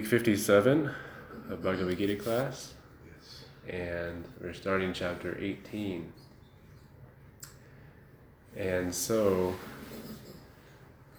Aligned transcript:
Week 0.00 0.08
57 0.08 0.90
of 1.50 1.62
Bhagavad 1.62 1.98
Gita 1.98 2.16
class, 2.16 2.72
and 3.68 4.24
we're 4.40 4.54
starting 4.54 4.94
chapter 4.94 5.36
18. 5.38 6.10
And 8.56 8.94
so, 8.94 9.54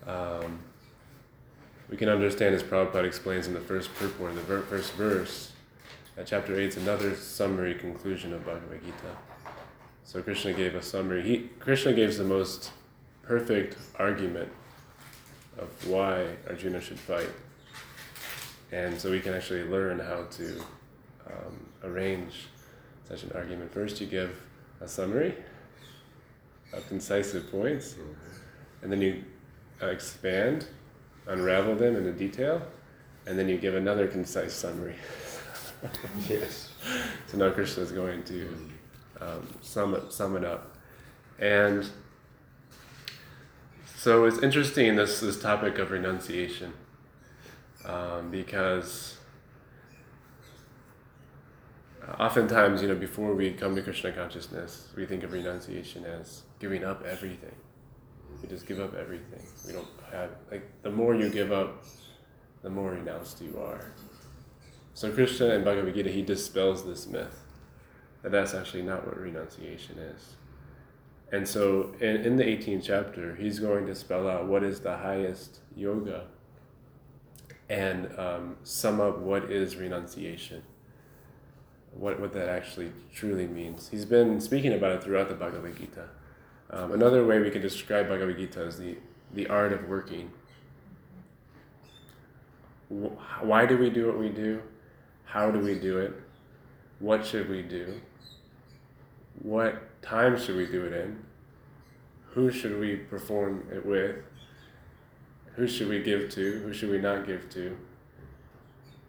um, 0.07 0.61
we 1.91 1.95
can 1.95 2.09
understand, 2.09 2.55
as 2.55 2.63
Prabhupada 2.63 3.03
explains 3.03 3.45
in 3.45 3.53
the 3.53 3.59
first 3.59 3.93
purport, 3.93 4.33
the 4.33 4.41
ver- 4.41 4.63
first 4.63 4.93
verse, 4.93 5.51
that 6.15 6.25
chapter 6.25 6.59
8 6.59 6.69
is 6.69 6.77
another 6.77 7.13
summary 7.15 7.75
conclusion 7.75 8.33
of 8.33 8.43
Bhagavad 8.43 8.83
Gita. 8.83 9.15
So 10.05 10.23
Krishna 10.23 10.53
gave 10.53 10.73
a 10.73 10.81
summary. 10.81 11.21
He, 11.21 11.49
Krishna 11.59 11.93
gave 11.93 12.17
the 12.17 12.23
most 12.23 12.71
perfect 13.21 13.77
argument 13.99 14.51
of 15.59 15.69
why 15.87 16.29
Arjuna 16.49 16.81
should 16.81 16.97
fight. 16.97 17.29
And 18.71 18.99
so 18.99 19.11
we 19.11 19.19
can 19.19 19.33
actually 19.33 19.63
learn 19.63 19.99
how 19.99 20.23
to 20.23 20.59
um, 21.27 21.67
arrange 21.83 22.47
such 23.07 23.23
an 23.23 23.31
argument. 23.35 23.73
First, 23.73 23.99
you 23.99 24.07
give 24.07 24.41
a 24.79 24.87
summary 24.87 25.35
of 26.71 26.87
concisive 26.87 27.51
points, 27.51 27.95
and 28.81 28.91
then 28.91 29.01
you 29.01 29.23
uh, 29.81 29.87
expand, 29.87 30.67
unravel 31.27 31.75
them 31.75 31.97
into 31.97 32.13
detail, 32.13 32.61
and 33.27 33.37
then 33.37 33.49
you 33.49 33.57
give 33.57 33.75
another 33.75 34.07
concise 34.07 34.53
summary. 34.53 34.95
yes. 36.29 36.69
So 37.27 37.37
now 37.37 37.49
Krishna 37.49 37.83
is 37.83 37.91
going 37.91 38.23
to 38.23 38.69
um, 39.19 39.47
sum, 39.61 39.95
it, 39.95 40.13
sum 40.13 40.37
it 40.37 40.45
up. 40.45 40.77
And 41.39 41.85
so 43.97 44.25
it's 44.25 44.39
interesting, 44.39 44.95
this, 44.95 45.19
this 45.19 45.39
topic 45.39 45.77
of 45.77 45.91
renunciation 45.91 46.73
um, 47.85 48.29
because 48.29 49.17
oftentimes, 52.19 52.81
you 52.81 52.87
know, 52.87 52.95
before 52.95 53.33
we 53.33 53.51
come 53.51 53.75
to 53.75 53.81
Krishna 53.81 54.11
consciousness, 54.11 54.89
we 54.95 55.05
think 55.05 55.23
of 55.23 55.31
renunciation 55.31 56.05
as 56.05 56.43
giving 56.59 56.83
up 56.83 57.03
everything. 57.05 57.55
We 58.41 58.49
just 58.49 58.65
give 58.65 58.79
up 58.79 58.95
everything. 58.95 59.45
We 59.65 59.73
don't 59.73 59.87
have 60.11 60.31
like 60.49 60.63
the 60.81 60.91
more 60.91 61.15
you 61.15 61.29
give 61.29 61.51
up, 61.51 61.83
the 62.63 62.69
more 62.69 62.91
renounced 62.91 63.41
you 63.41 63.59
are. 63.59 63.91
So 64.93 65.11
Krishna 65.11 65.47
in 65.49 65.63
Bhagavad 65.63 65.93
Gita 65.93 66.09
he 66.09 66.21
dispels 66.21 66.85
this 66.85 67.07
myth 67.07 67.41
that 68.21 68.31
that's 68.31 68.53
actually 68.53 68.83
not 68.83 69.05
what 69.05 69.17
renunciation 69.19 69.97
is. 69.97 70.35
And 71.31 71.47
so 71.47 71.93
in, 71.99 72.17
in 72.17 72.35
the 72.35 72.43
18th 72.43 72.83
chapter, 72.83 73.35
he's 73.35 73.59
going 73.59 73.87
to 73.87 73.95
spell 73.95 74.27
out 74.29 74.47
what 74.47 74.63
is 74.63 74.81
the 74.81 74.97
highest 74.97 75.59
yoga 75.75 76.25
and 77.71 78.09
um, 78.19 78.57
sum 78.63 78.99
up 78.99 79.19
what 79.19 79.45
is 79.45 79.77
renunciation, 79.77 80.61
what, 81.93 82.19
what 82.19 82.33
that 82.33 82.49
actually 82.49 82.91
truly 83.13 83.47
means. 83.47 83.87
He's 83.87 84.03
been 84.03 84.41
speaking 84.41 84.73
about 84.73 84.91
it 84.91 85.03
throughout 85.03 85.29
the 85.29 85.35
Bhagavad 85.35 85.77
Gita. 85.77 86.09
Um, 86.69 86.91
another 86.91 87.25
way 87.25 87.39
we 87.39 87.49
can 87.49 87.61
describe 87.61 88.09
Bhagavad 88.09 88.37
Gita 88.37 88.61
is 88.63 88.77
the, 88.77 88.97
the 89.33 89.47
art 89.47 89.71
of 89.71 89.87
working. 89.87 90.31
Why 92.89 93.65
do 93.65 93.77
we 93.77 93.89
do 93.89 94.07
what 94.07 94.19
we 94.19 94.27
do? 94.27 94.61
How 95.23 95.49
do 95.49 95.59
we 95.59 95.75
do 95.75 95.97
it? 95.99 96.13
What 96.99 97.25
should 97.25 97.49
we 97.49 97.61
do? 97.61 98.01
What 99.43 100.01
time 100.01 100.37
should 100.37 100.57
we 100.57 100.65
do 100.65 100.83
it 100.83 100.91
in? 100.91 101.23
Who 102.31 102.51
should 102.51 102.77
we 102.77 102.97
perform 102.97 103.65
it 103.71 103.85
with? 103.85 104.17
Who 105.55 105.67
should 105.67 105.89
we 105.89 106.01
give 106.01 106.29
to? 106.31 106.59
Who 106.59 106.73
should 106.73 106.89
we 106.89 106.99
not 106.99 107.25
give 107.25 107.49
to? 107.51 107.77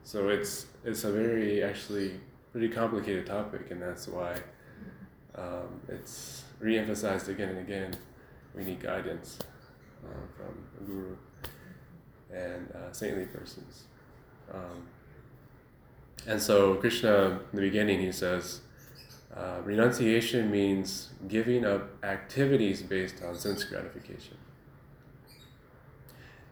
So 0.05 0.29
it's 0.29 0.67
it's 0.85 1.05
a 1.05 1.13
very 1.13 1.63
actually 1.63 2.21
pretty 2.51 2.69
complicated 2.69 3.27
topic, 3.27 3.71
and 3.71 3.81
that's 3.81 4.09
why 4.09 4.37
um, 5.35 5.81
it's 5.89 6.45
reemphasized 6.63 7.29
again 7.29 7.51
and 7.51 7.59
again. 7.59 7.95
We 8.55 8.65
need 8.65 8.81
guidance 8.81 9.39
uh, 10.05 10.09
from 10.37 10.65
a 10.81 10.85
guru 10.85 11.17
and 12.31 12.71
uh, 12.73 12.93
saintly 12.93 13.25
persons. 13.27 13.85
Um, 14.53 14.89
and 16.27 16.41
so 16.41 16.75
Krishna, 16.75 17.41
in 17.53 17.57
the 17.57 17.63
beginning, 17.63 18.01
he 18.01 18.13
says, 18.13 18.61
uh, 19.35 19.61
renunciation 19.65 20.51
means 20.51 21.11
giving 21.29 21.65
up 21.65 22.05
activities 22.05 22.83
based 22.83 23.23
on 23.23 23.35
sense 23.35 23.65
gratification. 23.65 24.37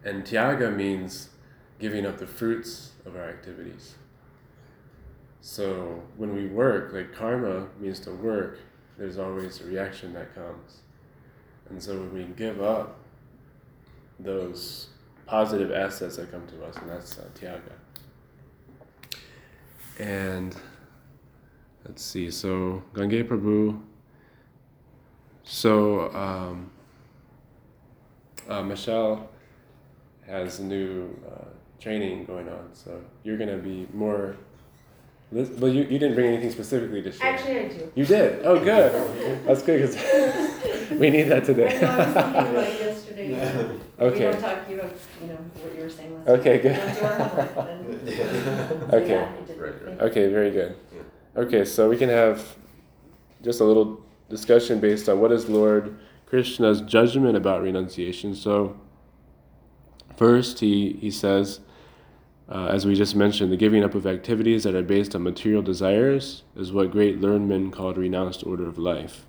And 0.05 0.25
tyaga 0.25 0.75
means 0.75 1.31
giving 1.79 2.07
up 2.07 2.19
the 2.19 2.27
fruits 2.27 2.93
of 3.05 3.17
our 3.17 3.29
activities. 3.29 3.95
So 5.41 6.03
when 6.17 6.35
we 6.35 6.47
work, 6.47 6.93
like 6.93 7.15
karma 7.15 7.69
means 7.79 8.01
to 8.01 8.11
work, 8.11 8.59
there's 8.99 9.19
always 9.19 9.61
a 9.61 9.65
reaction 9.65 10.13
that 10.13 10.35
comes. 10.35 10.81
And 11.69 11.83
so 11.83 11.93
when 11.95 12.13
we 12.13 12.25
give 12.35 12.61
up 12.61 12.99
those 14.19 14.89
positive 15.27 15.71
assets 15.71 16.17
that 16.17 16.31
come 16.31 16.47
to 16.49 16.65
us, 16.65 16.77
and 16.77 16.91
that's 16.91 17.19
uh, 17.19 17.25
tyaga. 17.35 17.73
And 19.99 20.55
let's 21.87 22.03
see, 22.03 22.31
so 22.31 22.83
Gange 22.95 23.27
Prabhu, 23.27 23.81
so 25.45 26.13
um, 26.15 26.71
uh, 28.49 28.63
Michelle 28.63 29.31
has 30.31 30.61
new 30.61 31.15
uh, 31.27 31.45
training 31.81 32.25
going 32.25 32.49
on. 32.49 32.71
So 32.73 33.01
you're 33.25 33.37
going 33.39 33.51
to 33.51 33.57
be 33.59 33.87
more. 33.93 34.37
Well, 35.33 35.71
you, 35.71 35.83
you 35.85 35.99
didn't 36.01 36.15
bring 36.15 36.27
anything 36.27 36.51
specifically 36.51 37.03
to 37.03 37.13
share. 37.13 37.35
Actually, 37.35 37.59
I 37.61 37.69
do. 37.69 37.93
You 37.95 38.05
did? 38.05 38.41
Oh, 38.45 38.59
good. 38.59 39.45
That's 39.47 39.63
good 39.63 39.81
because 39.81 40.91
we 40.99 41.09
need 41.11 41.25
that 41.25 41.45
today. 41.45 41.79
I 41.79 41.81
know, 41.81 41.89
I 41.89 41.97
was 41.99 42.15
thinking 42.15 42.51
about 42.51 42.65
it 42.67 42.81
yesterday. 42.81 43.77
Okay. 44.01 44.27
We 44.29 44.33
don't 44.33 44.41
talk, 44.41 44.59
you 44.71 44.77
don't, 44.79 44.93
you 45.21 45.27
know, 45.29 45.35
what 45.35 45.75
you 45.77 45.83
were 45.83 45.91
saying 45.91 46.15
last 46.25 46.29
Okay, 46.29 46.53
week. 46.55 46.63
good. 46.63 46.75
Don't 46.75 46.97
do 48.07 48.23
our 48.23 48.89
so 48.91 48.97
Okay. 48.97 49.09
yeah, 49.13 49.29
I 49.29 49.47
did. 49.47 49.61
Right, 49.61 50.01
Okay, 50.01 50.31
very 50.33 50.51
good. 50.51 50.75
Okay, 51.37 51.65
so 51.67 51.91
we 51.91 51.99
can 51.99 52.09
have 52.09 52.57
just 53.43 53.61
a 53.61 53.65
little 53.65 54.01
discussion 54.31 54.81
based 54.81 55.07
on 55.11 55.21
what 55.21 55.33
is 55.33 55.51
Lord 55.51 55.99
Krishna's 56.25 56.81
judgment 56.81 57.37
about 57.37 57.61
renunciation. 57.63 58.35
So, 58.35 58.75
first, 60.21 60.61
he, 60.61 60.99
he 61.01 61.11
says, 61.11 61.61
uh, 62.47 62.67
as 62.67 62.85
we 62.85 62.95
just 62.95 63.17
mentioned, 63.17 63.51
the 63.51 63.57
giving 63.57 63.83
up 63.83 63.95
of 63.95 64.07
activities 64.07 64.65
that 64.65 64.75
are 64.75 64.83
based 64.83 65.15
on 65.15 65.23
material 65.23 65.63
desires 65.63 66.43
is 66.55 66.71
what 66.71 66.91
great 66.91 67.23
learned 67.23 67.49
men 67.49 67.71
called 67.71 67.97
renounced 67.97 68.45
order 68.45 68.69
of 68.69 68.77
life. 68.77 69.25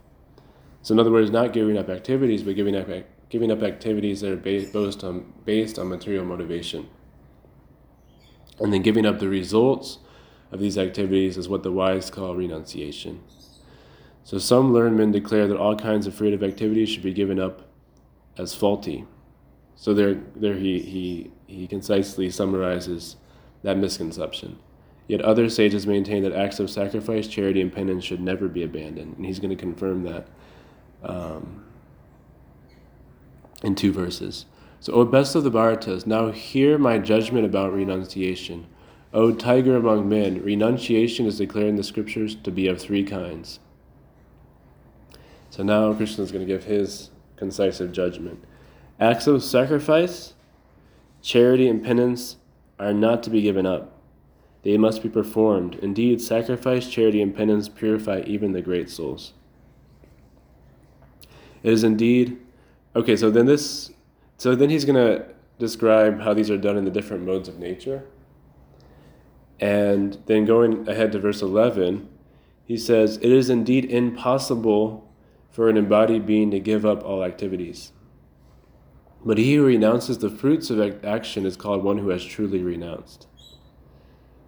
So, 0.82 0.94
in 0.94 1.00
other 1.00 1.10
words, 1.10 1.32
not 1.32 1.54
giving 1.54 1.78
up 1.78 1.88
activities, 1.88 2.44
but 2.44 2.58
giving 2.58 2.76
up 2.76 2.90
giving 3.30 3.54
up 3.54 3.64
activities 3.64 4.20
that 4.20 4.34
are 4.34 4.36
based, 4.36 4.74
based 4.74 5.02
on 5.06 5.32
based 5.46 5.80
on 5.80 5.88
material 5.88 6.26
motivation, 6.26 6.90
and 8.60 8.74
then 8.74 8.82
giving 8.82 9.06
up 9.06 9.20
the 9.20 9.30
results 9.30 10.00
of 10.52 10.60
these 10.60 10.78
activities 10.78 11.38
is 11.38 11.48
what 11.48 11.64
the 11.64 11.72
wise 11.72 12.10
call 12.10 12.36
renunciation. 12.36 13.24
So, 14.26 14.40
some 14.40 14.74
learned 14.74 14.98
men 14.98 15.14
declare 15.14 15.48
that 15.48 15.58
all 15.58 15.78
kinds 15.78 16.06
of 16.06 16.14
fruitive 16.14 16.44
activities 16.44 16.90
should 16.90 17.04
be 17.04 17.14
given 17.14 17.40
up 17.40 17.62
as 18.38 18.54
faulty. 18.54 19.06
So 19.82 19.96
there, 19.96 20.14
there 20.36 20.54
he, 20.54 20.78
he, 20.78 21.32
he 21.48 21.66
concisely 21.66 22.30
summarizes 22.30 23.16
that 23.64 23.78
misconception. 23.80 24.60
Yet 25.08 25.22
other 25.22 25.50
sages 25.50 25.88
maintain 25.88 26.22
that 26.22 26.34
acts 26.34 26.60
of 26.60 26.70
sacrifice, 26.70 27.28
charity, 27.28 27.62
and 27.62 27.74
penance 27.74 28.04
should 28.04 28.22
never 28.22 28.48
be 28.48 28.62
abandoned. 28.62 29.18
And 29.18 29.26
he's 29.26 29.40
going 29.40 29.50
to 29.50 29.56
confirm 29.56 30.04
that 30.04 30.28
um, 31.02 31.66
in 33.64 33.74
two 33.74 33.92
verses. 33.92 34.46
So, 34.80 34.94
O 34.94 35.04
best 35.04 35.34
of 35.34 35.44
the 35.44 35.50
Bharatas, 35.50 36.06
now 36.06 36.30
hear 36.30 36.78
my 36.78 37.00
judgment 37.00 37.48
about 37.48 37.74
renunciation. 37.74 38.68
O 39.16 39.34
tiger 39.34 39.78
among 39.78 40.08
men, 40.08 40.44
renunciation 40.44 41.26
is 41.26 41.40
declared 41.40 41.70
in 41.70 41.76
the 41.76 41.84
scriptures 41.84 42.36
to 42.36 42.52
be 42.52 42.68
of 42.68 42.80
three 42.80 43.04
kinds. 43.04 43.60
So 45.50 45.64
now 45.64 45.92
Krishna 45.92 46.24
is 46.24 46.32
going 46.32 46.46
to 46.46 46.54
give 46.54 46.66
his 46.66 47.10
concisive 47.36 47.92
judgment. 47.92 48.46
Acts 49.02 49.26
of 49.26 49.44
sacrifice, 49.44 50.36
charity, 51.24 51.68
and 51.68 51.84
penance 51.84 52.38
are 52.80 52.94
not 52.94 53.24
to 53.24 53.32
be 53.32 53.42
given 53.42 53.66
up. 53.66 53.98
They 54.62 54.78
must 54.78 55.02
be 55.02 55.10
performed. 55.10 55.74
Indeed, 55.82 56.22
sacrifice, 56.22 56.88
charity, 56.88 57.20
and 57.20 57.36
penance 57.36 57.68
purify 57.68 58.22
even 58.28 58.52
the 58.52 58.62
great 58.62 58.92
souls. 58.92 59.34
It 61.64 61.74
is 61.74 61.84
indeed 61.84 62.38
okay. 62.96 63.16
So 63.16 63.32
then 63.32 63.48
this, 63.48 63.90
so 64.38 64.56
then 64.56 64.70
he's 64.70 64.86
going 64.86 64.96
to 64.96 65.26
describe 65.58 66.22
how 66.22 66.36
these 66.36 66.52
are 66.52 66.58
done 66.58 66.78
in 66.78 66.86
the 66.86 66.92
different 66.92 67.26
modes 67.26 67.50
of 67.50 67.58
nature. 67.58 68.04
And 69.60 70.20
then 70.28 70.46
going 70.46 70.88
ahead 70.88 71.12
to 71.14 71.20
verse 71.20 71.42
eleven, 71.42 72.08
he 72.66 72.78
says, 72.78 73.18
"It 73.18 73.32
is 73.32 73.50
indeed 73.50 73.86
impossible 73.86 75.12
for 75.50 75.70
an 75.70 75.78
embodied 75.78 76.28
being 76.28 76.52
to 76.52 76.60
give 76.60 76.86
up 76.86 77.04
all 77.04 77.24
activities." 77.24 77.94
But 79.24 79.38
he 79.38 79.56
who 79.56 79.66
renounces 79.66 80.18
the 80.18 80.30
fruits 80.30 80.70
of 80.70 81.06
action 81.06 81.46
is 81.46 81.56
called 81.56 81.84
one 81.84 82.00
who 82.00 82.10
has 82.10 82.24
truly 82.24 82.64
renounced. 82.64 83.28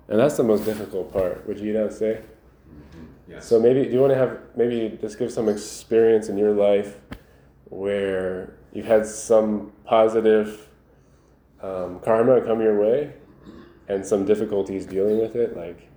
And 0.08 0.20
that's 0.20 0.38
the 0.38 0.44
most 0.44 0.66
difficult 0.66 1.14
part, 1.14 1.48
would 1.48 1.60
you 1.60 1.74
not 1.74 1.94
say? 1.94 2.22
Mm-hmm. 2.70 3.32
Yes. 3.32 3.48
So 3.48 3.60
maybe 3.60 3.86
do 3.86 3.92
you 3.92 4.00
want 4.00 4.12
to 4.14 4.18
have 4.18 4.40
maybe 4.56 4.98
just 5.00 5.20
give 5.20 5.32
some 5.32 5.48
experience 5.48 6.30
in 6.30 6.38
your 6.38 6.54
life 6.54 6.98
where 7.66 8.56
you've 8.74 8.86
had 8.86 9.06
some 9.06 9.72
positive 9.86 10.70
um, 11.62 12.00
karma 12.00 12.42
come 12.42 12.62
your 12.62 12.80
way 12.80 13.14
and 13.88 14.06
some 14.06 14.26
difficulties 14.26 14.86
dealing 14.86 15.20
with 15.20 15.36
it, 15.36 15.56
like 15.56 15.90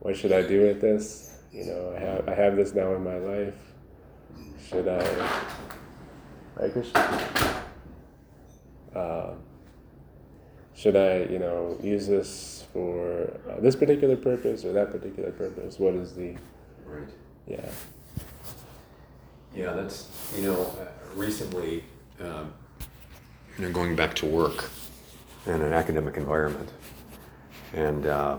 what 0.00 0.16
should 0.16 0.32
I 0.32 0.42
do 0.42 0.62
with 0.62 0.80
this? 0.80 1.38
You 1.52 1.66
know, 1.66 1.94
I 1.96 2.00
have 2.00 2.28
I 2.28 2.34
have 2.34 2.56
this 2.56 2.74
now 2.74 2.94
in 2.94 3.04
my 3.04 3.16
life. 3.16 3.54
Should 4.68 4.88
I? 4.88 5.00
Right, 6.56 6.72
Krishna. 6.72 7.62
Uh, 8.94 9.34
should 10.74 10.96
I, 10.96 11.24
you 11.24 11.38
know, 11.38 11.78
use 11.82 12.06
this 12.06 12.64
for 12.72 13.30
uh, 13.50 13.60
this 13.60 13.76
particular 13.76 14.16
purpose 14.16 14.64
or 14.64 14.72
that 14.72 14.90
particular 14.90 15.32
purpose? 15.32 15.78
What 15.78 15.94
is 15.94 16.14
the, 16.14 16.34
Right. 16.86 17.08
yeah. 17.46 17.68
Yeah, 19.54 19.72
that's, 19.72 20.08
you 20.36 20.42
know, 20.42 20.62
uh, 20.62 20.86
recently, 21.14 21.84
um, 22.20 22.52
you 23.58 23.66
know, 23.66 23.72
going 23.72 23.94
back 23.94 24.14
to 24.16 24.26
work 24.26 24.70
in 25.46 25.60
an 25.60 25.72
academic 25.74 26.16
environment. 26.16 26.70
And 27.74 28.06
uh, 28.06 28.38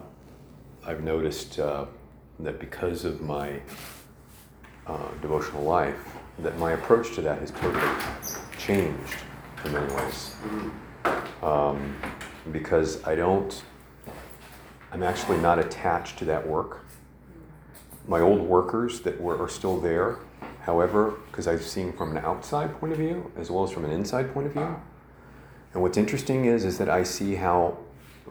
I've 0.86 1.04
noticed 1.04 1.60
uh, 1.60 1.86
that 2.40 2.60
because 2.60 3.06
of 3.06 3.22
my 3.22 3.60
uh, 4.88 5.10
devotional 5.22 5.64
life, 5.64 6.00
that 6.40 6.58
my 6.58 6.72
approach 6.72 7.16
to 7.16 7.22
that 7.22 7.40
has 7.40 7.52
totally 7.52 7.88
changed 8.58 9.16
in 9.66 9.72
many 9.72 9.94
ways. 9.94 10.36
Um, 11.42 11.96
because 12.52 13.04
I 13.06 13.16
don't, 13.16 13.62
I'm 14.92 15.04
actually 15.04 15.38
not 15.38 15.60
attached 15.60 16.18
to 16.20 16.26
that 16.26 16.48
work. 16.48 16.86
My 18.08 18.22
old 18.22 18.42
workers 18.42 19.02
that 19.02 19.20
were 19.20 19.42
are 19.42 19.50
still 19.50 19.80
there, 19.80 20.20
however, 20.62 21.16
because 21.30 21.48
I've 21.48 21.64
seen 21.64 21.92
from 21.92 22.16
an 22.16 22.24
outside 22.24 22.80
point 22.80 22.94
of 22.94 23.00
view 23.00 23.32
as 23.36 23.52
well 23.52 23.64
as 23.64 23.72
from 23.72 23.86
an 23.86 23.92
inside 23.92 24.34
point 24.34 24.48
of 24.48 24.54
view. 24.54 24.82
And 25.74 25.82
what's 25.82 25.98
interesting 25.98 26.46
is 26.46 26.64
is 26.64 26.78
that 26.78 26.90
I 26.90 27.04
see 27.04 27.36
how 27.36 27.78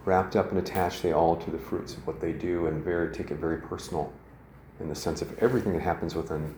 wrapped 0.04 0.36
up 0.36 0.50
and 0.50 0.58
attached 0.58 1.02
they 1.02 1.12
all 1.12 1.36
to 1.36 1.50
the 1.50 1.58
fruits 1.58 1.94
of 1.94 2.06
what 2.06 2.20
they 2.20 2.32
do 2.32 2.66
and 2.66 2.82
very 2.82 3.12
take 3.12 3.30
it 3.30 3.36
very 3.36 3.60
personal 3.60 4.12
in 4.80 4.88
the 4.88 4.94
sense 4.94 5.20
of 5.20 5.36
everything 5.38 5.72
that 5.72 5.82
happens 5.82 6.14
within 6.14 6.54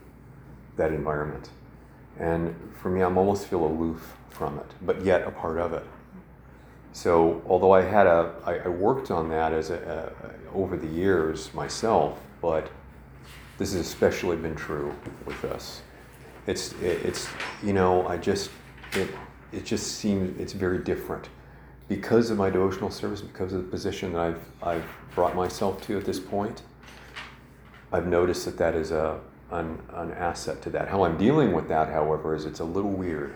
that 0.79 0.93
environment. 0.93 1.51
And 2.19 2.55
for 2.81 2.89
me, 2.91 3.03
I'm 3.03 3.19
almost 3.19 3.47
feel 3.47 3.65
aloof 3.65 4.15
from 4.31 4.59
it, 4.59 4.67
but 4.83 5.05
yet 5.05 5.27
a 5.27 5.31
part 5.31 5.59
of 5.59 5.73
it. 5.73 5.85
So 6.93 7.43
although 7.47 7.73
I 7.73 7.83
had 7.83 8.07
a, 8.07 8.35
I, 8.45 8.55
I 8.59 8.69
worked 8.69 9.11
on 9.11 9.29
that 9.29 9.53
as 9.53 9.71
a, 9.71 10.13
a, 10.53 10.57
over 10.57 10.77
the 10.77 10.87
years 10.87 11.53
myself, 11.55 12.19
but 12.41 12.71
this 13.59 13.73
has 13.73 13.81
especially 13.81 14.37
been 14.37 14.55
true 14.55 14.95
with 15.27 15.45
us. 15.45 15.83
It's, 16.47 16.73
it, 16.75 17.05
it's, 17.05 17.29
you 17.63 17.73
know, 17.73 18.07
I 18.07 18.17
just, 18.17 18.51
it, 18.95 19.11
it 19.53 19.65
just 19.65 19.99
seems 19.99 20.41
it's 20.41 20.53
very 20.53 20.79
different 20.79 21.29
because 21.89 22.31
of 22.31 22.39
my 22.39 22.51
devotional 22.51 22.91
service, 22.91 23.21
because 23.21 23.53
of 23.53 23.63
the 23.63 23.69
position 23.69 24.13
that 24.13 24.21
I've, 24.21 24.45
I've 24.63 24.87
brought 25.15 25.37
myself 25.37 25.83
to 25.87 25.99
at 25.99 26.05
this 26.05 26.21
point. 26.21 26.63
I've 27.93 28.07
noticed 28.07 28.45
that 28.45 28.59
that 28.59 28.75
is 28.75 28.91
a, 28.91 29.21
an, 29.51 29.81
an 29.95 30.13
asset 30.13 30.63
to 30.63 30.71
that. 30.71 30.89
How 30.89 31.05
I'm 31.05 31.17
dealing 31.17 31.53
with 31.53 31.69
that, 31.69 31.89
however, 31.89 32.35
is 32.35 32.45
it's 32.45 32.61
a 32.61 32.65
little 32.65 32.91
weird 32.91 33.35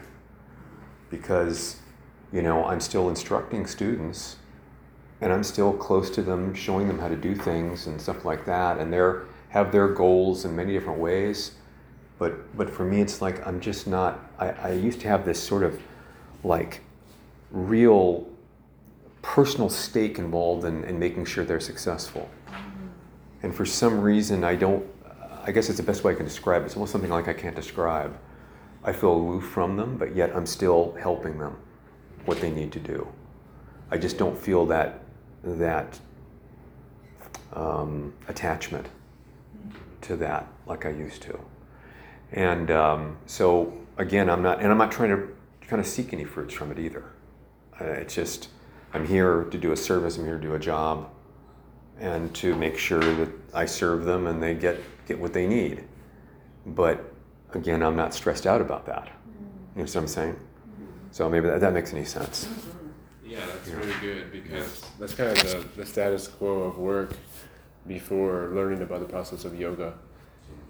because, 1.10 1.80
you 2.32 2.42
know, 2.42 2.64
I'm 2.64 2.80
still 2.80 3.08
instructing 3.08 3.66
students 3.66 4.36
and 5.20 5.32
I'm 5.32 5.44
still 5.44 5.72
close 5.72 6.10
to 6.10 6.22
them, 6.22 6.54
showing 6.54 6.88
them 6.88 6.98
how 6.98 7.08
to 7.08 7.16
do 7.16 7.34
things 7.34 7.86
and 7.86 8.00
stuff 8.00 8.24
like 8.24 8.44
that. 8.46 8.78
And 8.78 8.92
they're 8.92 9.26
have 9.52 9.70
their 9.70 9.88
goals 9.88 10.46
in 10.46 10.56
many 10.56 10.72
different 10.72 10.98
ways. 10.98 11.52
But 12.18 12.56
but 12.56 12.70
for 12.70 12.84
me, 12.84 13.00
it's 13.02 13.20
like 13.20 13.46
I'm 13.46 13.60
just 13.60 13.86
not. 13.86 14.18
I, 14.38 14.48
I 14.50 14.72
used 14.72 15.00
to 15.02 15.08
have 15.08 15.24
this 15.24 15.42
sort 15.42 15.62
of 15.62 15.80
like 16.42 16.80
real 17.50 18.26
personal 19.20 19.68
stake 19.68 20.18
involved 20.18 20.64
in, 20.64 20.84
in 20.84 20.98
making 20.98 21.26
sure 21.26 21.44
they're 21.44 21.60
successful. 21.60 22.28
And 23.42 23.54
for 23.54 23.66
some 23.66 24.00
reason, 24.00 24.42
I 24.42 24.56
don't. 24.56 24.86
I 25.44 25.50
guess 25.50 25.68
it's 25.68 25.78
the 25.78 25.84
best 25.84 26.04
way 26.04 26.12
I 26.12 26.14
can 26.14 26.24
describe 26.24 26.62
it. 26.62 26.66
It's 26.66 26.76
almost 26.76 26.92
something 26.92 27.10
like 27.10 27.28
I 27.28 27.32
can't 27.32 27.56
describe. 27.56 28.16
I 28.84 28.92
feel 28.92 29.12
aloof 29.12 29.44
from 29.44 29.76
them, 29.76 29.96
but 29.96 30.14
yet 30.14 30.34
I'm 30.34 30.46
still 30.46 30.96
helping 31.00 31.38
them 31.38 31.56
what 32.24 32.40
they 32.40 32.50
need 32.50 32.72
to 32.72 32.80
do. 32.80 33.08
I 33.90 33.98
just 33.98 34.18
don't 34.18 34.38
feel 34.38 34.66
that 34.66 35.00
that 35.44 35.98
um, 37.52 38.14
attachment 38.28 38.86
to 40.02 40.16
that 40.16 40.46
like 40.66 40.86
I 40.86 40.90
used 40.90 41.22
to. 41.22 41.38
And 42.32 42.70
um, 42.70 43.18
so 43.26 43.72
again, 43.98 44.30
I'm 44.30 44.42
not, 44.42 44.60
and 44.60 44.70
I'm 44.70 44.78
not 44.78 44.92
trying 44.92 45.10
to 45.10 45.28
kind 45.66 45.80
of 45.80 45.86
seek 45.86 46.12
any 46.12 46.24
fruits 46.24 46.54
from 46.54 46.70
it 46.70 46.78
either. 46.78 47.04
Uh, 47.80 47.84
it's 47.84 48.14
just 48.14 48.48
I'm 48.94 49.06
here 49.06 49.44
to 49.44 49.58
do 49.58 49.72
a 49.72 49.76
service. 49.76 50.16
I'm 50.16 50.24
here 50.24 50.36
to 50.36 50.42
do 50.42 50.54
a 50.54 50.58
job, 50.58 51.10
and 51.98 52.32
to 52.36 52.54
make 52.54 52.78
sure 52.78 53.00
that 53.00 53.28
I 53.52 53.66
serve 53.66 54.04
them 54.04 54.26
and 54.26 54.42
they 54.42 54.54
get 54.54 54.80
get 55.12 55.20
what 55.20 55.32
they 55.32 55.46
need. 55.46 55.84
But 56.64 57.12
again, 57.52 57.82
I'm 57.82 57.96
not 57.96 58.14
stressed 58.14 58.46
out 58.46 58.60
about 58.60 58.86
that. 58.86 59.08
You 59.74 59.82
know 59.82 59.84
what 59.84 59.96
I'm 59.96 60.06
saying? 60.06 60.36
So 61.10 61.28
maybe 61.28 61.48
that, 61.48 61.60
that 61.60 61.72
makes 61.72 61.92
any 61.92 62.04
sense. 62.04 62.48
Yeah, 63.24 63.44
that's 63.46 63.68
really 63.68 63.98
good 64.00 64.32
because 64.32 64.82
that's 64.98 65.14
kind 65.14 65.30
of 65.30 65.38
the, 65.38 65.80
the 65.80 65.86
status 65.86 66.28
quo 66.28 66.62
of 66.62 66.78
work 66.78 67.14
before 67.86 68.50
learning 68.54 68.82
about 68.82 69.00
the 69.00 69.06
process 69.06 69.44
of 69.44 69.58
yoga 69.58 69.94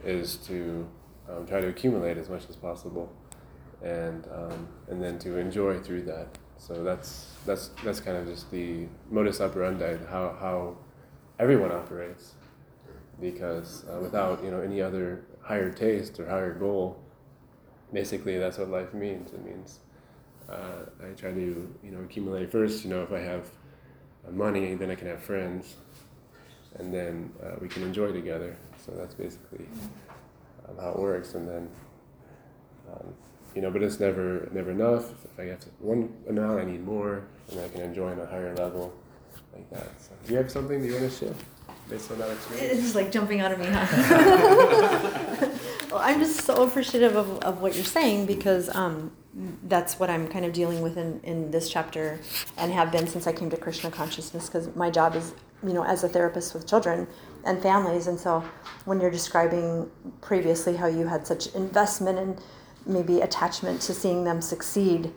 is 0.04 0.36
to 0.48 0.88
um, 1.28 1.46
try 1.46 1.60
to 1.60 1.68
accumulate 1.68 2.16
as 2.16 2.28
much 2.28 2.48
as 2.48 2.56
possible 2.56 3.12
and 3.82 4.26
um, 4.32 4.68
and 4.88 5.02
then 5.02 5.18
to 5.18 5.36
enjoy 5.36 5.78
through 5.78 6.02
that. 6.02 6.28
So 6.58 6.84
that's 6.84 7.30
that's 7.44 7.70
that's 7.84 8.00
kind 8.00 8.16
of 8.16 8.26
just 8.26 8.50
the 8.50 8.86
modus 9.10 9.40
operandi 9.40 9.98
how 10.08 10.36
how 10.40 10.76
everyone 11.38 11.72
operates 11.72 12.34
because 13.22 13.84
uh, 13.88 13.98
without 14.00 14.44
you 14.44 14.50
know 14.50 14.60
any 14.60 14.82
other 14.82 15.24
higher 15.40 15.70
taste 15.70 16.18
or 16.20 16.28
higher 16.28 16.52
goal, 16.52 17.00
basically 17.92 18.36
that's 18.36 18.58
what 18.58 18.68
life 18.68 18.92
means. 18.92 19.32
It 19.32 19.44
means 19.44 19.78
uh, 20.50 20.84
I 21.00 21.12
try 21.14 21.30
to 21.30 21.74
you 21.82 21.90
know 21.90 22.00
accumulate 22.00 22.50
first. 22.50 22.84
You 22.84 22.90
know 22.90 23.02
if 23.02 23.12
I 23.12 23.20
have 23.20 23.46
money, 24.30 24.74
then 24.74 24.90
I 24.90 24.96
can 24.96 25.06
have 25.06 25.22
friends, 25.22 25.76
and 26.78 26.92
then 26.92 27.32
uh, 27.42 27.52
we 27.60 27.68
can 27.68 27.82
enjoy 27.84 28.12
together. 28.12 28.56
So 28.84 28.92
that's 28.92 29.14
basically 29.14 29.66
um, 30.68 30.76
how 30.78 30.90
it 30.90 30.98
works. 30.98 31.34
And 31.34 31.48
then 31.48 31.68
um, 32.92 33.14
you 33.54 33.62
know, 33.62 33.70
but 33.70 33.82
it's 33.82 34.00
never 34.00 34.48
never 34.52 34.72
enough. 34.72 35.04
If 35.24 35.38
I 35.38 35.44
get 35.46 35.64
one 35.78 36.12
amount, 36.28 36.60
I 36.60 36.64
need 36.64 36.84
more, 36.84 37.22
and 37.50 37.60
I 37.60 37.68
can 37.68 37.82
enjoy 37.82 38.10
on 38.10 38.18
a 38.18 38.26
higher 38.26 38.54
level, 38.56 38.92
like 39.54 39.70
that. 39.70 39.88
So, 40.02 40.10
do 40.26 40.32
you 40.32 40.38
have 40.38 40.50
something 40.50 40.80
that 40.80 40.86
you 40.86 40.94
want 40.94 41.10
to 41.10 41.18
share 41.26 41.34
based 41.92 42.10
on 42.10 42.18
that 42.18 42.30
experience? 42.30 42.72
It's 42.72 42.82
just 42.82 42.94
like 42.94 43.12
jumping 43.12 43.40
out 43.40 43.52
of 43.52 43.58
me, 43.58 43.66
huh? 43.68 43.86
well, 45.90 46.00
I'm 46.02 46.20
just 46.20 46.40
so 46.40 46.64
appreciative 46.64 47.16
of, 47.16 47.38
of 47.40 47.60
what 47.60 47.74
you're 47.74 47.84
saying 47.84 48.26
because 48.26 48.74
um, 48.74 49.12
that's 49.64 50.00
what 50.00 50.08
I'm 50.08 50.26
kind 50.26 50.44
of 50.44 50.52
dealing 50.52 50.80
with 50.80 50.96
in, 50.96 51.20
in 51.22 51.50
this 51.50 51.70
chapter 51.70 52.18
and 52.56 52.72
have 52.72 52.90
been 52.90 53.06
since 53.06 53.26
I 53.26 53.32
came 53.32 53.50
to 53.50 53.56
Krishna 53.56 53.90
consciousness 53.90 54.46
because 54.46 54.74
my 54.74 54.90
job 54.90 55.14
is, 55.14 55.34
you 55.62 55.74
know, 55.74 55.84
as 55.84 56.02
a 56.02 56.08
therapist 56.08 56.54
with 56.54 56.66
children 56.66 57.06
and 57.44 57.62
families. 57.62 58.06
And 58.06 58.18
so 58.18 58.42
when 58.86 59.00
you're 59.00 59.10
describing 59.10 59.90
previously 60.22 60.76
how 60.76 60.86
you 60.86 61.06
had 61.06 61.26
such 61.26 61.48
investment 61.54 62.18
and 62.18 62.40
maybe 62.86 63.20
attachment 63.20 63.82
to 63.82 63.92
seeing 63.92 64.24
them 64.24 64.40
succeed, 64.40 65.12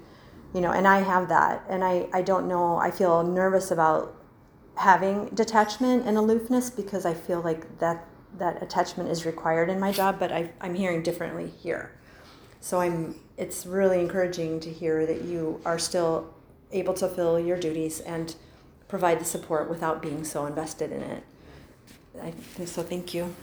you 0.53 0.61
know, 0.61 0.71
and 0.71 0.87
I 0.87 0.99
have 0.99 1.29
that. 1.29 1.63
And 1.69 1.83
I, 1.83 2.07
I 2.13 2.21
don't 2.21 2.47
know, 2.47 2.77
I 2.77 2.91
feel 2.91 3.23
nervous 3.23 3.71
about 3.71 4.14
having 4.77 5.27
detachment 5.29 6.05
and 6.05 6.17
aloofness 6.17 6.69
because 6.69 7.05
I 7.05 7.13
feel 7.13 7.41
like 7.41 7.79
that 7.79 8.05
that 8.37 8.61
attachment 8.61 9.09
is 9.09 9.25
required 9.25 9.69
in 9.69 9.79
my 9.79 9.93
job, 9.93 10.19
but 10.19 10.29
I, 10.29 10.51
I'm 10.59 10.75
hearing 10.75 11.01
differently 11.01 11.53
here. 11.61 11.91
So 12.59 12.81
I'm 12.81 13.15
it's 13.37 13.65
really 13.65 13.99
encouraging 13.99 14.59
to 14.61 14.69
hear 14.69 15.05
that 15.05 15.23
you 15.23 15.61
are 15.65 15.79
still 15.79 16.33
able 16.71 16.93
to 16.95 17.07
fill 17.07 17.39
your 17.39 17.57
duties 17.57 17.99
and 18.01 18.35
provide 18.87 19.19
the 19.19 19.25
support 19.25 19.69
without 19.69 20.01
being 20.01 20.23
so 20.23 20.45
invested 20.45 20.91
in 20.91 21.01
it. 21.01 21.23
I, 22.21 22.33
so 22.65 22.83
thank 22.83 23.13
you. 23.13 23.33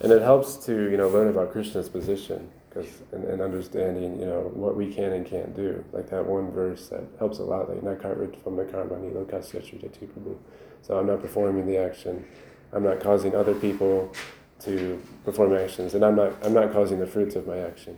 And 0.00 0.12
it 0.12 0.22
helps 0.22 0.56
to 0.66 0.90
you 0.90 0.96
know 0.96 1.08
learn 1.08 1.28
about 1.28 1.52
Krishna's 1.52 1.88
position 1.88 2.50
because 2.76 3.02
and, 3.12 3.24
and, 3.24 3.40
understanding 3.40 4.18
you 4.20 4.26
know 4.26 4.50
what 4.54 4.76
we 4.76 4.92
can 4.92 5.12
and 5.12 5.26
can't 5.26 5.54
do. 5.54 5.84
Like 5.92 6.10
that 6.10 6.24
one 6.24 6.50
verse 6.50 6.88
that 6.88 7.04
helps 7.18 7.38
a 7.38 7.42
lot. 7.42 7.68
Like 7.68 7.80
nakarvit 7.80 8.42
from 8.42 8.56
karmani 8.56 9.12
lokasya 9.12 9.62
prabhu. 9.64 10.36
So 10.82 10.98
I'm 10.98 11.06
not 11.06 11.20
performing 11.20 11.66
the 11.66 11.78
action. 11.78 12.24
I'm 12.72 12.82
not 12.82 13.00
causing 13.00 13.34
other 13.34 13.54
people 13.54 14.12
to 14.60 15.00
perform 15.24 15.54
actions, 15.54 15.94
and 15.94 16.04
I'm 16.04 16.16
not 16.16 16.34
I'm 16.44 16.52
not 16.52 16.72
causing 16.72 16.98
the 16.98 17.06
fruits 17.06 17.34
of 17.36 17.46
my 17.46 17.58
action. 17.58 17.96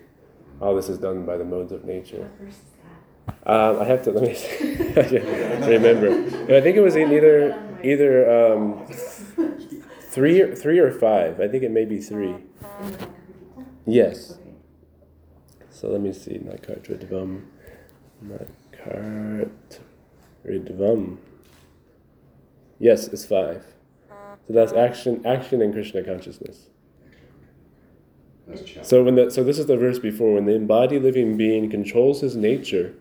All 0.61 0.75
this 0.75 0.89
is 0.89 0.99
done 0.99 1.25
by 1.25 1.37
the 1.37 1.45
modes 1.45 1.73
of 1.73 1.85
nature. 1.85 2.31
Um, 3.45 3.81
I 3.81 3.85
have 3.85 4.03
to 4.05 4.11
let 4.11 4.23
me 4.23 4.35
remember. 5.67 6.11
I 6.55 6.61
think 6.61 6.77
it 6.77 6.81
was 6.81 6.97
either 6.97 7.61
either 7.83 8.53
um, 8.55 8.87
three 10.01 10.55
three 10.55 10.79
or 10.79 10.93
five. 10.93 11.41
I 11.41 11.49
think 11.49 11.63
it 11.63 11.71
may 11.71 11.85
be 11.85 11.99
three. 11.99 12.35
Yes. 13.87 14.38
So 15.79 15.89
let 15.91 16.01
me 16.01 16.13
see. 16.13 16.39
Nakart 16.39 16.89
Ridvam. 16.89 17.45
Nakart 18.25 19.79
Ridvam. 20.45 21.19
Yes, 22.81 23.07
it's 23.07 23.25
five. 23.25 23.65
So 24.49 24.55
that's 24.55 24.73
action, 24.73 25.25
action 25.25 25.63
in 25.63 25.73
Krishna 25.73 26.03
consciousness. 26.03 26.67
So 28.83 29.05
when 29.05 29.15
the, 29.15 29.31
so 29.31 29.45
this 29.45 29.59
is 29.59 29.67
the 29.67 29.77
verse 29.77 30.01
before 30.01 30.35
when 30.35 30.47
the 30.47 30.55
embodied 30.55 31.03
living 31.03 31.37
being 31.37 31.71
controls 31.71 32.23
his 32.23 32.35
nature 32.35 32.95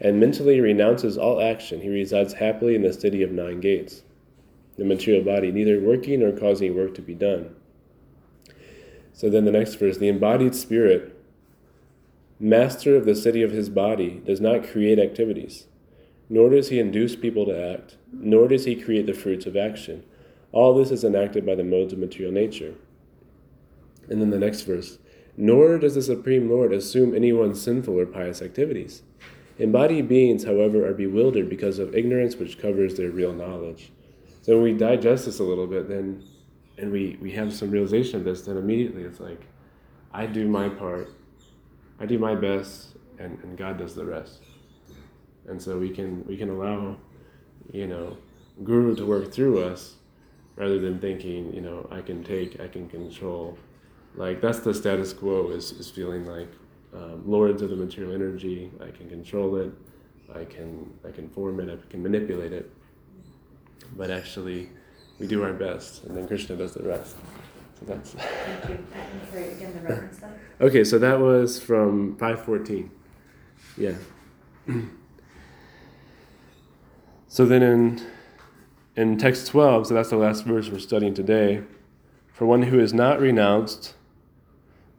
and 0.00 0.18
mentally 0.18 0.60
renounces 0.60 1.18
all 1.18 1.42
action, 1.42 1.80
he 1.82 1.90
resides 1.90 2.32
happily 2.32 2.74
in 2.74 2.82
the 2.82 2.92
city 2.92 3.22
of 3.22 3.32
nine 3.32 3.60
gates, 3.60 4.02
the 4.78 4.84
material 4.84 5.22
body, 5.22 5.52
neither 5.52 5.78
working 5.78 6.20
nor 6.20 6.32
causing 6.32 6.74
work 6.74 6.94
to 6.94 7.02
be 7.02 7.14
done. 7.14 7.54
So 9.12 9.28
then 9.28 9.44
the 9.44 9.52
next 9.52 9.74
verse, 9.74 9.98
the 9.98 10.08
embodied 10.08 10.54
spirit, 10.54 11.13
master 12.38 12.96
of 12.96 13.06
the 13.06 13.14
city 13.14 13.42
of 13.42 13.52
his 13.52 13.68
body, 13.68 14.22
does 14.24 14.40
not 14.40 14.66
create 14.66 14.98
activities, 14.98 15.66
nor 16.28 16.50
does 16.50 16.68
he 16.68 16.78
induce 16.78 17.16
people 17.16 17.46
to 17.46 17.72
act, 17.72 17.96
nor 18.12 18.48
does 18.48 18.64
he 18.64 18.74
create 18.74 19.06
the 19.06 19.14
fruits 19.14 19.46
of 19.46 19.56
action. 19.56 20.04
All 20.52 20.74
this 20.74 20.90
is 20.90 21.04
enacted 21.04 21.44
by 21.44 21.54
the 21.54 21.64
modes 21.64 21.92
of 21.92 21.98
material 21.98 22.32
nature. 22.32 22.74
And 24.08 24.20
then 24.20 24.30
the 24.30 24.38
next 24.38 24.62
verse 24.62 24.98
Nor 25.36 25.78
does 25.78 25.94
the 25.94 26.02
Supreme 26.02 26.48
Lord 26.48 26.72
assume 26.72 27.14
anyone's 27.14 27.60
sinful 27.60 27.98
or 27.98 28.06
pious 28.06 28.40
activities. 28.40 29.02
Embodied 29.58 30.08
beings, 30.08 30.44
however, 30.44 30.86
are 30.86 30.94
bewildered 30.94 31.48
because 31.48 31.78
of 31.78 31.94
ignorance 31.94 32.36
which 32.36 32.58
covers 32.58 32.96
their 32.96 33.10
real 33.10 33.32
knowledge. 33.32 33.92
So 34.42 34.54
when 34.54 34.62
we 34.62 34.72
digest 34.74 35.26
this 35.26 35.38
a 35.40 35.44
little 35.44 35.66
bit, 35.66 35.88
then 35.88 36.24
and 36.76 36.90
we, 36.90 37.16
we 37.20 37.30
have 37.32 37.52
some 37.52 37.70
realization 37.70 38.18
of 38.18 38.24
this, 38.24 38.42
then 38.42 38.56
immediately 38.56 39.02
it's 39.02 39.20
like, 39.20 39.42
I 40.12 40.26
do 40.26 40.48
my 40.48 40.68
part, 40.68 41.10
I 42.00 42.06
do 42.06 42.18
my 42.18 42.34
best, 42.34 42.96
and, 43.18 43.38
and 43.42 43.56
God 43.56 43.78
does 43.78 43.94
the 43.94 44.04
rest. 44.04 44.42
And 45.46 45.60
so 45.60 45.78
we 45.78 45.90
can 45.90 46.24
we 46.26 46.36
can 46.36 46.50
allow, 46.50 46.96
you 47.72 47.86
know, 47.86 48.16
Guru 48.62 48.94
to 48.96 49.06
work 49.06 49.32
through 49.32 49.62
us 49.62 49.96
rather 50.56 50.78
than 50.78 50.98
thinking, 50.98 51.52
you 51.52 51.60
know, 51.60 51.88
I 51.90 52.00
can 52.00 52.22
take, 52.22 52.60
I 52.60 52.68
can 52.68 52.88
control. 52.88 53.58
Like 54.14 54.40
that's 54.40 54.60
the 54.60 54.72
status 54.72 55.12
quo 55.12 55.50
is, 55.50 55.72
is 55.72 55.90
feeling 55.90 56.24
like 56.24 56.48
um, 56.94 57.28
lords 57.28 57.62
of 57.62 57.70
the 57.70 57.76
material 57.76 58.14
energy. 58.14 58.70
I 58.80 58.90
can 58.90 59.08
control 59.08 59.56
it. 59.56 59.72
I 60.34 60.44
can 60.44 60.92
I 61.06 61.10
can 61.10 61.28
form 61.28 61.60
it. 61.60 61.68
I 61.68 61.90
can 61.90 62.02
manipulate 62.02 62.52
it. 62.52 62.70
But 63.96 64.10
actually, 64.10 64.70
we 65.18 65.26
do 65.26 65.42
our 65.42 65.52
best, 65.52 66.04
and 66.04 66.16
then 66.16 66.26
Krishna 66.26 66.56
does 66.56 66.74
the 66.74 66.82
rest. 66.82 67.16
That's. 67.86 68.10
Thank 68.12 68.68
you. 68.68 68.78
And 68.94 69.28
sorry, 69.30 69.52
again, 69.52 69.74
the 69.74 69.80
reference 69.80 70.18
then? 70.18 70.34
Okay, 70.60 70.84
so 70.84 70.98
that 70.98 71.20
was 71.20 71.60
from 71.60 72.16
five 72.16 72.42
fourteen. 72.44 72.90
Yeah. 73.76 73.94
so 77.28 77.44
then 77.44 77.62
in 77.62 78.00
in 78.96 79.18
text 79.18 79.48
12, 79.48 79.88
so 79.88 79.94
that's 79.94 80.10
the 80.10 80.16
last 80.16 80.44
verse 80.44 80.70
we're 80.70 80.78
studying 80.78 81.14
today, 81.14 81.62
for 82.32 82.46
one 82.46 82.62
who 82.62 82.78
is 82.78 82.94
not 82.94 83.18
renounced, 83.20 83.94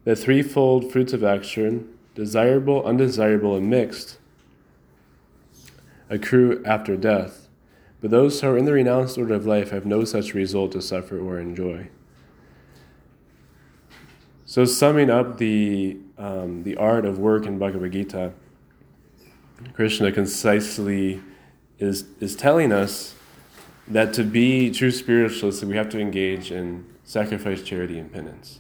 the 0.04 0.16
threefold 0.16 0.92
fruits 0.92 1.14
of 1.14 1.24
action, 1.24 1.88
desirable, 2.14 2.84
undesirable, 2.86 3.56
and 3.56 3.70
mixed, 3.70 4.18
accrue 6.10 6.62
after 6.66 6.98
death. 6.98 7.48
But 8.02 8.12
those 8.12 8.42
who 8.42 8.50
are 8.50 8.58
in 8.58 8.66
the 8.66 8.74
renounced 8.74 9.18
order 9.18 9.34
of 9.34 9.46
life 9.46 9.72
have 9.72 9.86
no 9.86 10.04
such 10.04 10.34
result 10.34 10.74
to 10.74 10.82
suffer 10.82 11.18
or 11.18 11.40
enjoy. 11.40 11.88
So, 14.48 14.64
summing 14.64 15.10
up 15.10 15.40
the, 15.40 15.98
um, 16.20 16.62
the 16.62 16.78
art 16.78 17.04
of 17.04 17.18
work 17.18 17.48
in 17.48 17.58
Bhagavad 17.58 17.92
Gita, 17.92 18.32
Krishna 19.74 20.12
concisely 20.12 21.24
is, 21.80 22.06
is 22.20 22.36
telling 22.36 22.72
us 22.72 23.16
that 23.88 24.14
to 24.14 24.24
be 24.24 24.70
true 24.70 24.92
spiritualists, 24.92 25.64
we 25.64 25.76
have 25.76 25.90
to 25.90 26.00
engage 26.00 26.52
in 26.52 26.86
sacrifice, 27.04 27.64
charity, 27.64 27.98
and 27.98 28.14
penance. 28.14 28.60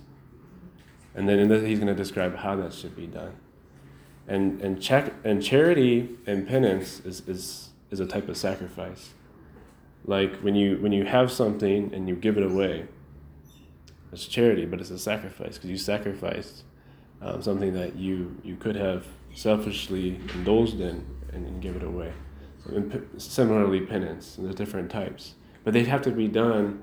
And 1.13 1.29
then 1.29 1.47
this, 1.47 1.63
he's 1.63 1.77
going 1.77 1.95
to 1.95 1.95
describe 1.95 2.35
how 2.37 2.55
that 2.55 2.73
should 2.73 2.95
be 2.95 3.05
done. 3.05 3.35
And, 4.27 4.59
and, 4.61 4.81
check, 4.81 5.13
and 5.23 5.41
charity 5.41 6.09
and 6.25 6.47
penance 6.47 6.99
is, 7.01 7.21
is, 7.27 7.69
is 7.91 7.99
a 7.99 8.07
type 8.07 8.27
of 8.27 8.37
sacrifice. 8.37 9.13
Like 10.03 10.37
when 10.37 10.55
you, 10.55 10.77
when 10.77 10.91
you 10.91 11.05
have 11.05 11.31
something 11.31 11.93
and 11.93 12.09
you 12.09 12.15
give 12.15 12.37
it 12.37 12.43
away, 12.43 12.87
it's 14.15 14.27
charity, 14.27 14.65
but 14.65 14.79
it's 14.79 14.91
a 14.91 14.97
sacrifice 14.97 15.55
because 15.55 15.69
you 15.69 15.77
sacrificed 15.77 16.63
um, 17.21 17.41
something 17.41 17.73
that 17.73 17.97
you, 17.97 18.35
you 18.43 18.55
could 18.55 18.75
have 18.75 19.05
selfishly 19.33 20.21
indulged 20.33 20.79
in 20.79 21.05
and, 21.33 21.45
and 21.45 21.61
give 21.61 21.75
it 21.75 21.83
away. 21.83 22.13
And 22.65 23.07
similarly, 23.17 23.81
penance, 23.81 24.37
and 24.37 24.45
there's 24.45 24.55
different 24.55 24.89
types. 24.89 25.35
But 25.65 25.73
they 25.73 25.83
have 25.83 26.01
to 26.03 26.11
be 26.11 26.29
done 26.29 26.81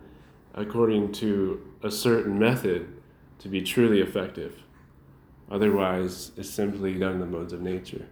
according 0.54 1.12
to 1.12 1.66
a 1.82 1.90
certain 1.90 2.38
method 2.38 3.00
to 3.38 3.48
be 3.48 3.62
truly 3.62 4.00
effective. 4.00 4.62
Otherwise, 5.50 6.32
it's 6.36 6.50
simply 6.50 6.94
done 6.98 7.14
in 7.14 7.20
the 7.20 7.26
modes 7.26 7.54
of 7.54 7.62
nature. 7.62 8.06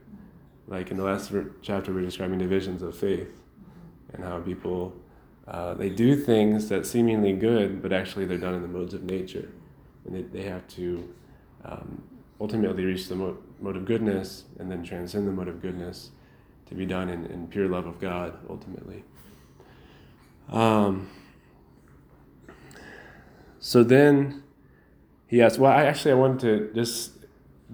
Like 0.67 0.91
in 0.91 0.97
the 0.97 1.05
last 1.05 1.31
chapter, 1.61 1.93
we 1.93 2.01
are 2.01 2.05
describing 2.05 2.39
divisions 2.39 2.81
of 2.81 2.97
faith 2.97 3.43
and 4.15 4.25
how 4.25 4.41
people 4.41 4.95
uh, 5.51 5.75
they 5.75 5.89
do 5.89 6.15
things 6.15 6.69
that 6.69 6.87
seemingly 6.87 7.33
good, 7.33 7.83
but 7.83 7.93
actually 7.93 8.25
they're 8.25 8.39
done 8.39 8.55
in 8.55 8.63
the 8.63 8.69
modes 8.69 8.95
of 8.95 9.03
nature, 9.03 9.49
and 10.05 10.15
they, 10.15 10.23
they 10.23 10.43
have 10.49 10.67
to 10.69 11.13
um, 11.65 12.03
ultimately 12.41 12.85
reach 12.85 13.09
the 13.09 13.17
mo- 13.17 13.37
mode 13.61 13.77
of 13.77 13.85
goodness 13.85 14.45
and 14.61 14.71
then 14.71 14.85
transcend 14.85 15.27
the 15.27 15.33
mode 15.33 15.49
of 15.49 15.61
goodness 15.61 16.11
to 16.67 16.75
be 16.77 16.87
done 16.87 17.09
in, 17.09 17.27
in 17.27 17.49
pure 17.49 17.67
love 17.69 17.87
of 17.87 18.01
God 18.01 18.39
ultimately. 18.49 19.03
Um, 20.49 21.11
so 23.59 23.83
then 23.83 24.45
he 25.27 25.43
asked, 25.43 25.59
well, 25.59 25.73
I 25.73 25.85
actually 25.85 26.13
I 26.13 26.15
wanted 26.15 26.41
to 26.41 26.75
just 26.75 27.13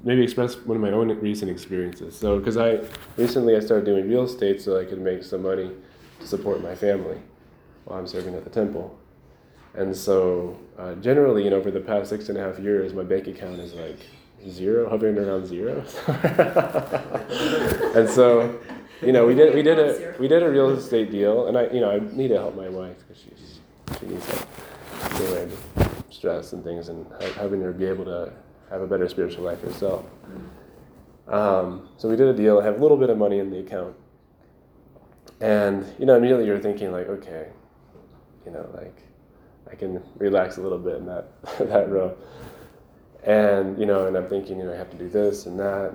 maybe 0.02 0.22
express 0.22 0.56
one 0.56 0.76
of 0.76 0.82
my 0.82 0.92
own 0.92 1.08
recent 1.20 1.50
experiences. 1.50 2.18
So 2.18 2.38
because 2.38 2.56
I 2.56 2.80
recently 3.18 3.54
I 3.54 3.60
started 3.60 3.84
doing 3.84 4.08
real 4.08 4.24
estate 4.24 4.62
so 4.62 4.80
I 4.80 4.86
could 4.86 5.00
make 5.00 5.22
some 5.22 5.42
money 5.42 5.72
to 6.20 6.26
support 6.26 6.62
my 6.62 6.74
family 6.74 7.20
while 7.86 7.98
I'm 7.98 8.06
serving 8.06 8.34
at 8.34 8.44
the 8.44 8.50
temple. 8.50 8.98
And 9.74 9.96
so 9.96 10.58
uh, 10.78 10.94
generally, 10.96 11.44
you 11.44 11.50
know, 11.50 11.62
for 11.62 11.70
the 11.70 11.80
past 11.80 12.10
six 12.10 12.28
and 12.28 12.36
a 12.36 12.42
half 12.42 12.58
years, 12.58 12.92
my 12.92 13.02
bank 13.02 13.26
account 13.26 13.60
is 13.60 13.72
like 13.72 13.98
zero, 14.48 14.88
hovering 14.88 15.18
around 15.18 15.46
zero. 15.46 15.84
and 17.94 18.08
so 18.08 18.58
you 19.02 19.12
know, 19.12 19.26
we 19.26 19.34
did 19.34 19.54
we 19.54 19.62
did 19.62 19.78
a 19.78 20.14
we 20.18 20.28
did 20.28 20.42
a 20.42 20.50
real 20.50 20.70
estate 20.70 21.10
deal, 21.10 21.46
and 21.46 21.58
I 21.58 21.68
you 21.68 21.80
know 21.80 21.90
I 21.90 21.98
need 22.16 22.28
to 22.28 22.36
help 22.36 22.56
my 22.56 22.68
wife 22.68 22.96
because 23.06 23.22
she's 23.22 23.58
she 24.00 24.06
needs 24.06 24.26
help 24.26 24.48
dealing 25.18 25.50
with 25.50 26.04
stress 26.10 26.52
and 26.54 26.64
things, 26.64 26.88
and 26.88 27.06
having 27.34 27.60
her 27.60 27.72
be 27.72 27.84
able 27.84 28.04
to 28.06 28.32
have 28.70 28.80
a 28.80 28.86
better 28.86 29.08
spiritual 29.08 29.44
life 29.44 29.60
herself. 29.60 30.06
Um, 31.28 31.88
so 31.98 32.08
we 32.08 32.16
did 32.16 32.28
a 32.28 32.34
deal. 32.34 32.58
I 32.58 32.64
have 32.64 32.78
a 32.78 32.82
little 32.82 32.96
bit 32.96 33.10
of 33.10 33.18
money 33.18 33.38
in 33.38 33.50
the 33.50 33.58
account, 33.58 33.94
and 35.40 35.84
you 35.98 36.06
know 36.06 36.16
immediately 36.16 36.46
you're 36.46 36.58
thinking 36.58 36.90
like, 36.90 37.08
okay, 37.08 37.48
you 38.46 38.52
know 38.52 38.66
like 38.74 39.02
I 39.70 39.74
can 39.74 40.02
relax 40.18 40.58
a 40.58 40.62
little 40.62 40.78
bit 40.78 40.96
in 40.96 41.06
that 41.06 41.42
that 41.58 41.90
row, 41.90 42.16
and 43.24 43.78
you 43.78 43.86
know, 43.86 44.06
and 44.06 44.16
I'm 44.16 44.28
thinking 44.28 44.58
you 44.58 44.64
know 44.64 44.72
I 44.72 44.76
have 44.76 44.90
to 44.90 44.96
do 44.96 45.08
this 45.08 45.46
and 45.46 45.58
that, 45.58 45.92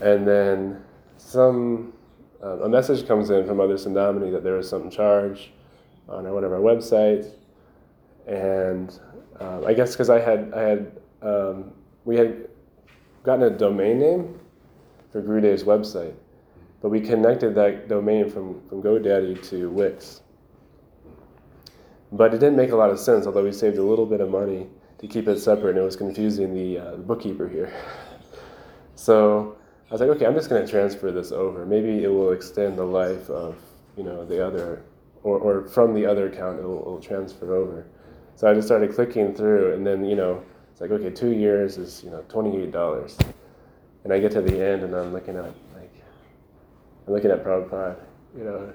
and, 0.00 0.26
then 0.26 0.82
some 1.16 1.92
uh, 2.42 2.62
a 2.62 2.68
message 2.68 3.06
comes 3.06 3.30
in 3.30 3.46
from 3.46 3.58
Mother 3.58 3.74
Sandamini 3.74 4.32
that 4.32 4.42
there 4.42 4.58
is 4.58 4.68
some 4.68 4.90
charge 4.90 5.52
on 6.08 6.24
one 6.24 6.42
of 6.42 6.52
our 6.52 6.58
websites, 6.58 7.30
and 8.26 8.98
um, 9.38 9.64
I 9.64 9.72
guess 9.72 9.92
because 9.92 10.10
I 10.10 10.18
had 10.18 10.52
I 10.52 10.62
had 10.62 11.00
um, 11.22 11.72
we 12.04 12.16
had 12.16 12.48
gotten 13.22 13.44
a 13.44 13.50
domain 13.50 14.00
name 14.00 14.40
for 15.12 15.22
Gurudev's 15.22 15.62
website, 15.62 16.14
but 16.80 16.88
we 16.88 17.00
connected 17.00 17.54
that 17.54 17.88
domain 17.88 18.28
from 18.28 18.60
from 18.68 18.82
GoDaddy 18.82 19.48
to 19.50 19.70
Wix. 19.70 20.21
But 22.12 22.34
it 22.34 22.38
didn't 22.38 22.56
make 22.56 22.70
a 22.70 22.76
lot 22.76 22.90
of 22.90 22.98
sense, 22.98 23.26
although 23.26 23.42
we 23.42 23.52
saved 23.52 23.78
a 23.78 23.82
little 23.82 24.04
bit 24.04 24.20
of 24.20 24.28
money 24.28 24.68
to 24.98 25.08
keep 25.08 25.26
it 25.28 25.38
separate, 25.38 25.70
and 25.70 25.78
it 25.78 25.82
was 25.82 25.96
confusing 25.96 26.54
the, 26.54 26.78
uh, 26.78 26.96
bookkeeper 26.96 27.48
here. 27.48 27.72
so 28.94 29.56
I 29.88 29.92
was 29.92 30.00
like, 30.02 30.10
okay, 30.10 30.26
I'm 30.26 30.34
just 30.34 30.50
going 30.50 30.64
to 30.64 30.70
transfer 30.70 31.10
this 31.10 31.32
over. 31.32 31.64
Maybe 31.64 32.04
it 32.04 32.08
will 32.08 32.32
extend 32.32 32.76
the 32.76 32.84
life 32.84 33.30
of, 33.30 33.56
you 33.96 34.04
know, 34.04 34.26
the 34.26 34.46
other, 34.46 34.82
or, 35.22 35.38
or 35.38 35.68
from 35.68 35.94
the 35.94 36.04
other 36.04 36.26
account, 36.28 36.58
it 36.58 36.64
will, 36.64 36.80
it 36.80 36.86
will 36.86 37.00
transfer 37.00 37.54
over. 37.54 37.86
So 38.36 38.50
I 38.50 38.54
just 38.54 38.68
started 38.68 38.94
clicking 38.94 39.34
through, 39.34 39.72
and 39.72 39.86
then, 39.86 40.04
you 40.04 40.16
know, 40.16 40.42
it's 40.70 40.82
like, 40.82 40.90
okay, 40.90 41.10
two 41.10 41.32
years 41.32 41.78
is, 41.78 42.04
you 42.04 42.10
know, 42.10 42.22
$28. 42.28 43.32
And 44.04 44.12
I 44.12 44.18
get 44.18 44.32
to 44.32 44.42
the 44.42 44.62
end, 44.62 44.82
and 44.82 44.94
I'm 44.94 45.14
looking 45.14 45.36
at, 45.36 45.44
like, 45.44 45.92
I'm 47.06 47.14
looking 47.14 47.30
at 47.30 47.42
Prabhupada, 47.42 47.96
you 48.36 48.44
know, 48.44 48.72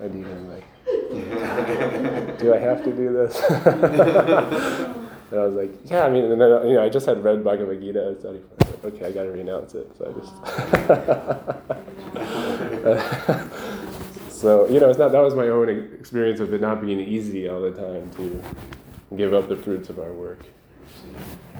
need 0.00 0.26
him 0.26 0.48
like, 0.48 0.64
do 1.10 2.54
I 2.54 2.58
have 2.58 2.84
to 2.84 2.92
do 2.92 3.12
this? 3.12 3.42
and 3.50 5.40
I 5.40 5.46
was 5.46 5.54
like, 5.54 5.72
yeah, 5.90 6.04
I 6.04 6.10
mean, 6.10 6.24
and 6.24 6.40
then, 6.40 6.68
you 6.68 6.74
know, 6.74 6.84
I 6.84 6.88
just 6.88 7.06
had 7.06 7.24
read 7.24 7.42
Bhagavad 7.42 7.80
Gita. 7.80 8.00
I 8.00 8.10
was 8.10 8.24
like, 8.24 8.42
okay, 8.84 9.06
I 9.06 9.12
got 9.12 9.24
to 9.24 9.30
renounce 9.30 9.74
it. 9.74 9.90
So 9.98 10.06
I 10.06 10.12
just. 10.12 10.32
so, 14.40 14.68
you 14.68 14.78
know, 14.78 14.88
it's 14.88 14.98
not, 14.98 15.10
that 15.12 15.20
was 15.20 15.34
my 15.34 15.48
own 15.48 15.68
experience 15.68 16.38
of 16.40 16.54
it 16.54 16.60
not 16.60 16.80
being 16.80 17.00
easy 17.00 17.48
all 17.48 17.60
the 17.60 17.72
time 17.72 18.10
to 18.16 18.42
give 19.16 19.34
up 19.34 19.48
the 19.48 19.56
fruits 19.56 19.88
of 19.90 19.98
our 19.98 20.12
work. 20.12 20.44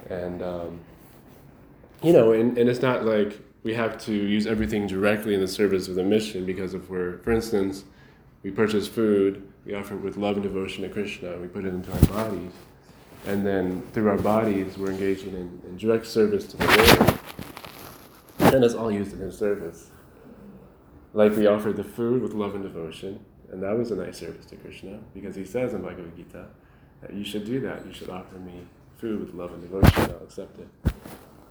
And, 0.08 0.42
um, 0.42 0.80
you 2.02 2.12
know, 2.12 2.32
and, 2.32 2.56
and 2.56 2.70
it's 2.70 2.82
not 2.82 3.04
like 3.04 3.38
we 3.64 3.74
have 3.74 3.98
to 4.04 4.12
use 4.12 4.46
everything 4.46 4.86
directly 4.86 5.34
in 5.34 5.40
the 5.40 5.48
service 5.48 5.88
of 5.88 5.96
the 5.96 6.04
mission 6.04 6.46
because 6.46 6.72
if 6.72 6.88
we're, 6.88 7.18
for 7.18 7.32
instance, 7.32 7.84
we 8.42 8.50
purchase 8.50 8.88
food, 8.88 9.46
we 9.64 9.74
offer 9.74 9.94
it 9.94 10.00
with 10.00 10.16
love 10.16 10.36
and 10.36 10.42
devotion 10.42 10.82
to 10.82 10.88
Krishna, 10.88 11.36
we 11.38 11.48
put 11.48 11.64
it 11.64 11.74
into 11.74 11.92
our 11.92 12.24
bodies, 12.24 12.52
and 13.26 13.46
then 13.46 13.82
through 13.92 14.08
our 14.08 14.18
bodies 14.18 14.78
we're 14.78 14.90
engaging 14.90 15.34
in, 15.34 15.60
in 15.68 15.76
direct 15.76 16.06
service 16.06 16.46
to 16.46 16.56
the 16.56 16.66
Lord. 16.66 17.18
Then 18.52 18.64
it's 18.64 18.74
all 18.74 18.90
used 18.90 19.12
in 19.12 19.20
His 19.20 19.36
service. 19.36 19.90
Like 21.12 21.36
we 21.36 21.46
offered 21.46 21.76
the 21.76 21.84
food 21.84 22.22
with 22.22 22.32
love 22.32 22.54
and 22.54 22.62
devotion, 22.62 23.24
and 23.52 23.62
that 23.62 23.76
was 23.76 23.90
a 23.90 23.96
nice 23.96 24.18
service 24.18 24.46
to 24.46 24.56
Krishna 24.56 24.98
because 25.12 25.36
He 25.36 25.44
says 25.44 25.74
in 25.74 25.82
Bhagavad 25.82 26.16
Gita 26.16 26.46
that 27.02 27.12
you 27.12 27.24
should 27.24 27.44
do 27.44 27.60
that. 27.60 27.86
You 27.86 27.92
should 27.92 28.10
offer 28.10 28.36
me 28.36 28.66
food 28.98 29.20
with 29.20 29.34
love 29.34 29.52
and 29.52 29.62
devotion. 29.62 30.14
I'll 30.14 30.24
accept 30.24 30.58
it. 30.58 30.92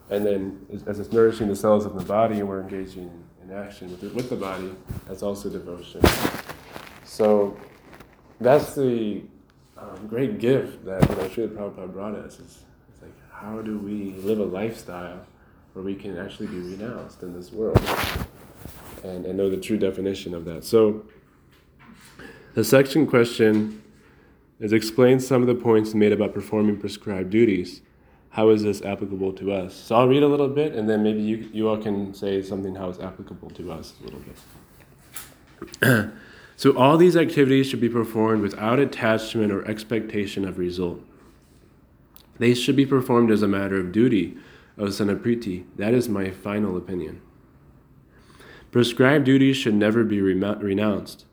And 0.10 0.26
then, 0.26 0.66
as 0.88 1.00
it's 1.00 1.12
nourishing 1.12 1.48
the 1.48 1.56
cells 1.56 1.86
of 1.86 1.94
the 1.96 2.04
body, 2.04 2.40
and 2.40 2.48
we're 2.48 2.62
engaging 2.62 3.12
in 3.44 3.54
action 3.54 3.92
with, 3.92 4.04
it, 4.04 4.14
with 4.14 4.30
the 4.30 4.36
body, 4.36 4.74
that's 5.08 5.22
also 5.22 5.50
devotion. 5.50 6.02
So, 7.10 7.58
that's 8.40 8.76
the 8.76 9.24
um, 9.76 10.06
great 10.08 10.38
gift 10.38 10.86
that 10.86 11.02
you 11.10 11.16
know, 11.16 11.24
Prabhupada 11.50 11.92
brought 11.92 12.14
us. 12.14 12.36
Is, 12.36 12.64
it's 12.88 13.02
like, 13.02 13.12
how 13.32 13.64
do 13.64 13.80
we 13.80 14.14
live 14.20 14.40
a 14.40 14.46
lifestyle 14.46 15.26
where 15.74 15.84
we 15.84 15.96
can 15.96 16.20
actually 16.20 16.46
be 16.48 16.60
renounced 16.60 17.24
in 17.24 17.34
this 17.34 17.52
world 17.52 17.82
and, 19.04 19.26
and 19.26 19.36
know 19.36 19.50
the 19.50 19.58
true 19.58 19.78
definition 19.78 20.36
of 20.36 20.46
that? 20.46 20.64
So, 20.64 21.04
the 22.54 22.64
section 22.64 23.08
question 23.08 23.82
is 24.60 24.72
explain 24.72 25.20
some 25.20 25.42
of 25.42 25.48
the 25.48 25.56
points 25.56 25.96
made 25.96 26.12
about 26.12 26.32
performing 26.32 26.78
prescribed 26.78 27.32
duties 27.32 27.82
how 28.30 28.50
is 28.50 28.62
this 28.62 28.84
applicable 28.84 29.34
to 29.34 29.52
us? 29.52 29.74
So 29.74 29.96
I'll 29.96 30.08
read 30.08 30.22
a 30.22 30.28
little 30.28 30.48
bit, 30.48 30.76
and 30.76 30.88
then 30.88 31.02
maybe 31.02 31.20
you, 31.20 31.50
you 31.52 31.68
all 31.68 31.78
can 31.80 32.14
say 32.14 32.44
something 32.44 32.76
how 32.76 32.88
it's 32.88 33.00
applicable 33.00 33.50
to 33.50 33.72
us 33.72 33.96
a 34.00 34.04
little 34.04 34.22
bit. 35.82 36.10
so 36.60 36.76
all 36.76 36.98
these 36.98 37.16
activities 37.16 37.68
should 37.68 37.80
be 37.80 37.88
performed 37.88 38.42
without 38.42 38.80
attachment 38.80 39.50
or 39.50 39.66
expectation 39.66 40.46
of 40.46 40.58
result. 40.58 41.00
They 42.38 42.54
should 42.54 42.76
be 42.76 42.86
performed 42.86 43.32
as 43.32 43.42
a 43.42 43.48
matter 43.48 43.80
of 43.80 43.94
duty, 43.94 44.36
of 44.76 44.94
son 44.94 45.10
of 45.10 45.20
Pritha. 45.20 45.64
That 45.78 45.94
is 45.94 46.10
my 46.10 46.32
final 46.32 46.76
opinion. 46.76 47.22
Prescribed 48.72 49.24
duties 49.24 49.56
should 49.56 49.74
never 49.74 50.04
be 50.04 50.20
renounced. 50.20 51.24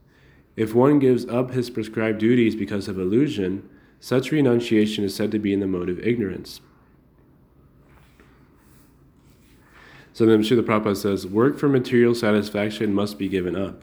If 0.54 0.76
one 0.76 1.00
gives 1.00 1.26
up 1.26 1.50
his 1.50 1.70
prescribed 1.70 2.18
duties 2.18 2.54
because 2.54 2.86
of 2.86 2.96
illusion, 2.96 3.68
such 3.98 4.30
renunciation 4.30 5.02
is 5.02 5.16
said 5.16 5.32
to 5.32 5.40
be 5.40 5.52
in 5.52 5.58
the 5.58 5.66
mode 5.66 5.88
of 5.88 5.98
ignorance. 6.06 6.60
So 10.12 10.24
then 10.24 10.44
Srila 10.44 10.62
Prabhupada 10.62 10.96
says, 10.96 11.26
work 11.26 11.58
for 11.58 11.68
material 11.68 12.14
satisfaction 12.14 12.94
must 12.94 13.18
be 13.18 13.26
given 13.26 13.56
up. 13.56 13.82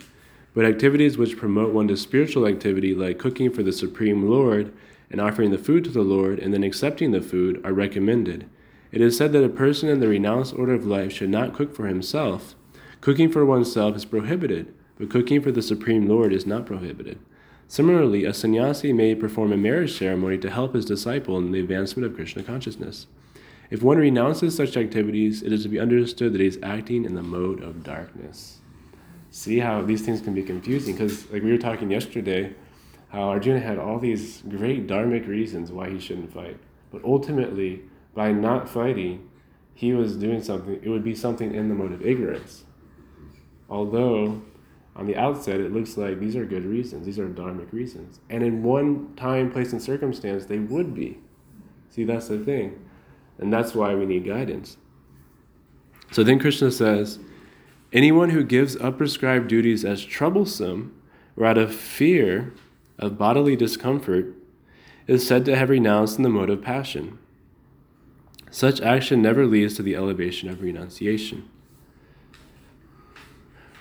But 0.54 0.64
activities 0.64 1.18
which 1.18 1.36
promote 1.36 1.74
one 1.74 1.88
to 1.88 1.96
spiritual 1.96 2.46
activity, 2.46 2.94
like 2.94 3.18
cooking 3.18 3.50
for 3.50 3.64
the 3.64 3.72
Supreme 3.72 4.30
Lord 4.30 4.72
and 5.10 5.20
offering 5.20 5.50
the 5.50 5.58
food 5.58 5.82
to 5.84 5.90
the 5.90 6.02
Lord 6.02 6.38
and 6.38 6.54
then 6.54 6.62
accepting 6.62 7.10
the 7.10 7.20
food, 7.20 7.60
are 7.64 7.72
recommended. 7.72 8.48
It 8.92 9.00
is 9.00 9.16
said 9.16 9.32
that 9.32 9.44
a 9.44 9.48
person 9.48 9.88
in 9.88 9.98
the 9.98 10.06
renounced 10.06 10.54
order 10.54 10.72
of 10.72 10.86
life 10.86 11.12
should 11.12 11.30
not 11.30 11.52
cook 11.52 11.74
for 11.74 11.88
himself. 11.88 12.54
Cooking 13.00 13.30
for 13.30 13.44
oneself 13.44 13.96
is 13.96 14.04
prohibited, 14.04 14.72
but 14.96 15.10
cooking 15.10 15.42
for 15.42 15.50
the 15.50 15.60
Supreme 15.60 16.08
Lord 16.08 16.32
is 16.32 16.46
not 16.46 16.66
prohibited. 16.66 17.18
Similarly, 17.66 18.24
a 18.24 18.32
sannyasi 18.32 18.92
may 18.92 19.16
perform 19.16 19.52
a 19.52 19.56
marriage 19.56 19.98
ceremony 19.98 20.38
to 20.38 20.50
help 20.50 20.74
his 20.74 20.84
disciple 20.84 21.36
in 21.36 21.50
the 21.50 21.58
advancement 21.58 22.06
of 22.06 22.14
Krishna 22.14 22.44
consciousness. 22.44 23.08
If 23.70 23.82
one 23.82 23.98
renounces 23.98 24.54
such 24.54 24.76
activities, 24.76 25.42
it 25.42 25.52
is 25.52 25.64
to 25.64 25.68
be 25.68 25.80
understood 25.80 26.32
that 26.32 26.40
he 26.40 26.46
is 26.46 26.60
acting 26.62 27.04
in 27.04 27.16
the 27.16 27.22
mode 27.22 27.60
of 27.60 27.82
darkness. 27.82 28.60
See 29.34 29.58
how 29.58 29.82
these 29.82 30.02
things 30.02 30.20
can 30.20 30.32
be 30.32 30.44
confusing? 30.44 30.94
Because, 30.94 31.28
like 31.32 31.42
we 31.42 31.50
were 31.50 31.58
talking 31.58 31.90
yesterday, 31.90 32.54
how 33.08 33.22
Arjuna 33.22 33.58
had 33.58 33.80
all 33.80 33.98
these 33.98 34.42
great 34.42 34.86
dharmic 34.86 35.26
reasons 35.26 35.72
why 35.72 35.90
he 35.90 35.98
shouldn't 35.98 36.32
fight. 36.32 36.56
But 36.92 37.02
ultimately, 37.02 37.82
by 38.14 38.30
not 38.30 38.68
fighting, 38.68 39.28
he 39.74 39.92
was 39.92 40.14
doing 40.14 40.40
something, 40.40 40.78
it 40.80 40.88
would 40.88 41.02
be 41.02 41.16
something 41.16 41.52
in 41.52 41.68
the 41.68 41.74
mode 41.74 41.90
of 41.90 42.06
ignorance. 42.06 42.62
Although, 43.68 44.40
on 44.94 45.06
the 45.08 45.16
outset, 45.16 45.58
it 45.58 45.72
looks 45.72 45.96
like 45.96 46.20
these 46.20 46.36
are 46.36 46.44
good 46.44 46.64
reasons, 46.64 47.04
these 47.04 47.18
are 47.18 47.26
dharmic 47.26 47.72
reasons. 47.72 48.20
And 48.30 48.40
in 48.44 48.62
one 48.62 49.16
time, 49.16 49.50
place, 49.50 49.72
and 49.72 49.82
circumstance, 49.82 50.46
they 50.46 50.60
would 50.60 50.94
be. 50.94 51.18
See, 51.90 52.04
that's 52.04 52.28
the 52.28 52.38
thing. 52.38 52.80
And 53.38 53.52
that's 53.52 53.74
why 53.74 53.96
we 53.96 54.06
need 54.06 54.26
guidance. 54.26 54.76
So 56.12 56.22
then 56.22 56.38
Krishna 56.38 56.70
says, 56.70 57.18
anyone 57.94 58.30
who 58.30 58.42
gives 58.44 58.76
up 58.76 58.98
prescribed 58.98 59.48
duties 59.48 59.84
as 59.84 60.04
troublesome 60.04 60.92
or 61.36 61.46
out 61.46 61.56
of 61.56 61.74
fear 61.74 62.52
of 62.98 63.16
bodily 63.16 63.56
discomfort 63.56 64.26
is 65.06 65.26
said 65.26 65.44
to 65.44 65.56
have 65.56 65.70
renounced 65.70 66.16
in 66.16 66.22
the 66.22 66.28
mode 66.28 66.50
of 66.50 66.60
passion. 66.60 67.18
Such 68.50 68.80
action 68.80 69.22
never 69.22 69.46
leads 69.46 69.74
to 69.74 69.82
the 69.82 69.96
elevation 69.96 70.48
of 70.48 70.60
renunciation. 70.60 71.48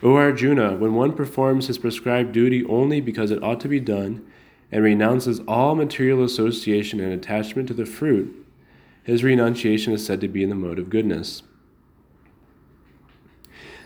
O 0.01 0.15
Arjuna, 0.15 0.75
when 0.75 0.95
one 0.95 1.13
performs 1.13 1.67
his 1.67 1.77
prescribed 1.77 2.33
duty 2.33 2.65
only 2.65 2.99
because 2.99 3.31
it 3.31 3.41
ought 3.41 3.61
to 3.61 3.67
be 3.67 3.79
done 3.79 4.25
and 4.71 4.83
renounces 4.83 5.39
all 5.47 5.75
material 5.75 6.23
association 6.23 6.99
and 6.99 7.13
attachment 7.13 7.67
to 7.69 7.73
the 7.73 7.85
fruit, 7.85 8.45
his 9.03 9.23
renunciation 9.23 9.93
is 9.93 10.05
said 10.05 10.19
to 10.21 10.27
be 10.27 10.43
in 10.43 10.49
the 10.49 10.55
mode 10.55 10.79
of 10.79 10.89
goodness. 10.89 11.43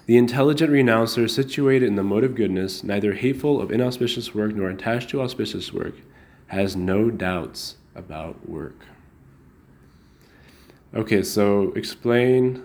The 0.07 0.15
intelligent 0.15 0.71
renouncer, 0.71 1.27
situated 1.27 1.85
in 1.85 1.95
the 1.95 2.03
mode 2.03 2.23
of 2.23 2.33
goodness, 2.33 2.81
neither 2.81 3.13
hateful 3.13 3.61
of 3.61 3.71
inauspicious 3.71 4.33
work 4.33 4.55
nor 4.55 4.69
attached 4.69 5.09
to 5.09 5.21
auspicious 5.21 5.73
work, 5.73 5.95
has 6.47 6.77
no 6.77 7.11
doubts 7.11 7.75
about 7.93 8.47
work. 8.47 8.85
Okay, 10.95 11.21
so 11.21 11.73
explain 11.73 12.63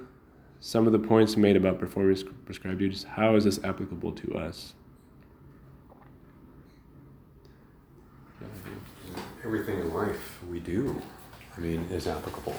some 0.60 0.86
of 0.86 0.92
the 0.92 1.00
points 1.00 1.36
made 1.36 1.56
about 1.56 1.80
performing 1.80 2.16
prescribed 2.44 2.78
duties. 2.78 3.02
How 3.02 3.34
is 3.34 3.42
this 3.42 3.58
applicable 3.64 4.12
to 4.12 4.34
us? 4.36 4.74
Everything 9.44 9.80
in 9.80 9.92
life 9.92 10.38
we 10.48 10.60
do 10.60 11.02
I 11.56 11.60
mean, 11.60 11.88
is 11.90 12.06
applicable. 12.06 12.54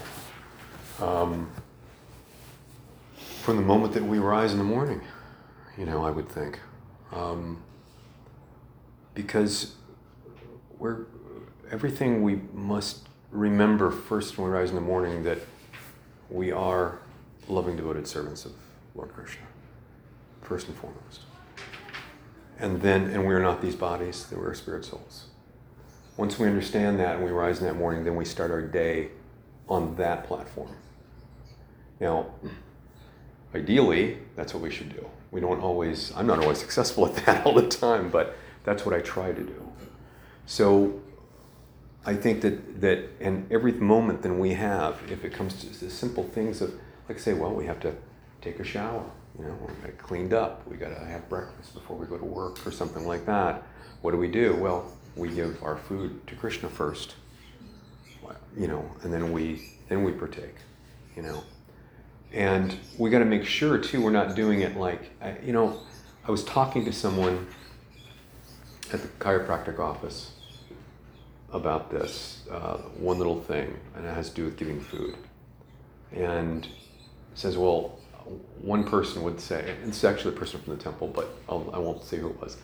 Um, 1.00 1.50
from 3.44 3.58
the 3.58 3.62
moment 3.62 3.94
that 3.94 4.02
we 4.02 4.20
rise 4.20 4.54
in 4.54 4.58
the 4.58 4.64
morning, 4.64 5.02
you 5.78 5.86
know, 5.86 6.06
I 6.06 6.12
would 6.12 6.30
think. 6.30 6.62
Um, 7.12 7.62
because 9.14 9.76
we're, 10.80 11.08
everything 11.70 12.24
we 12.24 12.40
must 12.54 13.10
remember 13.32 13.92
first 13.92 14.38
when 14.38 14.48
we 14.48 14.54
rise 14.54 14.70
in 14.70 14.76
the 14.76 14.82
morning 14.82 15.24
that 15.24 15.40
we 16.30 16.54
are 16.54 17.00
loving, 17.50 17.76
devoted 17.76 18.08
servants 18.08 18.46
of 18.46 18.54
Lord 18.96 19.14
Krishna, 19.14 19.44
first 20.42 20.70
and 20.70 20.78
foremost. 20.78 21.24
And 22.60 22.82
then, 22.82 23.10
and 23.10 23.28
we 23.28 23.34
are 23.34 23.42
not 23.42 23.62
these 23.62 23.76
bodies, 23.76 24.26
that 24.28 24.40
we're 24.40 24.54
spirit 24.54 24.86
souls. 24.86 25.26
Once 26.16 26.40
we 26.40 26.48
understand 26.48 26.98
that 27.02 27.18
and 27.18 27.26
we 27.26 27.32
rise 27.32 27.60
in 27.60 27.68
that 27.68 27.76
morning, 27.76 28.06
then 28.06 28.16
we 28.16 28.24
start 28.24 28.52
our 28.52 28.62
day 28.62 29.10
on 29.68 29.96
that 29.98 30.24
platform. 30.28 30.74
Now, 32.00 32.28
ideally, 33.54 34.20
that's 34.36 34.54
what 34.54 34.63
we 34.63 34.72
should 34.72 34.89
do. 34.89 35.08
We 35.32 35.42
don't 35.42 35.62
always, 35.62 36.12
I'm 36.16 36.28
not 36.28 36.39
always 36.39 36.58
successful 36.66 37.06
at 37.06 37.16
that 37.26 37.46
all 37.46 37.54
the 37.54 37.68
time, 37.68 38.10
but 38.10 38.36
that's 38.63 38.86
what 38.86 38.96
I 38.96 39.02
try 39.02 39.32
to 39.32 39.44
do. 39.44 39.72
So 40.46 41.02
I 42.06 42.16
think 42.16 42.42
that, 42.42 42.82
that 42.82 43.10
in 43.20 43.48
every 43.50 43.72
moment 43.74 44.22
that 44.24 44.34
we 44.34 44.54
have, 44.54 45.00
if 45.10 45.24
it 45.24 45.34
comes 45.34 45.56
to 45.62 45.86
the 45.86 45.89
simple 45.89 46.24
things 46.24 46.62
of, 46.62 46.74
like 47.08 47.20
say, 47.20 47.34
well, 47.34 47.54
we 47.54 47.66
have 47.66 47.80
to 47.82 47.94
take 48.42 48.60
a 48.60 48.63
shower, 48.63 49.04
you 49.38 49.46
know, 49.46 49.58
we 49.62 49.74
got 49.88 49.98
cleaned 49.98 50.34
up, 50.34 50.68
we 50.68 50.78
got 50.78 50.89
to 50.89 51.06
have 51.06 51.28
breakfast 51.30 51.74
before 51.74 51.98
we 51.98 52.06
go 52.06 52.18
to 52.18 52.26
work 52.26 52.66
or 52.68 52.72
something 52.72 53.08
like 53.08 53.26
that. 53.26 53.63
What 54.02 54.12
do 54.12 54.18
we 54.18 54.28
do? 54.28 54.56
Well, 54.56 54.92
we 55.16 55.30
give 55.30 55.62
our 55.63 55.78
food 55.78 56.26
to 56.28 56.36
Krishna 56.36 56.70
first, 56.70 57.16
you 58.58 58.68
know, 58.68 58.89
and 59.04 59.13
then 59.13 59.32
we 59.32 59.70
then 59.89 60.04
we 60.04 60.12
partake, 60.12 60.56
you 61.16 61.22
know, 61.22 61.44
and 62.34 62.76
we 62.98 63.10
got 63.10 63.19
to 63.19 63.26
make 63.26 63.46
sure 63.46 63.78
too 63.78 64.02
we're 64.02 64.12
not 64.12 64.36
doing 64.36 64.62
it 64.62 64.76
like 64.76 65.12
you 65.43 65.54
know, 65.54 65.80
I 66.28 66.32
was 66.32 66.43
talking 66.43 66.86
to 66.86 66.93
someone 66.93 67.48
at 68.91 69.02
the 69.02 69.08
chiropractic 69.19 69.80
office 69.80 70.32
about 71.52 71.91
this 71.91 72.43
uh, 72.52 72.78
one 72.98 73.17
little 73.17 73.39
thing, 73.41 73.78
and 73.96 74.06
it 74.06 74.13
has 74.13 74.30
to 74.30 74.36
do 74.36 74.46
with 74.46 74.58
giving 74.58 74.82
food. 74.82 75.15
And 76.12 76.67
says, 77.36 77.58
well, 77.58 78.00
one 78.62 78.84
person 78.84 79.24
would 79.24 79.39
say, 79.39 79.76
it's 79.84 80.04
actually 80.04 80.36
a 80.36 80.38
person 80.38 80.62
from 80.62 80.76
the 80.76 80.84
temple, 80.84 81.08
but 81.08 81.30
I'll, 81.50 81.69
I 81.74 81.80
will 81.80 81.93
not 81.93 82.04
say 82.04 82.17
who 82.17 82.30
it 82.30 82.39
was, 82.39 82.58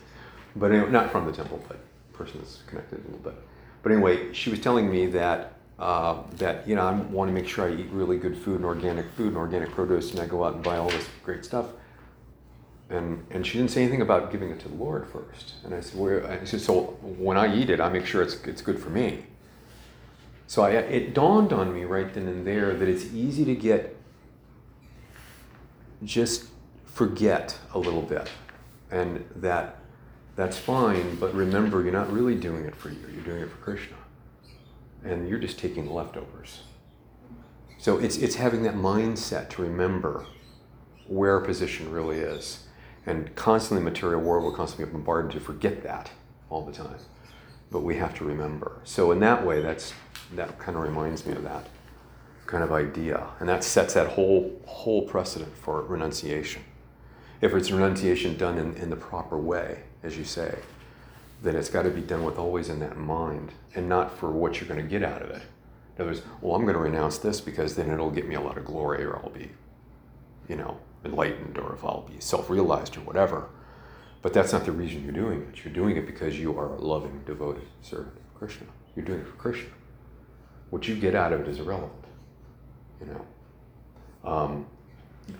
but 0.56 0.72
anyway, 0.72 0.90
not 0.90 1.10
from 1.10 1.26
the 1.26 1.32
temple, 1.32 1.62
but 1.68 1.78
person 2.12 2.38
that's 2.38 2.62
connected 2.66 3.00
a 3.00 3.02
little 3.02 3.18
bit. 3.18 3.34
But 3.82 3.92
anyway, 3.92 4.32
she 4.32 4.50
was 4.50 4.60
telling 4.60 4.90
me 4.90 5.06
that 5.06 5.54
uh, 5.80 6.22
that 6.36 6.68
you 6.68 6.76
know 6.76 6.82
I 6.82 6.92
want 6.92 7.28
to 7.28 7.32
make 7.32 7.48
sure 7.48 7.66
I 7.66 7.74
eat 7.74 7.88
really 7.90 8.18
good 8.18 8.36
food 8.36 8.56
and 8.56 8.64
organic 8.64 9.10
food 9.12 9.28
and 9.28 9.36
organic 9.36 9.72
produce, 9.72 10.12
and 10.12 10.20
I 10.20 10.26
go 10.26 10.44
out 10.44 10.54
and 10.54 10.62
buy 10.62 10.76
all 10.76 10.90
this 10.90 11.08
great 11.24 11.44
stuff. 11.44 11.66
And, 12.90 13.24
and 13.30 13.46
she 13.46 13.56
didn't 13.56 13.70
say 13.70 13.82
anything 13.82 14.02
about 14.02 14.32
giving 14.32 14.50
it 14.50 14.58
to 14.60 14.68
the 14.68 14.74
Lord 14.74 15.06
first. 15.06 15.54
And 15.64 15.72
I 15.72 15.80
said, 15.80 15.98
Where? 15.98 16.26
I 16.28 16.44
said, 16.44 16.60
so 16.60 16.98
when 17.02 17.36
I 17.36 17.54
eat 17.54 17.70
it, 17.70 17.80
I 17.80 17.88
make 17.88 18.04
sure 18.04 18.20
it's, 18.20 18.42
it's 18.44 18.62
good 18.62 18.80
for 18.80 18.90
me. 18.90 19.26
So 20.48 20.62
I, 20.62 20.70
it 20.70 21.14
dawned 21.14 21.52
on 21.52 21.72
me 21.72 21.84
right 21.84 22.12
then 22.12 22.26
and 22.26 22.44
there 22.44 22.74
that 22.74 22.88
it's 22.88 23.04
easy 23.14 23.44
to 23.44 23.54
get, 23.54 23.96
just 26.02 26.46
forget 26.84 27.56
a 27.72 27.78
little 27.78 28.02
bit. 28.02 28.28
And 28.90 29.24
that 29.36 29.76
that's 30.34 30.58
fine, 30.58 31.16
but 31.16 31.32
remember, 31.34 31.82
you're 31.82 31.92
not 31.92 32.10
really 32.12 32.34
doing 32.34 32.64
it 32.64 32.74
for 32.74 32.88
you, 32.88 32.98
you're 33.12 33.22
doing 33.22 33.42
it 33.42 33.50
for 33.50 33.58
Krishna. 33.58 33.96
And 35.04 35.28
you're 35.28 35.38
just 35.38 35.58
taking 35.58 35.90
leftovers. 35.90 36.62
So 37.78 37.98
it's, 37.98 38.18
it's 38.18 38.34
having 38.34 38.62
that 38.64 38.74
mindset 38.74 39.48
to 39.50 39.62
remember 39.62 40.26
where 41.06 41.34
our 41.34 41.40
position 41.40 41.90
really 41.90 42.18
is. 42.18 42.66
And 43.06 43.34
constantly, 43.34 43.82
material 43.82 44.20
world 44.20 44.44
will 44.44 44.52
constantly 44.52 44.86
be 44.86 44.92
bombarded 44.92 45.32
to 45.32 45.40
forget 45.40 45.82
that 45.84 46.10
all 46.50 46.64
the 46.64 46.72
time. 46.72 46.98
But 47.70 47.80
we 47.80 47.96
have 47.96 48.14
to 48.18 48.24
remember. 48.24 48.80
So 48.84 49.10
in 49.12 49.20
that 49.20 49.44
way, 49.44 49.62
that's 49.62 49.94
that 50.36 50.58
kind 50.58 50.76
of 50.76 50.84
reminds 50.84 51.26
me 51.26 51.32
of 51.32 51.42
that 51.42 51.66
kind 52.46 52.62
of 52.64 52.72
idea, 52.72 53.26
and 53.38 53.48
that 53.48 53.62
sets 53.64 53.94
that 53.94 54.08
whole 54.08 54.60
whole 54.66 55.02
precedent 55.02 55.56
for 55.56 55.82
renunciation. 55.82 56.62
If 57.40 57.54
it's 57.54 57.70
renunciation 57.70 58.36
done 58.36 58.58
in, 58.58 58.74
in 58.74 58.90
the 58.90 58.96
proper 58.96 59.38
way, 59.38 59.84
as 60.02 60.18
you 60.18 60.24
say, 60.24 60.58
then 61.42 61.56
it's 61.56 61.70
got 61.70 61.82
to 61.82 61.90
be 61.90 62.00
done 62.02 62.24
with 62.24 62.38
always 62.38 62.68
in 62.68 62.80
that 62.80 62.96
mind, 62.96 63.52
and 63.74 63.88
not 63.88 64.16
for 64.16 64.30
what 64.30 64.60
you're 64.60 64.68
going 64.68 64.82
to 64.82 64.88
get 64.88 65.02
out 65.02 65.22
of 65.22 65.30
it. 65.30 65.42
In 65.96 66.02
other 66.02 66.10
words, 66.12 66.22
well, 66.40 66.54
I'm 66.54 66.62
going 66.62 66.74
to 66.74 66.80
renounce 66.80 67.18
this 67.18 67.40
because 67.40 67.76
then 67.76 67.90
it'll 67.90 68.10
get 68.10 68.26
me 68.28 68.34
a 68.34 68.40
lot 68.40 68.58
of 68.58 68.64
glory, 68.64 69.04
or 69.04 69.16
I'll 69.16 69.30
be, 69.30 69.50
you 70.48 70.56
know, 70.56 70.78
enlightened 71.04 71.58
or 71.58 71.74
if 71.74 71.84
I'll 71.84 72.02
be 72.02 72.20
self 72.20 72.50
realized 72.50 72.96
or 72.96 73.00
whatever. 73.00 73.48
But 74.22 74.34
that's 74.34 74.52
not 74.52 74.64
the 74.64 74.72
reason 74.72 75.02
you're 75.02 75.12
doing 75.12 75.42
it. 75.50 75.64
You're 75.64 75.72
doing 75.72 75.96
it 75.96 76.06
because 76.06 76.38
you 76.38 76.58
are 76.58 76.74
a 76.74 76.78
loving, 76.78 77.22
devoted 77.24 77.66
servant 77.80 78.16
of 78.16 78.34
Krishna. 78.34 78.66
You're 78.94 79.06
doing 79.06 79.20
it 79.20 79.26
for 79.26 79.36
Krishna. 79.36 79.70
What 80.68 80.86
you 80.86 80.94
get 80.94 81.14
out 81.14 81.32
of 81.32 81.40
it 81.40 81.48
is 81.48 81.58
irrelevant. 81.58 82.04
You 83.00 83.06
know, 83.06 84.30
um, 84.30 84.66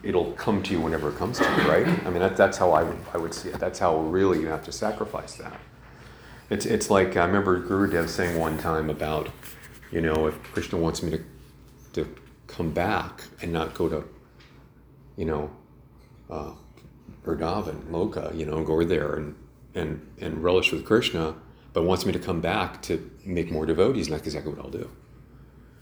it'll 0.02 0.32
come 0.32 0.62
to 0.62 0.72
you 0.72 0.80
whenever 0.80 1.10
it 1.10 1.16
comes 1.16 1.38
to 1.38 1.44
you, 1.44 1.68
right? 1.68 1.86
I 2.06 2.10
mean, 2.10 2.20
that, 2.20 2.36
that's 2.36 2.56
how 2.56 2.72
I 2.72 2.82
would, 2.82 2.98
I 3.12 3.18
would 3.18 3.34
see 3.34 3.50
it. 3.50 3.58
That's 3.58 3.78
how 3.78 3.98
really 3.98 4.40
you 4.40 4.46
have 4.46 4.64
to 4.64 4.72
sacrifice 4.72 5.34
that. 5.34 5.60
It's, 6.50 6.66
it's 6.66 6.90
like 6.90 7.16
I 7.16 7.24
remember 7.24 7.60
Gurudev 7.60 8.08
saying 8.08 8.38
one 8.38 8.58
time 8.58 8.90
about, 8.90 9.30
you 9.90 10.00
know, 10.00 10.26
if 10.26 10.42
Krishna 10.52 10.78
wants 10.78 11.02
me 11.02 11.12
to, 11.12 11.24
to 11.92 12.14
come 12.46 12.72
back 12.72 13.22
and 13.40 13.52
not 13.52 13.74
go 13.74 13.88
to 13.88 14.04
you 15.20 15.26
know, 15.26 15.50
uh, 16.30 16.52
Vrindavan, 17.26 17.90
Loka, 17.90 18.34
you 18.34 18.46
know, 18.46 18.64
go 18.64 18.82
there 18.82 19.16
and, 19.16 19.34
and, 19.74 20.00
and 20.18 20.42
relish 20.42 20.72
with 20.72 20.86
Krishna, 20.86 21.34
but 21.74 21.82
wants 21.82 22.06
me 22.06 22.12
to 22.12 22.18
come 22.18 22.40
back 22.40 22.80
to 22.82 23.10
make 23.26 23.50
more 23.50 23.66
devotees, 23.66 24.06
and 24.06 24.16
that's 24.16 24.26
exactly 24.26 24.50
what 24.50 24.64
I'll 24.64 24.70
do. 24.70 24.90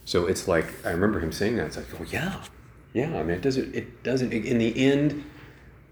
So 0.05 0.27
it's 0.27 0.49
like, 0.49 0.85
I 0.85 0.91
remember 0.91 1.21
him 1.21 1.31
saying 1.31 1.57
that. 1.57 1.67
It's 1.67 1.77
like, 1.77 1.87
oh 2.01 2.05
yeah, 2.11 2.43
yeah. 2.95 3.17
I 3.17 3.23
mean, 3.23 3.37
it 3.37 3.43
doesn't, 3.43 3.77
it 3.77 4.03
doesn't, 4.03 4.33
in 4.33 4.59
the 4.59 4.77
end, 4.77 5.25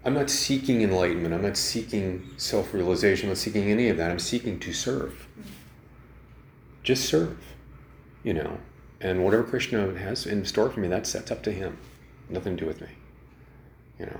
I'm 0.05 0.13
not 0.13 0.29
seeking 0.29 0.81
enlightenment. 0.81 1.33
I'm 1.33 1.41
not 1.41 1.57
seeking 1.57 2.29
self 2.37 2.73
realization. 2.73 3.27
I'm 3.27 3.31
not 3.31 3.37
seeking 3.37 3.69
any 3.69 3.89
of 3.89 3.97
that. 3.97 4.11
I'm 4.11 4.19
seeking 4.19 4.59
to 4.59 4.73
serve. 4.73 5.27
Just 6.83 7.05
serve, 7.05 7.37
you 8.23 8.33
know. 8.33 8.57
And 9.01 9.23
whatever 9.23 9.43
Krishna 9.43 9.93
has 9.97 10.25
in 10.25 10.45
store 10.45 10.69
for 10.69 10.79
me, 10.79 10.87
that's, 10.87 11.11
that's 11.13 11.29
up 11.29 11.43
to 11.43 11.51
him. 11.51 11.77
Nothing 12.29 12.55
to 12.57 12.63
do 12.63 12.67
with 12.67 12.81
me. 12.81 12.87
You 13.99 14.05
know, 14.05 14.19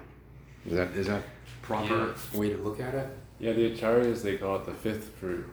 is 0.66 0.74
that 0.74 0.92
is 0.92 1.08
that 1.08 1.24
proper 1.62 2.16
yeah. 2.34 2.40
way 2.40 2.50
to 2.50 2.58
look 2.58 2.80
at 2.80 2.96
it? 2.96 3.08
Yeah, 3.40 3.54
the 3.54 3.72
acharyas 3.72 4.24
they 4.24 4.38
call 4.38 4.56
it 4.58 4.66
the 4.66 4.74
fifth 4.74 5.10
fruit. 5.20 5.46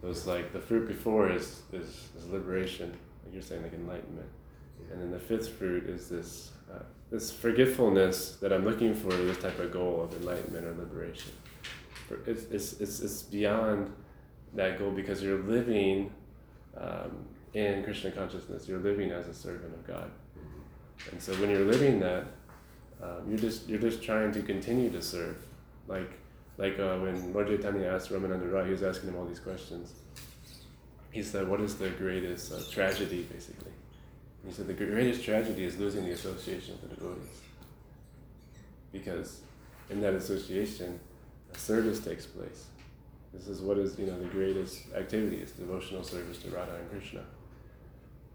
So 0.00 0.08
it's 0.08 0.26
like 0.26 0.52
the 0.52 0.60
fruit 0.60 0.88
before 0.88 1.30
is 1.30 1.62
is, 1.72 2.08
is 2.16 2.26
liberation, 2.30 2.96
like 3.24 3.34
you're 3.34 3.42
saying, 3.42 3.62
like 3.62 3.74
enlightenment, 3.74 4.28
and 4.90 5.02
then 5.02 5.10
the 5.10 5.18
fifth 5.18 5.50
fruit 5.50 5.84
is 5.84 6.08
this 6.08 6.52
this 7.10 7.32
forgetfulness 7.32 8.36
that 8.36 8.52
I'm 8.52 8.64
looking 8.64 8.94
for 8.94 9.10
this 9.10 9.38
type 9.38 9.58
of 9.58 9.72
goal 9.72 10.02
of 10.02 10.14
enlightenment 10.14 10.64
or 10.64 10.74
liberation. 10.74 11.32
It's 12.26 12.44
it's 12.44 12.80
it's, 12.80 13.00
it's 13.00 13.22
beyond 13.22 13.92
that 14.54 14.78
goal 14.78 14.90
because 14.90 15.22
you're 15.22 15.42
living 15.42 16.12
um, 16.76 17.24
in 17.54 17.84
Krishna 17.84 18.10
consciousness. 18.10 18.68
You're 18.68 18.80
living 18.80 19.10
as 19.10 19.28
a 19.28 19.34
servant 19.34 19.74
of 19.74 19.86
God, 19.86 20.10
mm-hmm. 20.38 21.10
and 21.10 21.22
so 21.22 21.32
when 21.34 21.50
you're 21.50 21.64
living 21.64 22.00
that 22.00 22.26
um, 23.02 23.28
you're 23.28 23.38
just 23.38 23.68
you're 23.68 23.80
just 23.80 24.02
trying 24.02 24.32
to 24.32 24.42
continue 24.42 24.90
to 24.90 25.02
serve, 25.02 25.36
like 25.86 26.10
like 26.58 26.78
uh, 26.78 26.96
when 26.98 27.32
Lord 27.32 27.46
Chaitanya 27.46 27.86
asked 27.86 28.10
Ramananda 28.10 28.50
Roy, 28.52 28.64
he 28.66 28.72
was 28.72 28.82
asking 28.82 29.10
him 29.10 29.16
all 29.16 29.24
these 29.24 29.40
questions. 29.40 29.92
He 31.10 31.22
said, 31.22 31.48
"What 31.48 31.60
is 31.60 31.76
the 31.76 31.90
greatest 31.90 32.52
uh, 32.52 32.58
tragedy, 32.70 33.22
basically?" 33.22 33.72
He 34.46 34.52
said, 34.52 34.66
"The 34.66 34.74
greatest 34.74 35.24
tragedy 35.24 35.64
is 35.64 35.78
losing 35.78 36.04
the 36.04 36.12
association 36.12 36.78
with 36.80 36.90
the 36.90 36.96
devotees, 36.96 37.40
because 38.92 39.40
in 39.90 40.00
that 40.00 40.14
association, 40.14 40.98
a 41.52 41.58
service 41.58 42.00
takes 42.00 42.26
place. 42.26 42.66
This 43.34 43.48
is 43.48 43.60
what 43.60 43.78
is 43.78 43.98
you 43.98 44.06
know 44.06 44.18
the 44.18 44.28
greatest 44.28 44.92
activity 44.96 45.36
is 45.36 45.52
devotional 45.52 46.02
service 46.02 46.38
to 46.38 46.50
Radha 46.50 46.76
and 46.76 46.90
Krishna." 46.90 47.22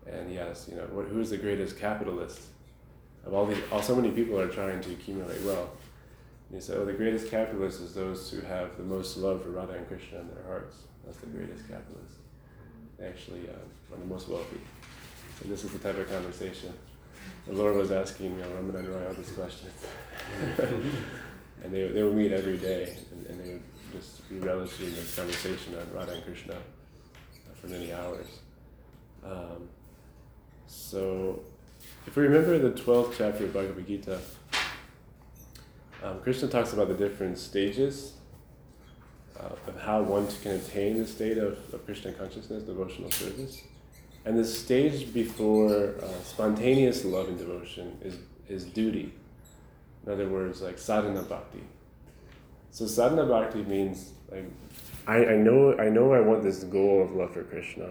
And 0.05 0.37
asked, 0.37 0.69
you 0.69 0.75
know, 0.75 0.83
what, 0.91 1.07
who 1.07 1.19
is 1.19 1.31
the 1.31 1.37
greatest 1.37 1.79
capitalist? 1.79 2.39
of 3.25 3.33
all 3.33 3.45
these, 3.45 3.57
all 3.71 3.81
so 3.81 3.95
many 3.95 4.11
people 4.11 4.39
are 4.39 4.47
trying 4.47 4.81
to 4.81 4.91
accumulate 4.91 5.41
wealth. 5.41 5.69
And 6.49 6.59
he 6.59 6.61
said, 6.61 6.77
"Oh, 6.77 6.85
the 6.85 6.93
greatest 6.93 7.29
capitalist 7.29 7.81
is 7.81 7.93
those 7.93 8.29
who 8.29 8.41
have 8.41 8.77
the 8.77 8.83
most 8.83 9.17
love 9.17 9.43
for 9.43 9.49
Radha 9.49 9.73
and 9.73 9.87
Krishna 9.87 10.19
in 10.19 10.27
their 10.27 10.43
hearts. 10.45 10.77
That's 11.03 11.17
the 11.17 11.27
greatest 11.27 11.67
capitalist. 11.67 12.17
They 12.97 13.07
actually 13.07 13.49
uh, 13.49 13.93
are 13.93 13.99
the 13.99 14.05
most 14.05 14.29
wealthy." 14.29 14.61
This 15.43 15.63
is 15.63 15.71
the 15.71 15.79
type 15.79 15.97
of 15.97 16.09
conversation. 16.09 16.73
The 17.47 17.53
Lord 17.53 17.75
was 17.75 17.91
asking 17.91 18.31
you 18.31 18.37
know, 18.37 18.47
Ramananda 18.47 18.89
Roy 18.89 19.07
all 19.07 19.13
these 19.13 19.31
questions. 19.31 19.73
and 21.63 21.73
they, 21.73 21.87
they 21.89 22.03
would 22.03 22.15
meet 22.15 22.31
every 22.31 22.57
day, 22.57 22.97
and, 23.11 23.25
and 23.27 23.39
they 23.39 23.53
would 23.53 23.63
just 23.93 24.27
be 24.29 24.37
relishing 24.39 24.93
this 24.95 25.15
conversation 25.15 25.75
on 25.75 25.93
Radha 25.93 26.13
and 26.13 26.23
Krishna 26.23 26.55
for 27.61 27.67
many 27.67 27.93
hours. 27.93 28.27
Um, 29.23 29.69
so 30.67 31.41
if 32.07 32.15
we 32.15 32.23
remember 32.23 32.57
the 32.57 32.71
12th 32.71 33.15
chapter 33.17 33.45
of 33.45 33.53
Bhagavad 33.53 33.87
Gita, 33.87 34.19
um, 36.03 36.19
Krishna 36.21 36.47
talks 36.47 36.73
about 36.73 36.87
the 36.87 36.93
different 36.93 37.37
stages 37.37 38.13
uh, 39.39 39.49
of 39.67 39.81
how 39.81 40.01
one 40.01 40.27
can 40.41 40.53
attain 40.53 40.97
the 40.97 41.07
state 41.07 41.37
of, 41.37 41.57
of 41.73 41.85
Krishna 41.85 42.11
consciousness, 42.13 42.63
devotional 42.63 43.11
service. 43.11 43.61
And 44.25 44.37
the 44.37 44.45
stage 44.45 45.13
before 45.13 45.93
uh, 46.01 46.07
spontaneous 46.23 47.05
love 47.05 47.27
and 47.27 47.37
devotion 47.37 47.97
is, 48.03 48.17
is 48.49 48.65
duty. 48.65 49.13
In 50.05 50.11
other 50.11 50.27
words, 50.27 50.61
like 50.61 50.77
sadhana 50.79 51.21
bhakti. 51.21 51.63
So 52.71 52.87
sadhana 52.87 53.25
bhakti 53.25 53.63
means 53.63 54.11
like 54.31 54.45
I, 55.07 55.25
I 55.25 55.35
know 55.35 55.77
I 55.77 55.89
know 55.89 56.13
I 56.13 56.19
want 56.19 56.43
this 56.43 56.63
goal 56.63 57.03
of 57.03 57.11
love 57.15 57.33
for 57.33 57.43
Krishna, 57.43 57.89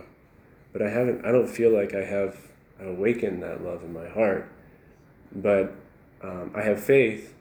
but 0.72 0.82
I 0.82 0.90
haven't 0.90 1.24
I 1.24 1.32
don't 1.32 1.48
feel 1.48 1.70
like 1.70 1.94
I 1.94 2.04
have 2.04 2.36
awakened 2.80 3.42
that 3.42 3.64
love 3.64 3.82
in 3.84 3.92
my 3.92 4.08
heart. 4.08 4.50
But 5.34 5.74
um, 6.22 6.52
I 6.54 6.62
have 6.62 6.82
faith 6.82 7.34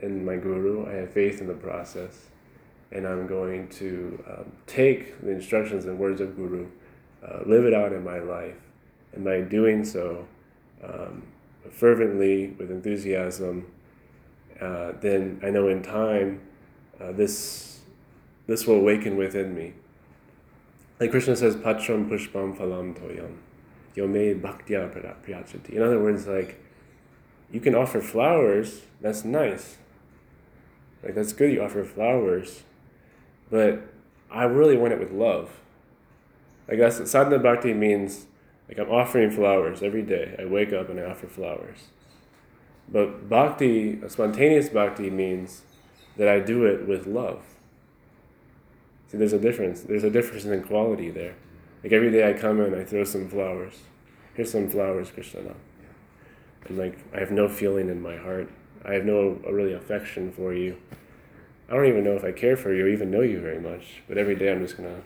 in 0.00 0.24
my 0.24 0.36
guru, 0.36 0.88
I 0.88 0.94
have 0.94 1.12
faith 1.12 1.40
in 1.40 1.46
the 1.46 1.54
process, 1.54 2.26
and 2.92 3.06
I'm 3.06 3.26
going 3.26 3.68
to 3.68 4.24
um, 4.28 4.52
take 4.66 5.20
the 5.20 5.30
instructions 5.30 5.84
and 5.84 5.98
words 5.98 6.20
of 6.20 6.36
guru, 6.36 6.66
uh, 7.26 7.40
live 7.46 7.64
it 7.64 7.74
out 7.74 7.92
in 7.92 8.04
my 8.04 8.18
life, 8.18 8.56
and 9.12 9.24
by 9.24 9.40
doing 9.40 9.84
so, 9.84 10.26
um, 10.82 11.22
fervently, 11.70 12.54
with 12.58 12.70
enthusiasm, 12.70 13.66
uh, 14.60 14.92
then 15.00 15.40
I 15.42 15.50
know 15.50 15.68
in 15.68 15.82
time 15.82 16.40
uh, 17.00 17.12
this, 17.12 17.80
this 18.46 18.66
will 18.66 18.76
awaken 18.76 19.16
within 19.16 19.54
me. 19.54 19.74
Like 20.98 21.10
Krishna 21.10 21.36
says, 21.36 21.56
Patram 21.56 22.08
Pushpam 22.08 22.56
Phalam 22.56 22.98
Toyam. 22.98 23.36
Yome 23.96 24.40
Bhaktya 24.40 24.92
Prayacchati. 25.24 25.70
In 25.70 25.82
other 25.82 25.98
words, 25.98 26.26
like, 26.26 26.62
you 27.50 27.60
can 27.60 27.74
offer 27.74 28.00
flowers, 28.00 28.82
that's 29.00 29.24
nice. 29.24 29.78
Like 31.02 31.14
that's 31.14 31.32
good. 31.32 31.52
You 31.52 31.62
offer 31.62 31.82
flowers, 31.84 32.62
but 33.50 33.82
I 34.30 34.44
really 34.44 34.76
want 34.76 34.92
it 34.92 35.00
with 35.00 35.12
love. 35.12 35.60
I 36.70 36.76
guess 36.76 37.10
sadhana 37.10 37.38
bhakti 37.38 37.74
means 37.74 38.26
like 38.68 38.78
I'm 38.78 38.90
offering 38.90 39.30
flowers 39.30 39.82
every 39.82 40.02
day. 40.02 40.36
I 40.38 40.44
wake 40.44 40.72
up 40.72 40.88
and 40.88 41.00
I 41.00 41.04
offer 41.04 41.26
flowers. 41.26 41.88
But 42.88 43.28
bhakti, 43.28 44.00
a 44.02 44.08
spontaneous 44.08 44.68
bhakti 44.68 45.10
means 45.10 45.62
that 46.16 46.28
I 46.28 46.38
do 46.38 46.64
it 46.64 46.86
with 46.86 47.06
love. 47.06 47.42
See, 49.08 49.18
there's 49.18 49.32
a 49.32 49.38
difference. 49.38 49.80
There's 49.82 50.04
a 50.04 50.10
difference 50.10 50.44
in 50.44 50.62
quality 50.62 51.10
there. 51.10 51.34
Like 51.82 51.92
every 51.92 52.12
day 52.12 52.28
I 52.28 52.32
come 52.32 52.60
in, 52.60 52.74
I 52.74 52.84
throw 52.84 53.04
some 53.04 53.28
flowers. 53.28 53.80
Here's 54.34 54.52
some 54.52 54.68
flowers, 54.68 55.10
Krishna. 55.10 55.54
And 56.66 56.78
like 56.78 56.98
I 57.12 57.18
have 57.18 57.32
no 57.32 57.48
feeling 57.48 57.88
in 57.88 58.00
my 58.00 58.16
heart. 58.16 58.48
I 58.84 58.94
have 58.94 59.04
no 59.04 59.40
really 59.48 59.72
affection 59.72 60.30
for 60.30 60.54
you. 60.54 60.76
I 61.68 61.74
don't 61.74 61.86
even 61.86 62.04
know 62.04 62.14
if 62.14 62.24
I 62.24 62.32
care 62.32 62.56
for 62.56 62.72
you 62.72 62.84
or 62.84 62.88
even 62.88 63.10
know 63.10 63.20
you 63.20 63.40
very 63.40 63.60
much. 63.60 64.02
But 64.08 64.18
every 64.18 64.36
day 64.36 64.52
I'm 64.52 64.60
just 64.60 64.76
gonna 64.76 65.02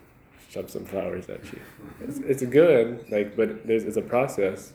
shove 0.54 0.70
some 0.70 0.84
flowers 0.84 1.28
at 1.28 1.42
you. 1.52 1.60
It's, 2.02 2.18
it's 2.18 2.42
good, 2.44 3.04
like, 3.10 3.36
but 3.36 3.66
there's 3.66 3.84
it's 3.84 3.96
a 3.96 4.02
process 4.16 4.72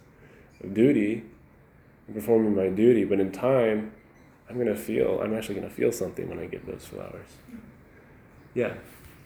of 0.64 0.74
duty, 0.74 1.24
performing 2.14 2.56
my 2.56 2.68
duty. 2.70 3.04
But 3.06 3.20
in 3.20 3.32
time, 3.32 3.94
I'm 4.50 4.58
gonna 4.58 4.76
feel. 4.76 5.22
I'm 5.24 5.34
actually 5.36 5.56
gonna 5.56 5.70
feel 5.82 5.92
something 5.92 6.28
when 6.30 6.40
I 6.40 6.46
give 6.46 6.66
those 6.66 6.86
flowers. 6.86 7.30
Yeah. 8.54 8.74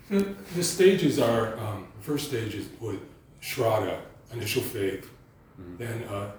The, 0.09 0.35
the 0.55 0.63
stages 0.63 1.17
are 1.17 1.57
um, 1.57 1.87
first 2.01 2.27
stage 2.27 2.53
is 2.55 2.67
with 2.79 2.99
Shraddha, 3.41 3.97
initial 4.31 4.61
faith, 4.61 5.09
Mm-hmm. 5.61 5.77
then 5.77 6.03
uh, 6.09 6.31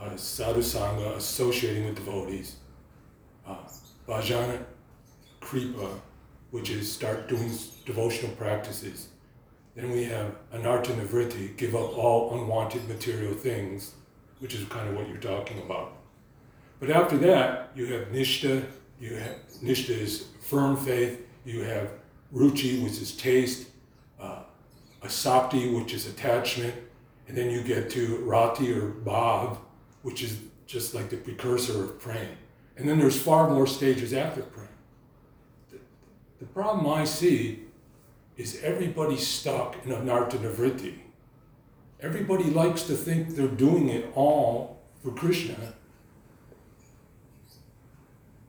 uh, 0.00 0.16
sadhu 0.16 0.60
sangha, 0.62 1.14
associating 1.16 1.84
with 1.84 1.94
devotees, 1.96 2.56
uh, 3.46 3.58
bhajana, 4.08 4.56
kripa, 5.42 5.88
which 6.50 6.70
is 6.70 6.90
start 6.90 7.28
doing 7.28 7.50
devotional 7.84 8.34
practices. 8.36 9.08
Then 9.76 9.90
we 9.90 10.04
have 10.04 10.34
anartha 10.52 10.94
nivritti, 10.94 11.56
give 11.56 11.74
up 11.74 11.96
all 11.96 12.34
unwanted 12.34 12.88
material 12.88 13.34
things, 13.34 13.94
which 14.40 14.54
is 14.54 14.64
kind 14.68 14.88
of 14.88 14.96
what 14.96 15.08
you're 15.08 15.18
talking 15.18 15.58
about. 15.58 15.92
But 16.80 16.90
after 16.90 17.16
that, 17.18 17.70
you 17.74 17.86
have 17.86 18.08
nishta. 18.08 18.64
You 18.98 19.16
have 19.16 19.36
nishta 19.62 19.90
is 19.90 20.26
firm 20.40 20.76
faith. 20.76 21.26
You 21.44 21.62
have 21.62 21.90
ruchi, 22.34 22.82
which 22.82 23.00
is 23.00 23.16
taste. 23.16 23.68
Uh, 24.18 24.42
asakti, 25.02 25.74
which 25.74 25.94
is 25.94 26.06
attachment, 26.06 26.74
and 27.28 27.36
then 27.36 27.50
you 27.50 27.62
get 27.62 27.90
to 27.90 28.18
rati 28.18 28.72
or 28.72 28.90
bhav, 28.90 29.56
which 30.02 30.22
is 30.22 30.38
just 30.66 30.94
like 30.94 31.08
the 31.08 31.16
precursor 31.16 31.84
of 31.84 31.98
prema. 31.98 32.28
And 32.76 32.88
then 32.88 32.98
there's 32.98 33.20
far 33.20 33.48
more 33.48 33.66
stages 33.66 34.12
after 34.12 34.42
prema. 34.42 34.68
The, 35.70 35.78
the 36.40 36.46
problem 36.46 36.86
I 36.86 37.04
see 37.04 37.64
is 38.40 38.58
everybody 38.62 39.18
stuck 39.18 39.76
in 39.84 39.92
anartha 39.92 40.38
nivritti. 40.38 40.94
Everybody 42.00 42.44
likes 42.44 42.84
to 42.84 42.94
think 42.94 43.36
they're 43.36 43.46
doing 43.46 43.90
it 43.90 44.10
all 44.14 44.80
for 45.02 45.10
Krishna. 45.10 45.74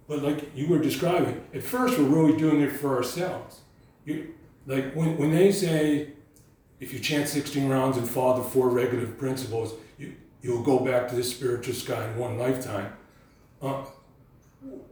But 0.08 0.23
like 0.23 0.56
you 0.56 0.67
were 0.69 0.80
describing, 0.80 1.43
at 1.54 1.63
first 1.63 1.99
we're 1.99 2.06
really 2.06 2.38
doing 2.38 2.62
it 2.62 2.71
for 2.71 2.95
ourselves. 2.95 3.60
You, 4.06 4.34
like 4.65 4.93
when, 4.93 5.17
when 5.17 5.32
they 5.32 5.51
say, 5.51 6.13
if 6.80 6.93
you 6.93 6.99
chant 6.99 7.27
16 7.27 7.67
rounds 7.67 7.97
and 7.97 8.10
follow 8.10 8.41
the 8.41 8.49
four 8.49 8.69
regulative 8.69 9.17
principles, 9.17 9.73
you, 9.97 10.15
you'll 10.41 10.63
go 10.63 10.80
back 10.80 11.10
to 11.10 11.15
the 11.15 11.23
spiritual 11.23 11.73
sky 11.73 12.08
in 12.08 12.17
one 12.17 12.38
lifetime. 12.38 12.93
Uh, 13.62 13.84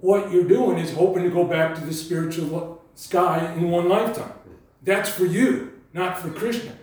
what 0.01 0.29
you're 0.31 0.43
doing 0.43 0.77
is 0.77 0.93
hoping 0.93 1.23
to 1.23 1.29
go 1.29 1.45
back 1.45 1.75
to 1.75 1.81
the 1.81 1.93
spiritual 1.93 2.83
sky 2.95 3.53
in 3.53 3.71
one 3.71 3.87
lifetime. 3.87 4.33
That's 4.83 5.09
for 5.09 5.25
you, 5.25 5.73
not 5.93 6.19
for 6.19 6.29
Krishna. 6.29 6.73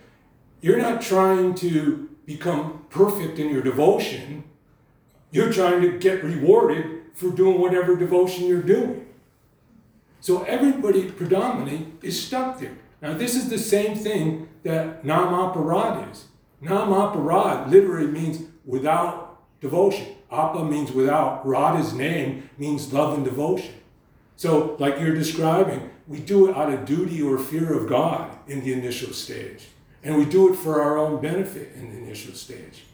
You're 0.61 0.77
not 0.77 1.01
trying 1.01 1.55
to 1.55 2.09
become 2.25 2.85
perfect 2.89 3.39
in 3.39 3.49
your 3.49 3.61
devotion. 3.61 4.43
You're 5.31 5.51
trying 5.51 5.81
to 5.81 5.97
get 5.97 6.23
rewarded 6.23 7.01
for 7.13 7.31
doing 7.31 7.59
whatever 7.59 7.95
devotion 7.95 8.45
you're 8.45 8.61
doing. 8.61 9.07
So 10.19 10.43
everybody 10.43 11.09
predominantly 11.09 11.93
is 12.01 12.21
stuck 12.21 12.59
there. 12.59 12.77
Now, 13.01 13.13
this 13.13 13.35
is 13.35 13.49
the 13.49 13.59
same 13.59 13.95
thing 13.95 14.49
that 14.63 15.03
namaparad 15.03 16.11
is. 16.11 16.25
Namaparad 16.61 17.69
literally 17.69 18.07
means 18.07 18.43
without 18.65 19.39
devotion. 19.61 20.07
Appa 20.31 20.65
means 20.65 20.91
without. 20.91 21.47
Radha's 21.47 21.93
name 21.93 22.49
means 22.57 22.91
love 22.91 23.13
and 23.15 23.23
devotion. 23.23 23.73
So, 24.35 24.75
like 24.79 24.99
you're 24.99 25.15
describing, 25.15 25.89
we 26.07 26.19
do 26.19 26.49
it 26.49 26.55
out 26.55 26.73
of 26.73 26.85
duty 26.85 27.21
or 27.21 27.37
fear 27.37 27.77
of 27.77 27.89
God 27.89 28.31
in 28.47 28.61
the 28.61 28.73
initial 28.73 29.13
stage. 29.13 29.67
And 30.03 30.17
we 30.17 30.25
do 30.25 30.53
it 30.53 30.55
for 30.55 30.81
our 30.81 30.97
own 30.97 31.21
benefit 31.21 31.73
in 31.75 31.91
the 31.91 31.97
initial 31.97 32.33
stage. 32.33 32.85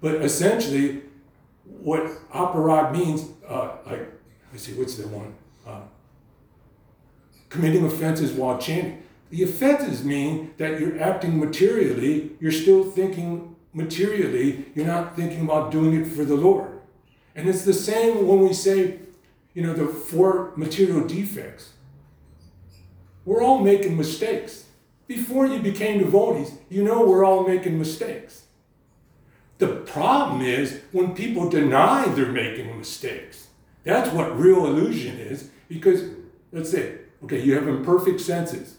But 0.00 0.16
essentially, 0.16 1.02
what 1.64 2.02
aparad 2.30 2.92
means, 2.92 3.26
uh, 3.48 3.76
like, 3.86 4.12
let's 4.52 4.64
see, 4.64 4.72
what's 4.74 4.96
the 4.96 5.08
one? 5.08 5.34
Uh, 5.66 5.80
committing 7.48 7.84
offenses 7.86 8.32
while 8.32 8.58
chanting. 8.58 9.02
The 9.30 9.44
offenses 9.44 10.04
mean 10.04 10.52
that 10.58 10.78
you're 10.78 11.00
acting 11.00 11.40
materially, 11.40 12.32
you're 12.40 12.52
still 12.52 12.84
thinking 12.84 13.56
materially, 13.72 14.66
you're 14.74 14.86
not 14.86 15.16
thinking 15.16 15.42
about 15.42 15.72
doing 15.72 15.94
it 16.00 16.06
for 16.06 16.24
the 16.24 16.36
Lord. 16.36 16.80
And 17.34 17.48
it's 17.48 17.64
the 17.64 17.72
same 17.72 18.28
when 18.28 18.40
we 18.40 18.52
say, 18.52 19.00
you 19.54 19.62
know, 19.62 19.72
the 19.72 19.86
four 19.86 20.52
material 20.56 21.06
defects. 21.06 21.72
We're 23.24 23.42
all 23.42 23.60
making 23.60 23.96
mistakes. 23.96 24.64
Before 25.06 25.46
you 25.46 25.60
became 25.60 25.98
devotees, 25.98 26.52
you 26.68 26.82
know 26.82 27.06
we're 27.06 27.24
all 27.24 27.46
making 27.46 27.78
mistakes. 27.78 28.44
The 29.58 29.68
problem 29.68 30.40
is 30.42 30.80
when 30.92 31.14
people 31.14 31.48
deny 31.48 32.06
they're 32.08 32.26
making 32.26 32.76
mistakes. 32.76 33.48
That's 33.84 34.10
what 34.10 34.38
real 34.38 34.66
illusion 34.66 35.18
is, 35.18 35.50
because 35.68 36.02
let's 36.52 36.70
say, 36.70 36.98
okay, 37.22 37.42
you 37.42 37.54
have 37.54 37.68
imperfect 37.68 38.20
senses. 38.20 38.78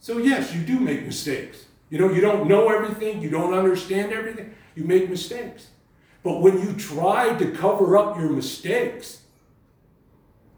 So, 0.00 0.18
yes, 0.18 0.54
you 0.54 0.62
do 0.62 0.78
make 0.78 1.04
mistakes. 1.04 1.64
You 1.88 1.98
know, 1.98 2.10
you 2.10 2.20
don't 2.20 2.46
know 2.46 2.68
everything, 2.68 3.22
you 3.22 3.30
don't 3.30 3.54
understand 3.54 4.12
everything, 4.12 4.54
you 4.74 4.84
make 4.84 5.08
mistakes. 5.08 5.68
But 6.22 6.40
when 6.40 6.60
you 6.60 6.74
try 6.74 7.34
to 7.34 7.52
cover 7.52 7.96
up 7.96 8.18
your 8.18 8.30
mistakes, 8.30 9.22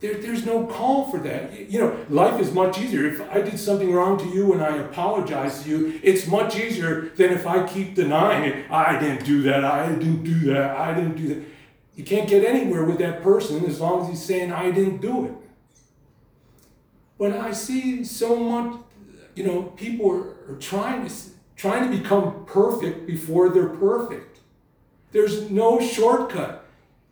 there, 0.00 0.14
there's 0.14 0.44
no 0.44 0.66
call 0.66 1.10
for 1.10 1.18
that. 1.20 1.70
You 1.70 1.80
know, 1.80 2.06
life 2.10 2.40
is 2.40 2.52
much 2.52 2.78
easier. 2.78 3.06
If 3.06 3.20
I 3.30 3.40
did 3.40 3.58
something 3.58 3.92
wrong 3.92 4.18
to 4.18 4.26
you 4.26 4.52
and 4.52 4.62
I 4.62 4.76
apologize 4.76 5.62
to 5.62 5.68
you, 5.70 6.00
it's 6.02 6.26
much 6.26 6.56
easier 6.56 7.10
than 7.16 7.30
if 7.32 7.46
I 7.46 7.66
keep 7.66 7.94
denying 7.94 8.44
it. 8.44 8.70
I 8.70 8.98
didn't 8.98 9.24
do 9.24 9.42
that. 9.42 9.64
I 9.64 9.88
didn't 9.88 10.22
do 10.22 10.38
that. 10.52 10.76
I 10.76 10.94
didn't 10.94 11.16
do 11.16 11.28
that. 11.28 11.42
You 11.94 12.04
can't 12.04 12.28
get 12.28 12.44
anywhere 12.44 12.84
with 12.84 12.98
that 12.98 13.22
person 13.22 13.64
as 13.64 13.80
long 13.80 14.02
as 14.02 14.08
he's 14.10 14.22
saying, 14.22 14.52
I 14.52 14.70
didn't 14.70 14.98
do 14.98 15.26
it. 15.26 15.32
But 17.18 17.32
I 17.32 17.52
see 17.52 18.04
so 18.04 18.36
much, 18.36 18.80
you 19.34 19.44
know, 19.46 19.62
people 19.62 20.10
are, 20.10 20.52
are 20.52 20.58
trying 20.58 21.08
to 21.08 21.14
trying 21.56 21.90
to 21.90 21.96
become 21.96 22.44
perfect 22.44 23.06
before 23.06 23.48
they're 23.48 23.70
perfect. 23.70 24.40
There's 25.12 25.50
no 25.50 25.80
shortcut. 25.80 26.66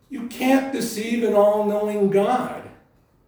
You 0.07 0.27
can't 0.27 0.71
deceive 0.71 1.23
an 1.23 1.33
all-knowing 1.33 2.11
God. 2.11 2.64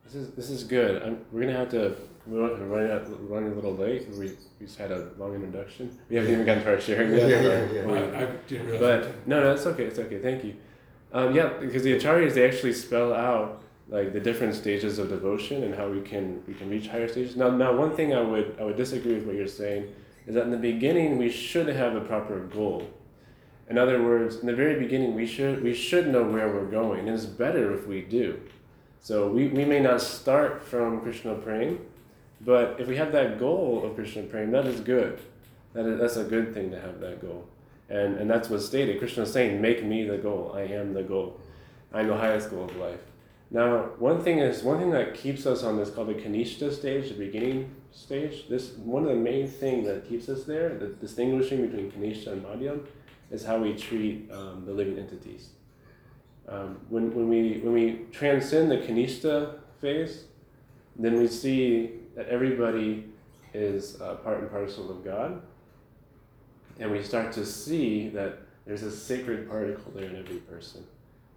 This 0.08 0.16
is 0.16 0.32
this 0.32 0.50
is 0.50 0.64
good. 0.64 1.04
I'm, 1.04 1.20
we're 1.34 1.42
gonna 1.42 1.58
have 1.58 1.70
to. 1.72 1.96
We're 2.26 2.56
running 2.66 2.92
out, 2.92 3.30
running 3.30 3.52
a 3.52 3.56
little 3.56 3.76
late. 3.76 4.08
We, 4.10 4.32
we 4.60 4.66
just 4.66 4.78
had 4.78 4.92
a 4.92 5.10
long 5.18 5.36
introduction. 5.36 5.98
We 6.10 6.16
haven't 6.16 6.32
even 6.32 6.46
gotten 6.46 6.64
to 6.64 6.74
our 6.74 6.80
sharing 6.80 7.12
yet. 7.12 7.30
Yeah, 7.30 7.42
yeah, 7.42 7.72
yeah. 7.74 8.20
I, 8.20 8.24
I 8.24 8.26
didn't 8.48 8.68
realize. 8.68 9.06
But 9.06 9.28
no, 9.28 9.42
no, 9.42 9.54
it's 9.54 9.66
okay. 9.66 9.84
It's 9.84 10.00
okay. 10.00 10.20
Thank 10.20 10.46
you. 10.46 10.56
Um, 11.12 11.36
yeah, 11.36 11.50
because 11.60 11.84
the 11.84 11.98
acharyas 11.98 12.36
they 12.36 12.48
actually 12.48 12.74
spell 12.74 13.14
out 13.14 13.64
like 13.90 14.14
the 14.14 14.20
different 14.20 14.56
stages 14.56 14.98
of 14.98 15.10
devotion 15.10 15.64
and 15.64 15.76
how 15.76 15.90
we 15.90 16.02
can 16.02 16.42
we 16.48 16.54
can 16.54 16.70
reach 16.70 16.88
higher 16.88 17.08
stages. 17.10 17.36
Now, 17.36 17.50
now 17.50 17.76
one 17.76 17.94
thing 17.94 18.14
I 18.14 18.22
would 18.22 18.56
I 18.60 18.64
would 18.64 18.78
disagree 18.78 19.16
with 19.16 19.26
what 19.26 19.36
you're 19.36 19.48
saying 19.48 19.94
is 20.26 20.36
that 20.36 20.44
in 20.44 20.52
the 20.52 20.58
beginning 20.58 21.18
we 21.18 21.30
should 21.30 21.68
have 21.68 21.96
a 21.96 22.02
proper 22.02 22.40
goal. 22.40 22.90
In 23.70 23.78
other 23.78 24.02
words, 24.02 24.38
in 24.38 24.48
the 24.48 24.56
very 24.56 24.80
beginning 24.80 25.16
we 25.16 25.26
should 25.26 25.62
we 25.62 25.74
should 25.74 26.08
know 26.08 26.24
where 26.24 26.48
we're 26.48 26.72
going, 26.72 27.08
and 27.08 27.10
it's 27.10 27.26
better 27.26 27.74
if 27.74 27.88
we 27.88 28.02
do. 28.02 28.40
So 29.02 29.28
we, 29.28 29.48
we 29.48 29.66
may 29.66 29.80
not 29.80 30.02
start 30.02 30.64
from 30.64 31.02
Krishna 31.02 31.36
prema, 31.36 31.78
but 32.42 32.80
if 32.80 32.88
we 32.88 32.98
have 32.98 33.12
that 33.14 33.40
goal 33.40 33.86
of 33.86 33.96
Krishna 33.96 34.24
prema, 34.24 34.52
that 34.52 34.66
is 34.66 34.80
good. 34.82 35.20
That 35.74 35.86
is, 35.86 36.00
that's 36.00 36.18
a 36.18 36.24
good 36.24 36.54
thing 36.54 36.72
to 36.72 36.80
have 36.80 37.00
that 37.00 37.22
goal. 37.22 37.48
And, 37.90 38.18
and 38.18 38.30
that's 38.30 38.50
what's 38.50 38.66
stated. 38.66 39.00
Krishna 39.00 39.24
is 39.24 39.32
saying, 39.32 39.62
make 39.62 39.84
me 39.84 40.04
the 40.04 40.18
goal. 40.18 40.52
I 40.56 40.62
am 40.62 40.94
the 40.94 41.04
goal. 41.04 41.40
I'm 41.94 42.08
the 42.08 42.18
highest 42.18 42.50
goal 42.50 42.66
of 42.66 42.76
life. 42.76 43.00
Now, 43.50 43.92
one 43.98 44.22
thing 44.22 44.40
is 44.40 44.62
one 44.62 44.78
thing 44.78 44.92
that 44.92 45.14
keeps 45.14 45.46
us 45.46 45.64
on 45.64 45.78
this 45.78 45.90
called 45.90 46.10
the 46.10 46.16
Kanishta 46.16 46.74
stage, 46.74 47.10
the 47.10 47.16
beginning 47.16 47.72
stage. 47.94 48.50
This 48.50 48.74
one 48.74 49.04
of 49.04 49.10
the 49.10 49.16
main 49.16 49.48
things 49.48 49.88
that 49.88 50.08
keeps 50.08 50.28
us 50.28 50.44
there, 50.44 50.78
the 50.78 50.88
distinguishing 50.88 51.66
between 51.66 51.90
Kanishta 51.92 52.34
and 52.34 52.44
Madhyam, 52.44 52.86
is 53.32 53.46
how 53.46 53.58
we 53.58 53.74
treat 53.74 54.30
um, 54.32 54.66
the 54.66 54.74
living 54.74 55.00
entities. 55.00 55.50
Um, 56.48 56.80
when, 56.90 57.14
when 57.14 57.28
we 57.28 57.60
when 57.60 57.74
we 57.74 58.06
transcend 58.12 58.72
the 58.72 58.78
Kanishta 58.78 59.60
phase, 59.82 60.24
then 60.96 61.18
we 61.18 61.28
see 61.28 61.92
that 62.16 62.28
everybody 62.30 63.06
is 63.54 64.00
uh, 64.02 64.16
part 64.16 64.40
and 64.40 64.50
parcel 64.50 64.90
of 64.90 65.04
God. 65.04 65.42
And 66.80 66.92
we 66.92 67.04
start 67.04 67.32
to 67.34 67.46
see 67.46 68.10
that 68.10 68.40
there's 68.66 68.84
a 68.84 68.92
sacred 68.92 69.50
particle 69.50 69.92
there 69.96 70.06
in 70.06 70.16
every 70.16 70.38
person. 70.38 70.84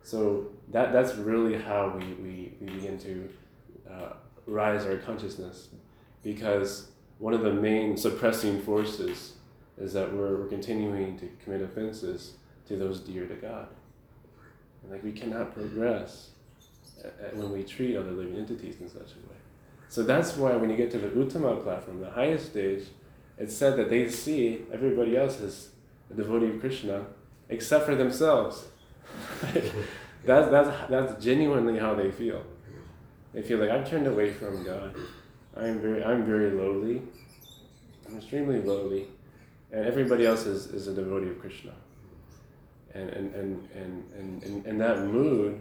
So 0.03 0.51
that, 0.71 0.93
that's 0.93 1.15
really 1.15 1.57
how 1.57 1.97
we, 1.97 2.05
we, 2.15 2.53
we 2.61 2.67
begin 2.67 2.99
to 2.99 3.29
uh, 3.91 4.13
rise 4.47 4.85
our 4.87 4.97
consciousness 4.97 5.69
because 6.23 6.89
one 7.19 7.35
of 7.35 7.43
the 7.43 7.53
main 7.53 7.97
suppressing 7.97 8.61
forces 8.63 9.35
is 9.79 9.93
that 9.93 10.13
we're, 10.13 10.37
we're 10.37 10.49
continuing 10.49 11.19
to 11.19 11.29
commit 11.45 11.63
offenses 11.63 12.35
to 12.67 12.77
those 12.77 13.01
dear 13.01 13.27
to 13.27 13.35
God. 13.35 13.69
Like 14.89 15.05
we 15.05 15.13
cannot 15.13 15.55
progress 15.55 16.31
when 17.33 17.53
we 17.53 17.63
treat 17.63 17.97
other 17.97 18.11
living 18.11 18.37
entities 18.37 18.81
in 18.81 18.89
such 18.89 19.13
a 19.13 19.29
way. 19.29 19.37
So 19.89 20.03
that's 20.03 20.37
why 20.37 20.55
when 20.57 20.71
you 20.71 20.77
get 20.77 20.91
to 20.93 20.99
the 20.99 21.09
Uttama 21.09 21.63
platform, 21.63 22.01
the 22.01 22.11
highest 22.11 22.47
stage, 22.47 22.85
it's 23.39 23.57
said 23.57 23.77
that 23.77 23.91
they 23.91 24.09
see 24.09 24.63
everybody 24.73 25.17
else 25.17 25.41
as 25.41 25.71
a 26.11 26.15
devotee 26.15 26.51
of 26.51 26.61
Krishna 26.61 27.07
except 27.49 27.87
for 27.87 27.95
themselves. 27.95 28.67
that's, 30.25 30.51
that's, 30.51 30.91
that's 30.91 31.25
genuinely 31.25 31.79
how 31.79 31.95
they 31.95 32.11
feel. 32.11 32.45
They 33.33 33.43
feel 33.43 33.59
like 33.59 33.71
I've 33.71 33.89
turned 33.89 34.07
away 34.07 34.33
from 34.33 34.63
God. 34.65 34.95
I'm 35.57 35.81
very, 35.81 36.05
I'm 36.05 36.25
very 36.25 36.51
lowly. 36.51 37.03
I'm 38.07 38.17
extremely 38.17 38.61
lowly. 38.61 39.07
And 39.73 39.87
everybody 39.87 40.27
else 40.27 40.47
is, 40.47 40.67
is 40.67 40.89
a 40.89 40.95
devotee 40.95 41.31
of 41.31 41.41
Krishna. 41.41 41.73
And, 42.93 43.09
and, 43.11 43.35
and, 43.35 43.69
and, 43.75 44.43
and, 44.43 44.67
and, 44.67 44.81
that 44.81 45.05
mood, 45.05 45.61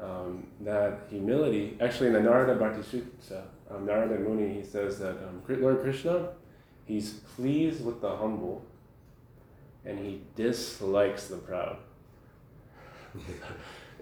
um, 0.00 0.46
that 0.60 1.00
humility, 1.10 1.76
actually 1.78 2.06
in 2.06 2.14
the 2.14 2.22
Narada 2.22 2.54
Bhakti 2.54 2.82
Sutra, 2.82 3.44
um, 3.70 3.84
Narada 3.84 4.18
Muni, 4.18 4.54
he 4.54 4.64
says 4.64 4.98
that 4.98 5.10
um, 5.10 5.42
Lord 5.46 5.80
Krishna, 5.82 6.30
he's 6.86 7.14
pleased 7.36 7.84
with 7.84 8.00
the 8.00 8.16
humble 8.16 8.64
and 9.84 9.98
he 9.98 10.22
dislikes 10.36 11.28
the 11.28 11.36
proud. 11.36 11.76
so 13.14 13.20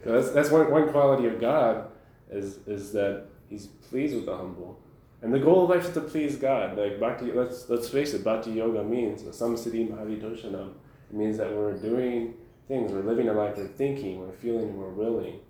that's, 0.05 0.31
that's 0.31 0.51
one, 0.51 0.70
one 0.70 0.88
quality 0.90 1.27
of 1.27 1.40
God 1.40 1.88
is, 2.31 2.59
is 2.66 2.92
that 2.92 3.25
he's 3.48 3.66
pleased 3.66 4.14
with 4.14 4.27
the 4.27 4.37
humble. 4.37 4.79
And 5.22 5.33
the 5.33 5.38
goal 5.38 5.64
of 5.64 5.70
life 5.70 5.87
is 5.87 5.94
to 5.94 6.01
please 6.01 6.37
God. 6.37 6.77
Like 6.77 6.98
bhakti, 6.98 7.31
let's 7.31 7.70
let's 7.70 7.88
face 7.88 8.12
it, 8.12 8.25
bhakti 8.25 8.51
yoga 8.51 8.83
means 8.83 9.22
samsiddhi 9.22 9.88
mahavitoshanam. 9.88 10.72
It 11.11 11.16
means 11.16 11.37
that 11.38 11.55
we're 11.55 11.75
doing 11.75 12.35
things, 12.68 12.92
we're 12.92 13.03
living 13.03 13.29
a 13.29 13.33
life, 13.33 13.57
we're 13.57 13.66
thinking, 13.66 14.20
we're 14.20 14.33
feeling, 14.33 14.77
we're 14.77 14.88
willing. 14.88 15.40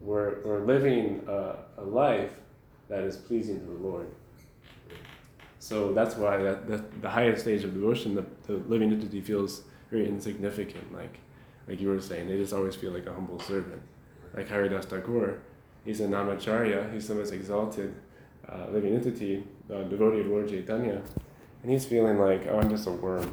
We're, 0.00 0.44
we're 0.44 0.64
living 0.64 1.22
a, 1.26 1.56
a 1.78 1.82
life 1.82 2.32
that 2.88 3.02
is 3.02 3.16
pleasing 3.16 3.60
to 3.60 3.66
the 3.66 3.72
Lord. 3.72 4.08
So 5.58 5.92
that's 5.92 6.14
why 6.16 6.36
that, 6.38 6.68
that 6.68 7.02
the 7.02 7.10
highest 7.10 7.42
stage 7.42 7.64
of 7.64 7.74
devotion, 7.74 8.14
the, 8.14 8.24
the 8.46 8.54
living 8.68 8.92
entity 8.92 9.20
feels 9.20 9.62
very 9.90 10.08
insignificant. 10.08 10.94
Like 10.94 11.18
like 11.68 11.80
you 11.80 11.88
were 11.88 12.00
saying, 12.00 12.28
they 12.28 12.36
just 12.38 12.54
always 12.54 12.74
feel 12.74 12.92
like 12.92 13.06
a 13.06 13.12
humble 13.12 13.38
servant. 13.40 13.82
Like 14.34 14.48
Haridas 14.48 14.86
Thakur, 14.86 15.40
he's 15.84 16.00
a 16.00 16.06
namacharya, 16.06 16.92
he's 16.92 17.08
the 17.08 17.14
most 17.14 17.32
exalted 17.32 17.94
uh, 18.50 18.66
living 18.70 18.94
entity, 18.94 19.44
uh, 19.70 19.82
devotee 19.82 20.20
of 20.20 20.26
Lord 20.28 20.48
Chaitanya, 20.48 21.02
and 21.62 21.70
he's 21.70 21.84
feeling 21.84 22.18
like, 22.18 22.46
oh, 22.48 22.58
I'm 22.58 22.70
just 22.70 22.86
a 22.86 22.90
worm. 22.90 23.30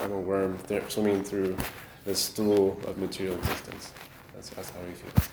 I'm 0.00 0.12
a 0.12 0.20
worm 0.20 0.58
th- 0.66 0.90
swimming 0.90 1.22
through 1.22 1.56
the 2.04 2.14
stool 2.14 2.80
of 2.86 2.98
material 2.98 3.36
existence. 3.36 3.92
That's, 4.34 4.50
that's 4.50 4.70
how 4.70 4.80
he 4.86 4.92
feels. 4.92 5.28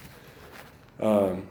Um, 1.02 1.48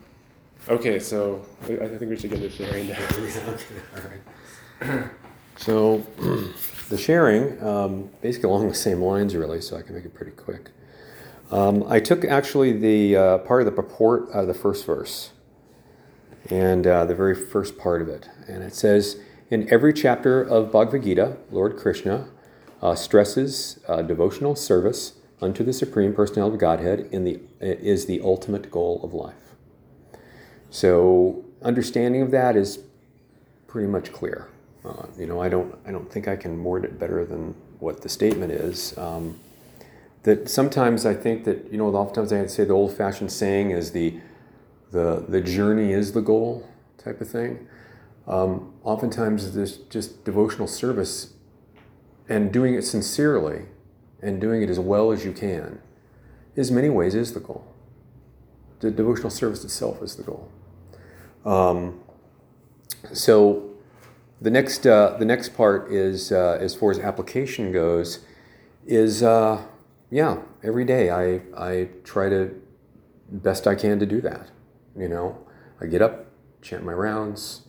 okay, 0.69 0.99
so 0.99 1.45
I, 1.65 1.73
I 1.73 1.89
think 1.89 2.11
we 2.11 2.17
should 2.17 2.31
get 2.31 2.43
into 2.43 2.51
sharing 2.51 2.89
now. 2.89 2.99
okay, 3.13 3.63
all 3.97 4.91
right. 4.91 5.11
So, 5.57 5.99
the 6.89 6.97
sharing, 6.97 7.63
um, 7.63 8.11
basically 8.23 8.49
along 8.49 8.69
the 8.69 8.75
same 8.75 9.03
lines, 9.03 9.37
really, 9.37 9.61
so 9.61 9.77
I 9.77 9.83
can 9.83 9.95
make 9.95 10.05
it 10.05 10.15
pretty 10.15 10.33
quick. 10.33 10.71
Um, 11.51 11.85
I 11.89 12.01
took 12.01 12.25
actually 12.25 12.73
the 12.73 13.17
uh, 13.17 13.39
part 13.39 13.61
of 13.61 13.67
the 13.67 13.73
purport 13.73 14.29
out 14.31 14.43
of 14.43 14.47
the 14.47 14.55
first 14.55 14.87
verse 14.87 15.31
and 16.49 16.87
uh, 16.87 17.05
the 17.05 17.15
very 17.15 17.35
first 17.35 17.77
part 17.77 18.01
of 18.01 18.09
it. 18.09 18.29
And 18.49 18.63
it 18.63 18.75
says, 18.75 19.21
In 19.51 19.71
every 19.73 19.93
chapter 19.93 20.41
of 20.41 20.73
Bhagavad 20.73 21.03
Gita, 21.03 21.37
Lord 21.51 21.77
Krishna 21.77 22.29
uh, 22.83 22.95
stresses 22.95 23.79
uh, 23.89 24.03
devotional 24.03 24.57
service 24.57 25.15
unto 25.41 25.65
the 25.65 25.73
Supreme 25.73 26.15
Personality 26.15 26.55
of 26.55 26.61
Godhead 26.61 27.09
in 27.13 27.25
the, 27.25 27.41
is 27.61 28.07
the 28.07 28.21
ultimate 28.21 28.71
goal 28.71 29.01
of 29.03 29.15
life. 29.15 29.35
So, 30.71 31.45
understanding 31.63 32.23
of 32.23 32.31
that 32.31 32.57
is 32.57 32.79
pretty 33.67 33.89
much 33.89 34.13
clear. 34.13 34.49
Uh, 34.85 35.07
you 35.19 35.27
know, 35.27 35.41
I 35.41 35.49
don't, 35.49 35.75
I 35.87 35.91
don't 35.91 36.11
think 36.11 36.29
I 36.29 36.37
can 36.37 36.63
word 36.63 36.85
it 36.85 36.99
better 36.99 37.25
than 37.25 37.55
what 37.79 38.03
the 38.03 38.09
statement 38.09 38.53
is. 38.53 38.97
Um, 38.97 39.39
that 40.23 40.49
sometimes 40.49 41.07
I 41.07 41.15
think 41.15 41.45
that, 41.45 41.73
you 41.73 41.79
know, 41.79 41.89
oftentimes 41.89 42.33
I 42.33 42.47
say 42.47 42.65
the 42.65 42.75
old 42.75 42.97
fashioned 42.97 43.33
saying 43.33 43.71
is 43.71 43.93
the, 43.93 44.21
the, 44.91 45.25
the 45.27 45.41
journey 45.41 45.93
is 45.93 46.13
the 46.13 46.21
goal 46.21 46.69
type 46.99 47.21
of 47.21 47.29
thing. 47.29 47.67
Um, 48.27 48.75
oftentimes, 48.85 49.55
this 49.55 49.79
just 49.79 50.25
devotional 50.25 50.69
service 50.69 51.33
and 52.31 52.53
doing 52.53 52.75
it 52.75 52.83
sincerely 52.83 53.65
and 54.23 54.41
doing 54.41 54.63
it 54.63 54.71
as 54.71 54.79
well 54.79 55.11
as 55.11 55.25
you 55.25 55.33
can 55.33 55.81
is 56.55 56.71
many 56.71 56.89
ways 56.89 57.15
is 57.15 57.35
the 57.35 57.41
goal. 57.41 57.67
The 58.79 58.91
devotional 58.91 59.31
service 59.31 59.65
itself 59.65 60.01
is 60.01 60.17
the 60.17 60.23
goal. 60.23 60.49
Um, 61.45 62.01
so 63.13 63.71
the 64.41 64.51
next 64.51 64.87
uh, 64.87 65.17
the 65.19 65.25
next 65.25 65.55
part 65.55 65.93
is 65.93 66.33
uh, 66.33 66.57
as 66.61 66.75
far 66.75 66.91
as 66.91 66.99
application 66.99 67.73
goes 67.73 68.21
is 68.87 69.23
uh, 69.23 69.63
yeah 70.11 70.39
every 70.63 70.85
day 70.85 71.11
I 71.11 71.43
I 71.57 71.89
try 72.05 72.29
to 72.29 72.55
best 73.31 73.67
I 73.67 73.75
can 73.75 73.99
to 73.99 74.07
do 74.07 74.21
that. 74.21 74.51
You 74.97 75.09
know, 75.09 75.39
I 75.81 75.87
get 75.87 76.01
up, 76.01 76.27
chant 76.63 76.85
my 76.85 76.93
rounds. 76.93 77.63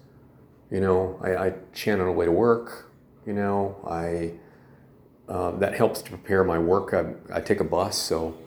You 0.69 0.79
know, 0.79 1.19
I, 1.21 1.35
I 1.35 1.53
chant 1.73 1.99
on 1.99 2.07
the 2.07 2.13
way 2.13 2.25
to 2.25 2.31
work. 2.31 2.91
You 3.25 3.33
know, 3.33 3.77
I 3.87 4.33
uh, 5.27 5.51
that 5.51 5.73
helps 5.73 6.01
to 6.03 6.09
prepare 6.09 6.43
my 6.43 6.59
work. 6.59 6.93
I, 6.93 7.37
I 7.37 7.41
take 7.41 7.59
a 7.59 7.63
bus, 7.63 7.97
so 7.97 8.37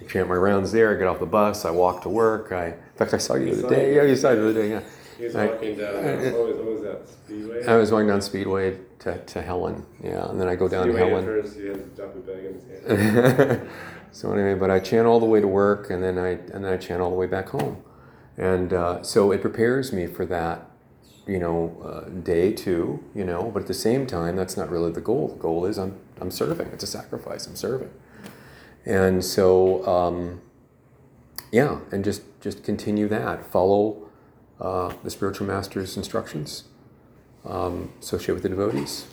I 0.00 0.04
chant 0.04 0.28
my 0.28 0.34
rounds 0.34 0.72
there. 0.72 0.94
I 0.94 0.98
get 0.98 1.06
off 1.06 1.20
the 1.20 1.26
bus. 1.26 1.64
I 1.64 1.70
walk 1.70 2.02
to 2.02 2.08
work. 2.08 2.52
I, 2.52 2.66
in 2.66 2.74
fact, 2.96 3.14
I 3.14 3.18
saw 3.18 3.34
you 3.34 3.54
the 3.54 3.66
other 3.66 3.76
day. 3.76 3.94
Yeah, 3.94 4.02
you 4.02 4.16
saw 4.16 4.30
you 4.30 4.36
the 4.36 4.50
other 4.50 4.54
day. 4.54 4.70
Yeah. 4.70 4.82
He 5.18 5.24
was 5.24 5.36
I- 5.36 5.46
walking 5.46 5.76
down, 5.76 5.94
what 5.94 6.48
was, 6.48 6.56
what 6.56 6.64
was 6.66 6.82
that, 6.82 7.08
Speedway? 7.08 7.64
I 7.66 7.76
was 7.76 7.90
going 7.90 8.08
down 8.08 8.20
Speedway 8.20 8.78
to, 9.00 9.18
to 9.18 9.42
Helen. 9.42 9.86
Yeah, 10.02 10.28
and 10.28 10.40
then 10.40 10.48
I 10.48 10.56
go 10.56 10.66
down 10.68 10.86
to 10.88 10.92
Speedway 10.92 11.02
at 11.02 11.22
Helen. 11.22 11.42
first, 11.42 11.56
he 11.56 11.62
to 11.62 11.74
drop 11.74 12.16
a 12.16 12.18
bag 12.18 12.44
in 12.44 12.54
his 12.54 13.48
hand. 13.48 13.68
so 14.12 14.32
anyway, 14.32 14.54
but 14.54 14.70
I 14.70 14.80
chant 14.80 15.06
all 15.06 15.20
the 15.20 15.26
way 15.26 15.40
to 15.40 15.46
work, 15.46 15.90
and 15.90 16.02
then 16.02 16.18
I 16.18 16.30
and 16.30 16.64
then 16.64 16.72
I 16.72 16.76
chant 16.76 17.00
all 17.00 17.10
the 17.10 17.16
way 17.16 17.26
back 17.26 17.50
home, 17.50 17.82
and 18.36 18.72
uh, 18.72 19.02
so 19.04 19.30
it 19.30 19.40
prepares 19.40 19.92
me 19.92 20.08
for 20.08 20.26
that, 20.26 20.68
you 21.26 21.38
know, 21.38 21.76
uh, 21.84 22.08
day 22.20 22.52
two, 22.52 23.02
You 23.14 23.24
know, 23.24 23.50
but 23.52 23.62
at 23.62 23.68
the 23.68 23.74
same 23.74 24.06
time, 24.06 24.36
that's 24.36 24.56
not 24.56 24.70
really 24.70 24.92
the 24.92 25.00
goal. 25.00 25.28
The 25.28 25.36
goal 25.36 25.66
is 25.66 25.78
I'm 25.78 25.98
I'm 26.20 26.30
serving. 26.30 26.68
It's 26.68 26.84
a 26.84 26.86
sacrifice. 26.86 27.46
I'm 27.46 27.56
serving, 27.56 27.90
and 28.84 29.24
so 29.24 29.86
um, 29.86 30.40
yeah, 31.50 31.80
and 31.92 32.04
just 32.04 32.22
just 32.40 32.62
continue 32.64 33.08
that. 33.08 33.46
Follow 33.46 34.08
uh, 34.60 34.92
the 35.02 35.10
spiritual 35.10 35.46
master's 35.46 35.96
instructions. 35.96 36.64
Um, 37.44 37.92
associate 38.00 38.34
with 38.34 38.42
the 38.42 38.48
devotees. 38.48 39.06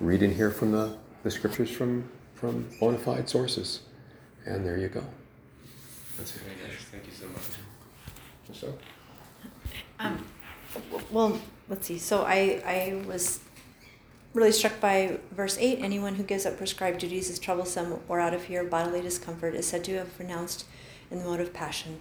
Read 0.00 0.22
and 0.22 0.34
hear 0.34 0.50
from 0.50 0.72
the, 0.72 0.96
the 1.22 1.30
scriptures 1.30 1.70
from 1.70 2.10
from 2.34 2.68
bona 2.78 2.98
fide 2.98 3.28
sources. 3.28 3.80
And 4.44 4.64
there 4.64 4.76
you 4.76 4.88
go. 4.88 5.04
That's 6.16 6.36
it. 6.36 6.42
Very. 6.42 6.76
Thank 6.92 7.06
you 7.06 7.12
so 7.12 7.26
much. 7.28 7.42
Michelle? 8.48 8.78
Um, 9.98 10.24
well, 11.10 11.40
let's 11.68 11.86
see. 11.86 11.98
So 11.98 12.22
I, 12.22 12.62
I 12.64 13.02
was 13.06 13.40
really 14.34 14.52
struck 14.52 14.80
by 14.80 15.18
verse 15.30 15.56
8 15.58 15.78
anyone 15.80 16.16
who 16.16 16.22
gives 16.22 16.44
up 16.44 16.58
prescribed 16.58 16.98
duties 17.00 17.30
is 17.30 17.38
troublesome 17.38 18.00
or 18.08 18.20
out 18.20 18.34
of 18.34 18.42
fear 18.42 18.62
of 18.62 18.70
bodily 18.70 19.00
discomfort 19.00 19.54
is 19.54 19.66
said 19.66 19.82
to 19.84 19.94
have 19.94 20.18
renounced 20.18 20.66
in 21.10 21.18
the 21.18 21.24
mode 21.24 21.40
of 21.40 21.52
passion. 21.52 22.00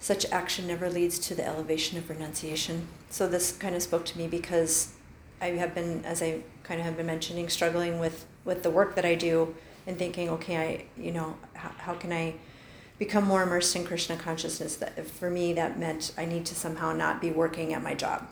Such 0.00 0.24
action 0.30 0.68
never 0.68 0.88
leads 0.88 1.18
to 1.20 1.34
the 1.34 1.44
elevation 1.44 1.98
of 1.98 2.08
renunciation. 2.08 2.86
So 3.10 3.26
this 3.26 3.52
kind 3.52 3.74
of 3.74 3.82
spoke 3.82 4.04
to 4.06 4.18
me 4.18 4.28
because 4.28 4.92
I 5.40 5.46
have 5.50 5.74
been, 5.74 6.04
as 6.04 6.22
I 6.22 6.40
kind 6.62 6.78
of 6.78 6.86
have 6.86 6.96
been 6.96 7.06
mentioning, 7.06 7.48
struggling 7.48 7.98
with, 7.98 8.24
with 8.44 8.62
the 8.62 8.70
work 8.70 8.94
that 8.94 9.04
I 9.04 9.16
do 9.16 9.54
and 9.86 9.98
thinking, 9.98 10.28
okay, 10.28 10.56
I, 10.56 11.00
you 11.00 11.10
know, 11.10 11.36
how, 11.54 11.70
how 11.78 11.94
can 11.94 12.12
I 12.12 12.34
become 12.98 13.24
more 13.24 13.42
immersed 13.42 13.74
in 13.76 13.84
Krishna 13.84 14.16
consciousness. 14.16 14.76
That 14.76 15.06
for 15.06 15.30
me, 15.30 15.52
that 15.54 15.78
meant 15.78 16.12
I 16.18 16.24
need 16.24 16.44
to 16.46 16.54
somehow 16.54 16.92
not 16.92 17.20
be 17.20 17.30
working 17.30 17.72
at 17.72 17.82
my 17.82 17.94
job, 17.94 18.26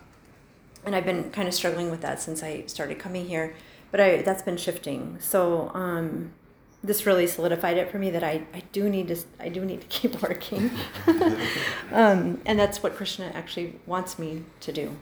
and 0.85 0.95
I've 0.95 1.05
been 1.05 1.31
kind 1.31 1.47
of 1.47 1.53
struggling 1.53 1.91
with 1.91 2.01
that 2.01 2.21
since 2.21 2.43
I 2.43 2.63
started 2.67 2.99
coming 2.99 3.27
here. 3.27 3.55
But 3.91 4.01
I 4.01 4.21
that's 4.21 4.43
been 4.43 4.57
shifting. 4.57 5.17
So 5.19 5.71
um, 5.73 6.33
this 6.83 7.05
really 7.05 7.27
solidified 7.27 7.77
it 7.77 7.89
for 7.91 7.99
me 7.99 8.09
that 8.11 8.23
I, 8.23 8.43
I 8.53 8.63
do 8.71 8.89
need 8.89 9.07
to 9.07 9.17
I 9.39 9.49
do 9.49 9.63
need 9.63 9.81
to 9.81 9.87
keep 9.89 10.21
working, 10.21 10.71
um, 11.91 12.41
and 12.45 12.59
that's 12.59 12.83
what 12.83 12.95
Krishna 12.95 13.31
actually 13.33 13.79
wants 13.85 14.19
me 14.19 14.43
to 14.61 14.71
do. 14.71 14.97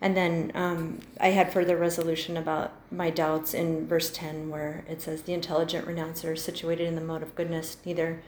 And 0.00 0.16
then 0.16 0.50
um, 0.54 1.00
I 1.20 1.28
had 1.28 1.52
further 1.52 1.76
resolution 1.76 2.36
about 2.36 2.72
my 2.90 3.10
doubts 3.10 3.52
in 3.52 3.86
verse 3.86 4.10
10, 4.10 4.48
where 4.48 4.84
it 4.88 5.02
says, 5.02 5.22
The 5.22 5.34
intelligent 5.34 5.86
renouncer, 5.86 6.36
situated 6.36 6.88
in 6.88 6.94
the 6.94 7.02
mode 7.02 7.22
of 7.22 7.34
goodness, 7.34 7.76
neither 7.84 8.22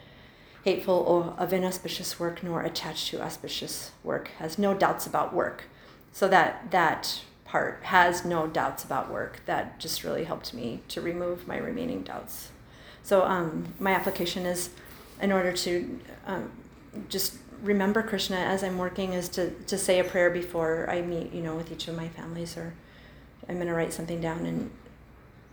hateful 0.65 0.95
or 0.95 1.35
of 1.39 1.53
inauspicious 1.53 2.21
work 2.21 2.43
nor 2.43 2.63
attached 2.63 3.09
to 3.09 3.23
auspicious 3.23 3.93
work, 4.05 4.29
has 4.39 4.59
no 4.59 4.75
doubts 4.75 5.07
about 5.07 5.35
work. 5.35 5.65
So 6.13 6.29
that, 6.29 6.71
that 6.71 7.23
part 7.45 7.81
has 7.85 8.25
no 8.25 8.47
doubts 8.47 8.85
about 8.85 9.11
work. 9.11 9.41
That 9.47 9.79
just 9.79 10.05
really 10.05 10.25
helped 10.25 10.55
me 10.55 10.81
to 10.89 11.01
remove 11.01 11.47
my 11.47 11.57
remaining 11.57 12.03
doubts. 12.03 12.51
So 13.03 13.25
um, 13.25 13.75
my 13.81 13.93
application 13.93 14.47
is 14.47 14.71
in 15.21 15.33
order 15.33 15.53
to 15.53 16.01
um, 16.27 16.51
just 17.09 17.39
remember 17.63 18.03
Krishna 18.03 18.37
as 18.37 18.63
I'm 18.65 18.77
working 18.77 19.13
is 19.13 19.29
to, 19.31 19.51
to 19.51 19.79
say 19.79 20.01
a 20.01 20.05
prayer 20.05 20.31
before 20.31 20.89
I 20.91 21.01
meet, 21.01 21.33
you 21.33 21.43
know, 21.43 21.55
with 21.55 21.71
each 21.71 21.89
of 21.89 21.97
my 21.97 22.09
families, 22.09 22.57
or 22.57 22.75
I'm 23.49 23.57
going 23.57 23.69
to 23.69 23.75
write 23.75 23.93
something 23.93 24.21
down, 24.21 24.47
and 24.47 24.71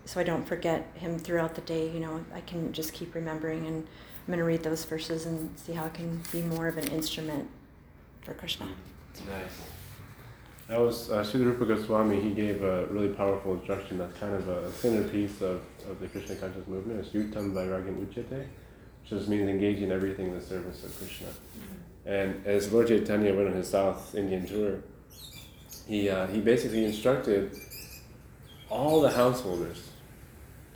so 0.06 0.20
I 0.20 0.24
don't 0.24 0.46
forget 0.46 0.88
him 0.96 1.20
throughout 1.20 1.56
the 1.56 1.62
day. 1.62 1.90
You 1.90 2.00
know, 2.00 2.26
I 2.34 2.42
can 2.42 2.74
just 2.74 2.94
keep 2.94 3.14
remembering, 3.14 3.68
and 3.68 3.86
I'm 3.86 4.26
going 4.28 4.40
to 4.40 4.44
read 4.44 4.64
those 4.64 4.86
verses 4.86 5.26
and 5.26 5.58
see 5.58 5.74
how 5.74 5.86
I 5.86 5.90
can 5.90 6.22
be 6.32 6.42
more 6.42 6.68
of 6.68 6.78
an 6.78 6.88
instrument 6.88 7.48
for 8.22 8.34
Krishna. 8.34 8.68
Nice. 9.28 9.79
That 10.70 10.80
was 10.80 11.10
uh, 11.10 11.24
Srila 11.24 11.46
Rupa 11.46 11.66
Goswami. 11.66 12.22
He 12.22 12.30
gave 12.30 12.62
a 12.62 12.86
really 12.92 13.10
powerful 13.10 13.56
instruction 13.56 13.98
that's 13.98 14.16
kind 14.20 14.36
of 14.36 14.48
a 14.48 14.72
centerpiece 14.74 15.42
of, 15.42 15.62
of 15.90 16.00
the 16.00 16.08
Krishna 16.08 16.36
conscious 16.36 16.68
movement. 16.68 17.00
It's 17.00 17.10
Yuktam 17.10 17.54
Vairagyam 17.54 18.06
Uchyate, 18.06 18.30
which 18.30 19.10
just 19.10 19.28
means 19.28 19.50
engaging 19.50 19.86
in 19.86 19.92
everything 19.92 20.28
in 20.28 20.36
the 20.36 20.46
service 20.46 20.84
of 20.84 20.96
Krishna. 20.96 21.30
And 22.06 22.46
as 22.46 22.72
Lord 22.72 22.88
Chaitanya 22.88 23.34
went 23.34 23.48
on 23.48 23.56
his 23.56 23.68
South 23.68 24.14
Indian 24.14 24.46
tour, 24.46 24.82
he, 25.88 26.08
uh, 26.08 26.28
he 26.28 26.40
basically 26.40 26.86
instructed 26.86 27.52
all 28.70 29.02
the 29.02 29.10
householders 29.10 29.90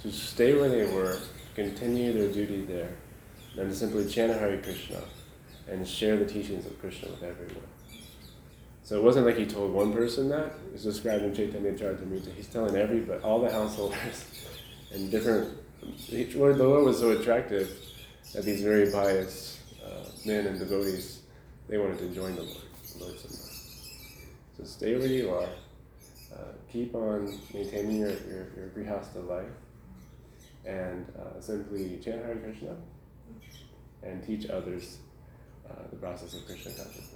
to 0.02 0.12
stay 0.12 0.56
where 0.56 0.70
they 0.70 0.92
were, 0.92 1.20
continue 1.54 2.14
their 2.14 2.34
duty 2.34 2.66
there, 2.66 2.96
and 3.60 3.70
to 3.70 3.76
simply 3.76 4.10
chant 4.10 4.34
Hare 4.40 4.58
Krishna 4.58 5.02
and 5.70 5.88
share 5.88 6.18
the 6.18 6.26
teachings 6.26 6.66
of 6.66 6.80
Krishna 6.80 7.12
with 7.12 7.22
everyone. 7.22 7.73
So 8.84 8.98
it 8.98 9.04
wasn't 9.04 9.26
like 9.26 9.38
he 9.38 9.46
told 9.46 9.72
one 9.72 9.94
person 9.94 10.28
that. 10.30 10.54
It's 10.74 10.84
described 10.84 11.24
in 11.24 11.34
Chaitanya 11.34 11.72
Charitamrita. 11.72 12.36
He's 12.36 12.48
telling 12.48 12.76
everybody, 12.76 13.22
all 13.24 13.40
the 13.40 13.50
householders, 13.50 14.26
and 14.94 15.10
different. 15.10 15.58
Each 16.10 16.36
word, 16.36 16.58
The 16.58 16.68
Lord 16.68 16.86
was 16.86 17.00
so 17.00 17.12
attractive 17.12 17.72
that 18.34 18.44
these 18.44 18.62
very 18.62 18.92
pious 18.92 19.60
uh, 19.86 20.06
men 20.26 20.48
and 20.48 20.60
devotees, 20.60 21.22
they 21.70 21.78
wanted 21.78 22.00
to 22.00 22.10
join 22.10 22.36
the 22.36 22.44
Lord. 22.44 22.58
The 22.98 23.06
Lord. 23.06 23.20
So 23.20 24.64
stay 24.64 24.98
where 24.98 25.08
you 25.08 25.30
are. 25.30 25.50
Uh, 26.34 26.52
keep 26.72 26.94
on 26.94 27.40
maintaining 27.54 28.00
your, 28.00 28.10
your, 28.10 28.48
your 28.56 28.72
grihasta 28.76 29.26
life. 29.28 29.46
And 30.66 31.06
uh, 31.18 31.40
simply 31.40 32.00
chant 32.04 32.26
Hare 32.26 32.36
Krishna 32.36 32.76
and 34.02 34.26
teach 34.26 34.50
others 34.50 34.98
uh, 35.70 35.74
the 35.90 35.96
process 35.98 36.34
of 36.34 36.46
Krishna 36.46 36.72
consciousness 36.72 37.13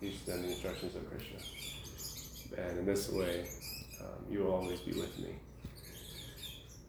teach 0.00 0.24
them 0.24 0.42
the 0.42 0.48
instructions 0.48 0.94
of 0.96 1.08
Krishna. 1.10 1.38
And 2.56 2.78
in 2.80 2.86
this 2.86 3.10
way, 3.10 3.46
um, 4.00 4.24
you 4.30 4.40
will 4.40 4.54
always 4.54 4.80
be 4.80 4.92
with 4.92 5.18
me. 5.18 5.34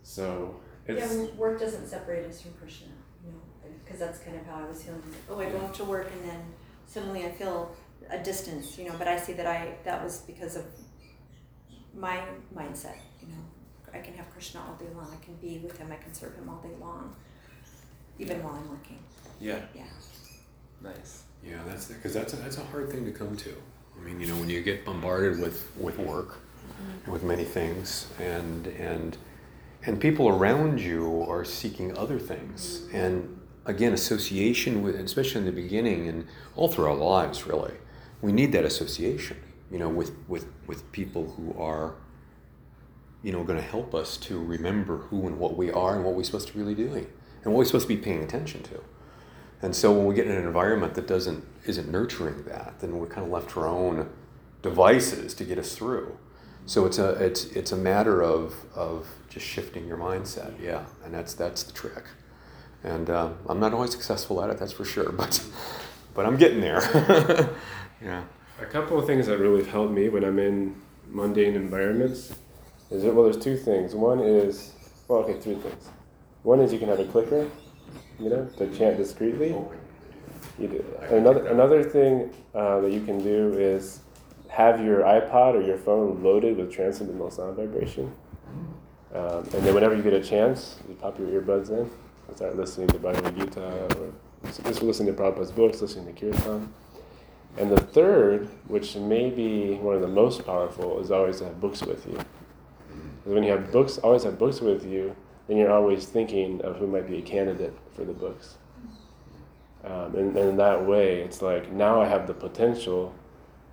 So 0.04 0.60
it's 0.88 1.14
Yeah, 1.16 1.26
work 1.36 1.60
doesn't 1.60 1.88
separate 1.88 2.26
us 2.26 2.42
from 2.42 2.54
Krishna, 2.54 2.88
you 3.26 3.32
know, 3.32 3.40
because 3.84 4.00
that's 4.00 4.20
kind 4.20 4.36
of 4.38 4.46
how 4.46 4.64
I 4.66 4.68
was 4.70 4.84
feeling. 4.84 5.02
Oh, 5.30 5.40
I 5.40 5.50
go 5.50 5.60
off 5.60 5.76
to 5.78 5.84
work 5.86 6.10
and 6.12 6.30
then 6.30 6.42
suddenly 6.88 7.26
I 7.26 7.32
feel 7.32 7.76
a 8.10 8.18
distance, 8.18 8.78
you 8.78 8.86
know. 8.86 8.96
But 8.98 9.08
I 9.08 9.18
see 9.20 9.34
that 9.34 9.46
I 9.46 9.76
that 9.84 10.04
was 10.04 10.20
because 10.20 10.56
of 10.56 10.66
my 11.96 12.22
mindset, 12.56 12.98
you 13.22 13.28
know. 13.28 13.44
I 13.94 14.00
can 14.00 14.14
have 14.16 14.30
Krishna 14.32 14.62
all 14.62 14.76
day 14.76 14.92
long. 14.96 15.08
I 15.12 15.24
can 15.24 15.36
be 15.36 15.60
with 15.60 15.78
him. 15.78 15.90
I 15.92 15.98
can 15.98 16.14
serve 16.14 16.34
him 16.36 16.50
all 16.50 16.62
day 16.62 16.74
long, 16.80 17.14
even 18.20 18.42
while 18.44 18.56
I'm 18.56 18.70
working. 18.70 19.00
yeah, 19.40 19.60
Yeah. 19.76 19.84
nice. 20.82 21.24
Yeah, 21.46 21.58
that's 21.68 21.88
because 21.88 22.14
that's 22.14 22.34
a, 22.34 22.36
that's 22.38 22.58
a 22.58 22.64
hard 22.66 22.90
thing 22.90 23.06
to 23.06 23.12
come 23.12 23.36
to. 23.38 23.54
I 24.00 24.04
mean, 24.04 24.20
you 24.20 24.28
know, 24.28 24.36
when 24.36 24.50
you 24.50 24.62
get 24.62 24.86
bombarded 24.86 25.40
with 25.40 25.72
with 25.78 25.98
work, 25.98 26.30
mm-hmm. 26.30 27.12
with 27.12 27.24
many 27.24 27.44
things, 27.44 28.08
and 28.20 28.68
and 28.68 29.18
and 29.86 30.00
people 30.00 30.28
around 30.28 30.80
you 30.80 31.26
are 31.28 31.44
seeking 31.44 31.98
other 31.98 32.20
things, 32.20 32.82
mm-hmm. 32.82 32.96
and 32.96 33.42
again, 33.66 33.94
association 33.94 34.82
with, 34.82 34.96
especially 34.96 35.40
in 35.40 35.46
the 35.46 35.52
beginning 35.52 36.08
and 36.08 36.28
all 36.56 36.68
through 36.68 36.86
our 36.86 36.96
lives, 36.96 37.46
really, 37.46 37.74
we 38.22 38.32
need 38.32 38.52
that 38.52 38.66
association. 38.66 39.38
You 39.72 39.80
know, 39.80 39.90
with 39.90 40.12
with 40.28 40.48
with 40.68 40.92
people 40.92 41.32
who 41.32 41.60
are, 41.60 41.96
you 43.24 43.32
know, 43.32 43.44
going 43.44 43.60
to 43.60 43.66
help 43.66 43.96
us 43.96 44.18
to 44.18 44.44
remember 44.44 44.98
who 44.98 45.28
and 45.28 45.40
what 45.40 45.58
we 45.58 45.72
are 45.72 45.96
and 45.96 46.06
what 46.06 46.16
we're 46.16 46.24
supposed 46.24 46.50
to 46.50 46.58
really 46.58 46.76
doing 46.76 47.08
and 47.44 47.54
what 47.54 47.60
we're 47.60 47.66
supposed 47.66 47.88
to 47.88 47.96
be 47.96 48.02
paying 48.02 48.24
attention 48.24 48.62
to. 48.64 48.82
And 49.62 49.76
so 49.76 49.92
when 49.92 50.06
we 50.06 50.16
get 50.16 50.26
in 50.26 50.34
an 50.34 50.46
environment 50.46 50.96
that 50.96 51.08
doesn't 51.08 51.44
isn't 51.66 51.92
nurturing 51.92 52.44
that, 52.46 52.80
then 52.80 52.98
we're 52.98 53.08
kind 53.08 53.26
of 53.26 53.32
left 53.32 53.52
to 53.52 53.60
our 53.60 53.68
own 53.68 54.10
devices 54.62 55.34
to 55.36 55.44
get 55.44 55.58
us 55.58 55.76
through. 55.76 56.18
So 56.66 56.86
it's 56.86 56.98
a 56.98 57.12
it's 57.24 57.46
it's 57.46 57.72
a 57.72 57.78
matter 57.78 58.22
of 58.22 58.56
of 58.76 59.08
just 59.30 59.46
shifting 59.46 59.88
your 59.88 59.98
mindset, 59.98 60.54
yeah, 60.62 60.86
and 61.04 61.14
that's 61.14 61.34
that's 61.34 61.64
the 61.64 61.74
trick. 61.74 62.06
And 62.84 63.10
uh, 63.10 63.30
I'm 63.48 63.60
not 63.60 63.74
always 63.74 63.92
successful 63.92 64.44
at 64.44 64.50
it, 64.50 64.58
that's 64.58 64.72
for 64.72 64.86
sure, 64.86 65.12
but 65.24 65.44
but 66.14 66.26
I'm 66.26 66.38
getting 66.38 66.62
there. 66.62 66.82
yeah. 68.04 68.24
A 68.60 68.66
couple 68.66 69.00
of 69.00 69.08
things 69.08 69.26
that 69.26 69.40
really 69.40 69.64
have 69.64 69.72
helped 69.72 69.92
me 69.92 70.10
when 70.10 70.24
I'm 70.24 70.38
in 70.38 70.76
mundane 71.10 71.56
environments 71.56 72.34
is 72.92 73.04
that, 73.04 73.14
well, 73.14 73.24
there's 73.24 73.44
two 73.44 73.58
things. 73.58 73.96
One 73.96 74.20
is, 74.20 74.74
well, 75.08 75.20
okay, 75.20 75.40
three 75.40 75.56
things. 75.56 75.90
One 76.44 76.60
is 76.60 76.72
you 76.72 76.78
can 76.78 76.90
have 76.90 77.00
a 77.00 77.06
clicker, 77.06 77.50
you 78.22 78.30
know, 78.30 78.46
to 78.58 78.68
chant 78.78 78.98
discreetly. 78.98 79.56
Another 81.10 81.48
another 81.48 81.84
thing 81.84 82.32
uh, 82.54 82.80
that 82.82 82.92
you 82.92 83.02
can 83.02 83.24
do 83.24 83.54
is 83.58 84.02
have 84.50 84.84
your 84.84 85.02
iPod 85.02 85.56
or 85.56 85.62
your 85.62 85.78
phone 85.78 86.22
loaded 86.24 86.58
with 86.58 86.72
transcendental 86.72 87.32
sound 87.32 87.56
vibration, 87.56 88.12
um, 89.14 89.44
and 89.54 89.64
then 89.66 89.74
whenever 89.74 89.96
you 89.96 90.04
get 90.04 90.14
a 90.14 90.22
chance, 90.22 90.78
you 90.88 90.94
pop 90.96 91.18
your 91.18 91.28
earbuds 91.30 91.70
in 91.70 91.90
and 92.28 92.38
start 92.38 92.56
listening 92.58 92.88
to 92.90 93.00
Bhagavad 93.00 93.36
Gita 93.36 93.88
or 93.98 94.14
just 94.66 94.84
listening 94.84 95.16
to 95.16 95.22
Prabhupada's 95.22 95.52
books, 95.52 95.82
listening 95.82 96.14
to 96.14 96.32
kirtan. 96.32 96.74
And 97.58 97.70
the 97.70 97.82
third, 97.82 98.48
which 98.68 98.96
may 98.96 99.30
be 99.30 99.76
one 99.76 99.96
of 99.96 100.02
the 100.02 100.08
most 100.08 100.46
powerful, 100.46 101.00
is 101.00 101.12
always 101.12 101.40
to 101.40 101.46
have 101.46 101.60
books 101.60 101.82
with 101.84 102.06
you. 102.08 102.16
'Cause 102.16 103.34
when 103.34 103.44
you 103.44 103.52
have 103.52 103.72
books, 103.72 103.98
always 104.00 104.24
have 104.24 104.40
books 104.40 104.62
with 104.62 104.86
you, 104.86 105.16
then 105.48 105.58
you're 105.58 105.72
always 105.72 106.06
thinking 106.06 106.62
of 106.62 106.78
who 106.78 106.88
might 106.88 107.08
be 107.08 107.18
a 107.18 107.22
candidate 107.22 107.74
for 107.96 108.04
the 108.04 108.14
books. 108.14 108.56
Um, 109.84 110.16
and, 110.16 110.38
and 110.38 110.50
in 110.50 110.58
that 110.58 110.86
way, 110.86 111.22
it's 111.22 111.42
like 111.42 111.72
now 111.72 112.02
I 112.02 112.08
have 112.08 112.28
the 112.28 112.34
potential 112.34 113.14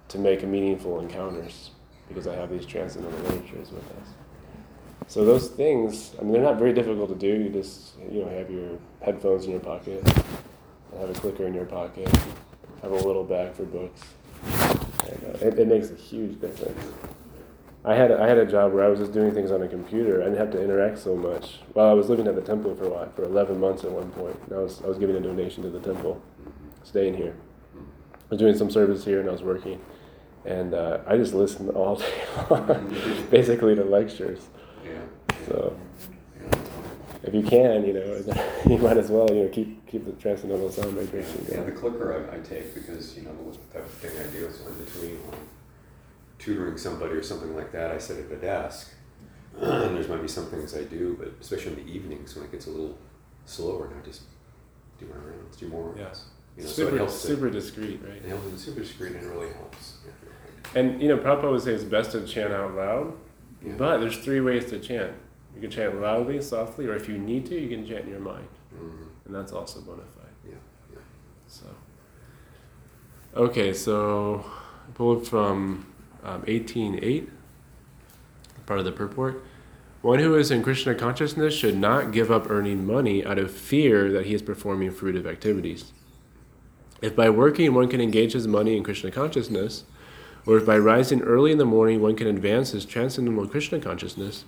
to 0.08 0.18
make 0.18 0.42
meaningful 0.42 1.00
encounters 1.00 1.70
because 2.08 2.26
I 2.26 2.34
have 2.34 2.50
these 2.50 2.64
transcendental 2.64 3.20
literatures 3.20 3.70
with 3.70 3.84
us. 3.84 4.08
So 5.06 5.24
those 5.24 5.48
things, 5.48 6.14
I 6.18 6.22
mean, 6.22 6.32
they're 6.32 6.42
not 6.42 6.58
very 6.58 6.72
difficult 6.72 7.08
to 7.10 7.14
do. 7.14 7.26
You 7.26 7.50
just, 7.50 7.94
you 8.10 8.22
know, 8.22 8.28
have 8.28 8.50
your 8.50 8.78
headphones 9.02 9.44
in 9.44 9.50
your 9.50 9.60
pocket, 9.60 10.06
have 10.98 11.10
a 11.10 11.14
clicker 11.14 11.46
in 11.46 11.54
your 11.54 11.66
pocket, 11.66 12.08
have 12.82 12.92
a 12.92 12.96
little 12.96 13.24
bag 13.24 13.54
for 13.54 13.64
books. 13.64 14.00
And, 14.44 15.24
uh, 15.24 15.46
it, 15.46 15.58
it 15.58 15.68
makes 15.68 15.90
a 15.90 15.94
huge 15.94 16.40
difference. 16.40 16.78
I 17.85 17.95
had 17.95 18.11
a, 18.11 18.20
I 18.20 18.26
had 18.26 18.39
a 18.39 18.47
job 18.47 18.72
where 18.72 18.85
I 18.85 18.89
was 18.89 18.99
just 18.99 19.12
doing 19.12 19.33
things 19.33 19.51
on 19.51 19.62
a 19.62 19.68
computer. 19.68 20.20
I 20.20 20.24
didn't 20.24 20.39
have 20.39 20.51
to 20.53 20.62
interact 20.62 20.99
so 20.99 21.14
much. 21.14 21.61
While 21.72 21.89
I 21.89 21.93
was 21.93 22.09
living 22.09 22.26
at 22.26 22.35
the 22.35 22.43
temple 22.43 22.74
for 22.74 22.85
a 22.85 22.89
while, 22.89 23.12
for 23.14 23.22
11 23.24 23.59
months 23.59 23.85
at 23.85 23.91
one 23.91 24.11
point. 24.11 24.37
I 24.51 24.59
was 24.59 24.83
I 24.83 24.87
was 24.87 24.99
giving 24.99 25.16
a 25.16 25.20
donation 25.20 25.62
to 25.62 25.70
the 25.70 25.81
temple, 25.81 26.20
staying 26.83 27.14
here. 27.16 27.35
I 27.74 28.31
was 28.31 28.39
doing 28.39 28.57
some 28.57 28.70
service 28.70 29.05
here 29.05 29.20
and 29.20 29.29
I 29.29 29.33
was 29.33 29.43
working, 29.43 29.81
and 30.45 30.74
uh, 30.74 30.99
I 31.07 31.16
just 31.16 31.35
listened 31.35 31.70
all 31.70 31.97
day 31.97 32.24
long, 32.51 32.95
basically 33.31 33.74
to 33.76 33.85
lectures. 33.85 34.49
Yeah. 34.85 34.99
So 35.47 35.79
if 37.22 37.33
you 37.33 37.43
can, 37.43 37.87
you 37.87 37.95
know, 37.95 38.22
you 38.68 38.79
might 38.79 38.97
as 38.97 39.09
well, 39.11 39.29
you 39.31 39.45
know, 39.45 39.49
keep 39.49 39.87
keep 39.87 40.05
the 40.05 40.12
transcendental 40.12 40.70
sound 40.70 40.93
vibration 40.95 41.47
Yeah, 41.51 41.62
the 41.62 41.72
clicker 41.72 42.29
I, 42.31 42.37
I 42.37 42.41
take 42.41 42.74
because 42.74 43.16
you 43.16 43.22
know 43.22 43.33
the 43.51 43.79
type 43.79 43.89
thing 43.93 44.11
I 44.18 44.31
do 44.31 44.47
is 44.47 44.61
in 44.61 44.85
between 44.85 45.16
when 45.31 45.41
tutoring 46.39 46.76
somebody 46.76 47.12
or 47.14 47.22
something 47.22 47.55
like 47.57 47.72
that. 47.72 47.91
I 47.91 47.99
sit 47.99 48.24
at 48.24 48.30
a 48.32 48.36
desk, 48.36 48.93
and 49.61 49.97
there's 49.97 50.09
might 50.09 50.22
be 50.22 50.28
some 50.28 50.47
things 50.47 50.76
I 50.76 50.84
do, 50.84 51.16
but 51.18 51.32
especially 51.41 51.72
in 51.72 51.86
the 51.86 51.93
evenings 51.93 52.34
when 52.36 52.45
it 52.45 52.53
gets 52.53 52.66
a 52.66 52.70
little 52.70 52.97
slower, 53.45 53.86
and 53.86 54.01
I 54.01 54.05
just 54.05 54.22
do 54.99 55.07
my 55.07 55.16
rounds, 55.16 55.57
do 55.57 55.68
more 55.68 55.95
Yeah. 55.97 56.12
You 56.57 56.64
know, 56.64 56.70
so 56.70 56.82
it 56.82 56.91
Super 56.91 57.09
super 57.09 57.51
discreet, 57.51 58.01
right? 58.03 58.16
it 58.16 58.24
helps 58.28 58.61
super 58.62 58.84
screen 58.84 59.14
and 59.14 59.24
it 59.24 59.28
really 59.28 59.53
helps. 59.53 59.99
Yeah. 60.05 60.80
And 60.80 61.01
you 61.01 61.07
know, 61.09 61.16
Prabhupada 61.16 61.53
would 61.53 61.62
say 61.62 61.72
it's 61.72 61.84
best 61.84 62.11
to 62.12 62.26
chant 62.26 62.53
out 62.53 62.74
loud, 62.74 63.12
Yeah. 63.64 63.74
but 63.78 63.99
there's 63.99 64.18
three 64.18 64.41
ways 64.41 64.66
to 64.70 64.80
chant. 64.80 65.12
You 65.55 65.61
can 65.61 65.70
chant 65.70 66.01
loudly, 66.01 66.43
softly, 66.43 66.86
or 66.86 66.95
if 66.97 67.09
you 67.09 67.16
need 67.16 67.47
to, 67.47 67.55
you 67.59 67.68
can 67.68 67.86
chant 67.86 68.05
in 68.05 68.11
your 68.11 68.20
mind, 68.20 68.49
Mhm. 68.74 69.07
and 69.26 69.34
that's 69.34 69.53
also 69.53 69.80
bona 69.82 70.03
fide. 70.16 70.24
Yeah, 70.45 70.55
yeah. 70.93 70.99
So, 71.47 71.66
okay, 73.36 73.72
so 73.72 74.45
I 74.89 74.91
pulled 74.95 75.26
from 75.28 75.86
um, 76.22 76.42
18.8, 76.42 77.28
part 78.66 78.78
of 78.78 78.84
the 78.84 78.92
purport. 78.92 79.42
One 80.00 80.20
who 80.20 80.36
is 80.36 80.50
in 80.50 80.62
Krishna 80.62 80.94
consciousness 80.94 81.54
should 81.54 81.76
not 81.76 82.12
give 82.12 82.30
up 82.30 82.48
earning 82.50 82.86
money 82.86 83.24
out 83.24 83.38
of 83.38 83.50
fear 83.50 84.12
that 84.12 84.26
he 84.26 84.34
is 84.34 84.42
performing 84.42 84.92
fruitive 84.92 85.26
activities. 85.26 85.92
If 87.02 87.16
by 87.16 87.30
working 87.30 87.74
one 87.74 87.88
can 87.88 88.00
engage 88.00 88.32
his 88.32 88.46
money 88.46 88.76
in 88.76 88.84
Krishna 88.84 89.10
consciousness, 89.10 89.84
or 90.46 90.56
if 90.56 90.66
by 90.66 90.78
rising 90.78 91.22
early 91.22 91.52
in 91.52 91.58
the 91.58 91.64
morning 91.64 92.00
one 92.00 92.16
can 92.16 92.26
advance 92.26 92.70
his 92.70 92.84
transcendental 92.84 93.46
Krishna 93.48 93.80
consciousness, 93.80 94.44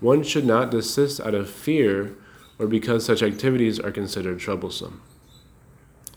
one 0.00 0.22
should 0.22 0.44
not 0.44 0.70
desist 0.70 1.20
out 1.20 1.34
of 1.34 1.50
fear 1.50 2.14
or 2.58 2.66
because 2.66 3.04
such 3.04 3.22
activities 3.22 3.78
are 3.78 3.90
considered 3.90 4.40
troublesome. 4.40 5.00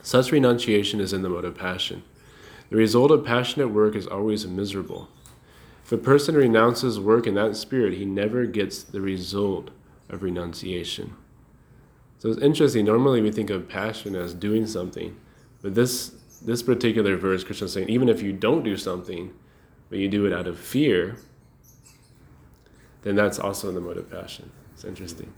Such 0.02 0.32
renunciation 0.32 1.00
is 1.00 1.14
in 1.14 1.22
the 1.22 1.30
mode 1.30 1.46
of 1.46 1.56
passion. 1.56 2.04
The 2.72 2.78
result 2.78 3.12
of 3.12 3.26
passionate 3.26 3.68
work 3.68 3.96
is 3.96 4.08
always 4.08 4.48
miserable. 4.48 5.10
If 5.84 5.92
a 5.92 5.98
person 5.98 6.36
renounces 6.36 7.02
work 7.02 7.28
in 7.28 7.36
that 7.36 7.58
spirit, 7.58 7.96
he 7.96 8.06
never 8.06 8.46
gets 8.46 8.82
the 8.82 9.02
result 9.02 9.72
of 10.10 10.24
renunciation. 10.24 11.14
So 12.18 12.30
it's 12.30 12.42
interesting. 12.42 12.86
Normally 12.86 13.22
we 13.22 13.30
think 13.30 13.50
of 13.50 13.68
passion 13.68 14.16
as 14.16 14.34
doing 14.34 14.66
something, 14.66 15.18
but 15.62 15.76
this 15.76 16.16
this 16.44 16.64
particular 16.64 17.18
verse, 17.18 17.44
Krishna 17.44 17.66
is 17.66 17.74
saying, 17.74 17.90
even 17.90 18.10
if 18.10 18.24
you 18.24 18.34
don't 18.34 18.64
do 18.64 18.76
something, 18.76 19.32
but 19.90 20.00
you 20.00 20.10
do 20.10 20.26
it 20.26 20.34
out 20.34 20.48
of 20.48 20.58
fear, 20.58 21.18
then 23.04 23.16
that's 23.16 23.38
also 23.38 23.72
the 23.72 23.80
mode 23.80 23.98
of 23.98 24.10
passion. 24.10 24.50
It's 24.74 24.84
interesting. 24.84 25.32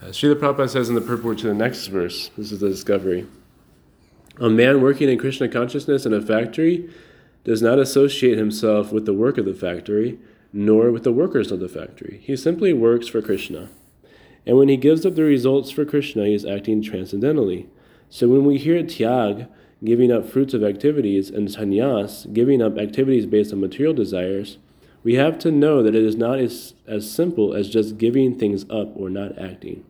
Uh, 0.00 0.06
Srila 0.06 0.36
Prabhupada 0.36 0.70
says 0.70 0.88
in 0.88 0.94
the 0.94 1.02
purport 1.02 1.38
to 1.38 1.48
the 1.48 1.54
next 1.54 1.88
verse, 1.88 2.30
this 2.38 2.50
is 2.50 2.60
the 2.60 2.70
discovery. 2.70 3.26
A 4.38 4.48
man 4.48 4.80
working 4.80 5.08
in 5.08 5.18
Krishna 5.18 5.48
consciousness 5.48 6.06
in 6.06 6.14
a 6.14 6.20
factory 6.20 6.88
does 7.44 7.60
not 7.60 7.78
associate 7.78 8.38
himself 8.38 8.92
with 8.92 9.06
the 9.06 9.14
work 9.14 9.38
of 9.38 9.44
the 9.44 9.54
factory, 9.54 10.18
nor 10.52 10.90
with 10.90 11.04
the 11.04 11.12
workers 11.12 11.50
of 11.50 11.60
the 11.60 11.68
factory. 11.68 12.20
He 12.22 12.36
simply 12.36 12.72
works 12.72 13.06
for 13.08 13.22
Krishna. 13.22 13.70
And 14.46 14.56
when 14.56 14.68
he 14.68 14.76
gives 14.76 15.04
up 15.04 15.14
the 15.14 15.24
results 15.24 15.70
for 15.70 15.84
Krishna, 15.84 16.26
he 16.26 16.34
is 16.34 16.44
acting 16.44 16.82
transcendentally. 16.82 17.68
So 18.08 18.28
when 18.28 18.44
we 18.44 18.58
hear 18.58 18.82
tyag, 18.82 19.48
giving 19.84 20.10
up 20.10 20.28
fruits 20.28 20.54
of 20.54 20.64
activities, 20.64 21.30
and 21.30 21.48
sannyas, 21.48 22.32
giving 22.32 22.60
up 22.60 22.78
activities 22.78 23.26
based 23.26 23.52
on 23.52 23.60
material 23.60 23.94
desires, 23.94 24.58
we 25.02 25.14
have 25.14 25.38
to 25.38 25.50
know 25.50 25.82
that 25.82 25.94
it 25.94 26.02
is 26.02 26.16
not 26.16 26.38
as, 26.38 26.74
as 26.86 27.10
simple 27.10 27.54
as 27.54 27.70
just 27.70 27.96
giving 27.96 28.38
things 28.38 28.64
up 28.68 28.94
or 28.96 29.08
not 29.08 29.38
acting. 29.38 29.84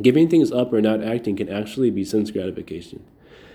Giving 0.00 0.28
things 0.28 0.50
up 0.50 0.72
or 0.72 0.80
not 0.80 1.02
acting 1.02 1.36
can 1.36 1.50
actually 1.50 1.90
be 1.90 2.04
sense 2.04 2.30
gratification, 2.30 3.04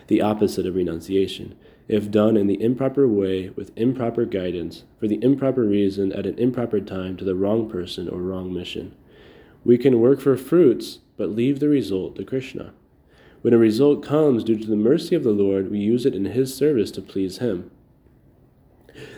the 0.07 0.21
opposite 0.21 0.65
of 0.65 0.75
renunciation, 0.75 1.55
if 1.87 2.09
done 2.09 2.35
in 2.37 2.47
the 2.47 2.61
improper 2.61 3.07
way 3.07 3.49
with 3.49 3.71
improper 3.75 4.25
guidance, 4.25 4.83
for 4.99 5.07
the 5.07 5.23
improper 5.23 5.63
reason 5.63 6.11
at 6.13 6.25
an 6.25 6.37
improper 6.37 6.79
time 6.79 7.15
to 7.17 7.25
the 7.25 7.35
wrong 7.35 7.69
person 7.69 8.09
or 8.09 8.19
wrong 8.19 8.53
mission. 8.53 8.95
We 9.63 9.77
can 9.77 9.99
work 9.99 10.21
for 10.21 10.37
fruits, 10.37 10.99
but 11.17 11.31
leave 11.31 11.59
the 11.59 11.69
result 11.69 12.15
to 12.15 12.23
Krishna. 12.23 12.73
When 13.41 13.53
a 13.53 13.57
result 13.57 14.03
comes 14.03 14.43
due 14.43 14.57
to 14.57 14.67
the 14.67 14.75
mercy 14.75 15.15
of 15.15 15.23
the 15.23 15.31
Lord, 15.31 15.69
we 15.69 15.79
use 15.79 16.05
it 16.05 16.15
in 16.15 16.25
His 16.25 16.55
service 16.55 16.91
to 16.91 17.01
please 17.01 17.37
Him. 17.37 17.69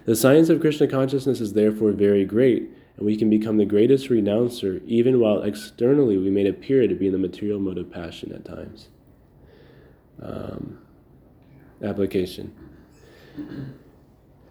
The 0.05 0.15
science 0.15 0.49
of 0.49 0.59
Krishna 0.59 0.88
consciousness 0.88 1.39
is 1.39 1.53
therefore 1.53 1.91
very 1.91 2.25
great, 2.25 2.69
and 2.97 3.05
we 3.05 3.15
can 3.15 3.29
become 3.29 3.57
the 3.57 3.65
greatest 3.65 4.09
renouncer 4.09 4.81
even 4.85 5.19
while 5.19 5.43
externally 5.43 6.17
we 6.17 6.29
may 6.29 6.47
appear 6.47 6.88
to 6.88 6.95
be 6.95 7.07
in 7.07 7.11
the 7.13 7.17
material 7.17 7.59
mode 7.59 7.77
of 7.77 7.91
passion 7.91 8.31
at 8.33 8.43
times. 8.43 8.89
Um, 10.22 10.80
application. 11.84 12.53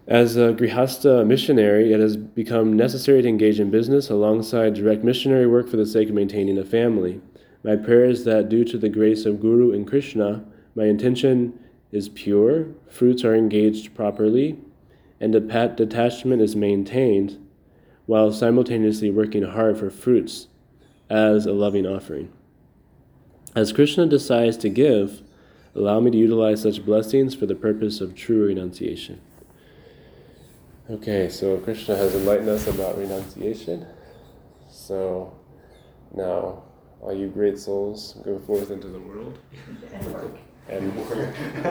As 0.07 0.37
a 0.37 0.53
Grihasta 0.53 1.27
missionary, 1.27 1.91
it 1.91 1.99
has 1.99 2.15
become 2.15 2.77
necessary 2.77 3.21
to 3.21 3.27
engage 3.27 3.59
in 3.59 3.69
business 3.69 4.09
alongside 4.09 4.73
direct 4.73 5.03
missionary 5.03 5.45
work 5.45 5.67
for 5.67 5.75
the 5.75 5.85
sake 5.85 6.07
of 6.07 6.15
maintaining 6.15 6.57
a 6.57 6.63
family. 6.63 7.19
My 7.63 7.75
prayer 7.75 8.05
is 8.05 8.23
that 8.23 8.47
due 8.47 8.63
to 8.63 8.77
the 8.77 8.87
grace 8.87 9.25
of 9.25 9.41
Guru 9.41 9.73
and 9.73 9.85
Krishna, 9.85 10.45
my 10.75 10.85
intention 10.85 11.59
is 11.91 12.07
pure, 12.07 12.67
fruits 12.89 13.25
are 13.25 13.35
engaged 13.35 13.93
properly, 13.95 14.57
and 15.19 15.35
a 15.35 15.41
pat 15.41 15.75
detachment 15.75 16.41
is 16.41 16.55
maintained 16.55 17.37
while 18.05 18.31
simultaneously 18.31 19.09
working 19.09 19.43
hard 19.43 19.77
for 19.77 19.89
fruits 19.89 20.47
as 21.09 21.45
a 21.45 21.51
loving 21.51 21.85
offering. 21.85 22.31
As 23.55 23.73
Krishna 23.73 24.05
decides 24.05 24.55
to 24.57 24.69
give, 24.69 25.23
allow 25.77 25.99
me 25.99 26.11
to 26.11 26.17
utilize 26.17 26.61
such 26.61 26.83
blessings 26.83 27.35
for 27.35 27.45
the 27.45 27.55
purpose 27.55 28.01
of 28.01 28.15
true 28.15 28.47
renunciation. 28.47 29.21
Okay, 30.89 31.29
so 31.29 31.57
Krishna 31.57 31.95
has 31.95 32.15
enlightened 32.15 32.49
us 32.49 32.67
about 32.67 32.97
renunciation. 32.97 33.85
So 34.69 35.33
now, 36.15 36.63
all 37.01 37.13
you 37.13 37.27
great 37.27 37.59
souls, 37.59 38.17
go 38.23 38.39
forth 38.39 38.71
into 38.71 38.87
the 38.87 38.99
world 38.99 39.37
And 40.69 40.93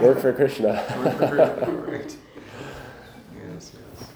work. 0.02 0.20
for 0.20 0.32
Krishna. 0.32 0.72
right. 1.86 2.16
Yes, 3.34 3.72
yes. 3.74 4.09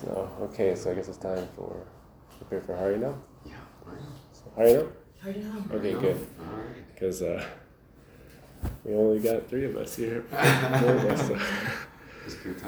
So, 0.00 0.30
okay, 0.42 0.74
so 0.74 0.90
I 0.90 0.94
guess 0.94 1.08
it's 1.08 1.18
time 1.18 1.46
for 1.54 1.86
prepare 2.38 2.60
for 2.60 2.76
Hari 2.76 2.98
now. 2.98 3.14
Yeah, 3.46 3.52
right. 3.84 3.98
So, 4.32 4.42
Hari 4.56 4.72
now? 4.74 4.86
Hurry 5.20 5.34
down. 5.34 5.70
Okay, 5.72 5.92
good. 5.92 6.26
All 6.40 6.56
right. 6.56 6.94
Because 6.94 7.22
uh, 7.22 7.44
we 8.84 8.94
only 8.94 9.18
got 9.20 9.48
three 9.48 9.64
of 9.64 9.76
us 9.76 9.96
here. 9.96 10.22
Four 10.30 10.94
of 10.94 11.04
us, 11.06 11.26
so. 11.26 11.38
It's 12.26 12.34
good 12.36 12.58
time. 12.58 12.66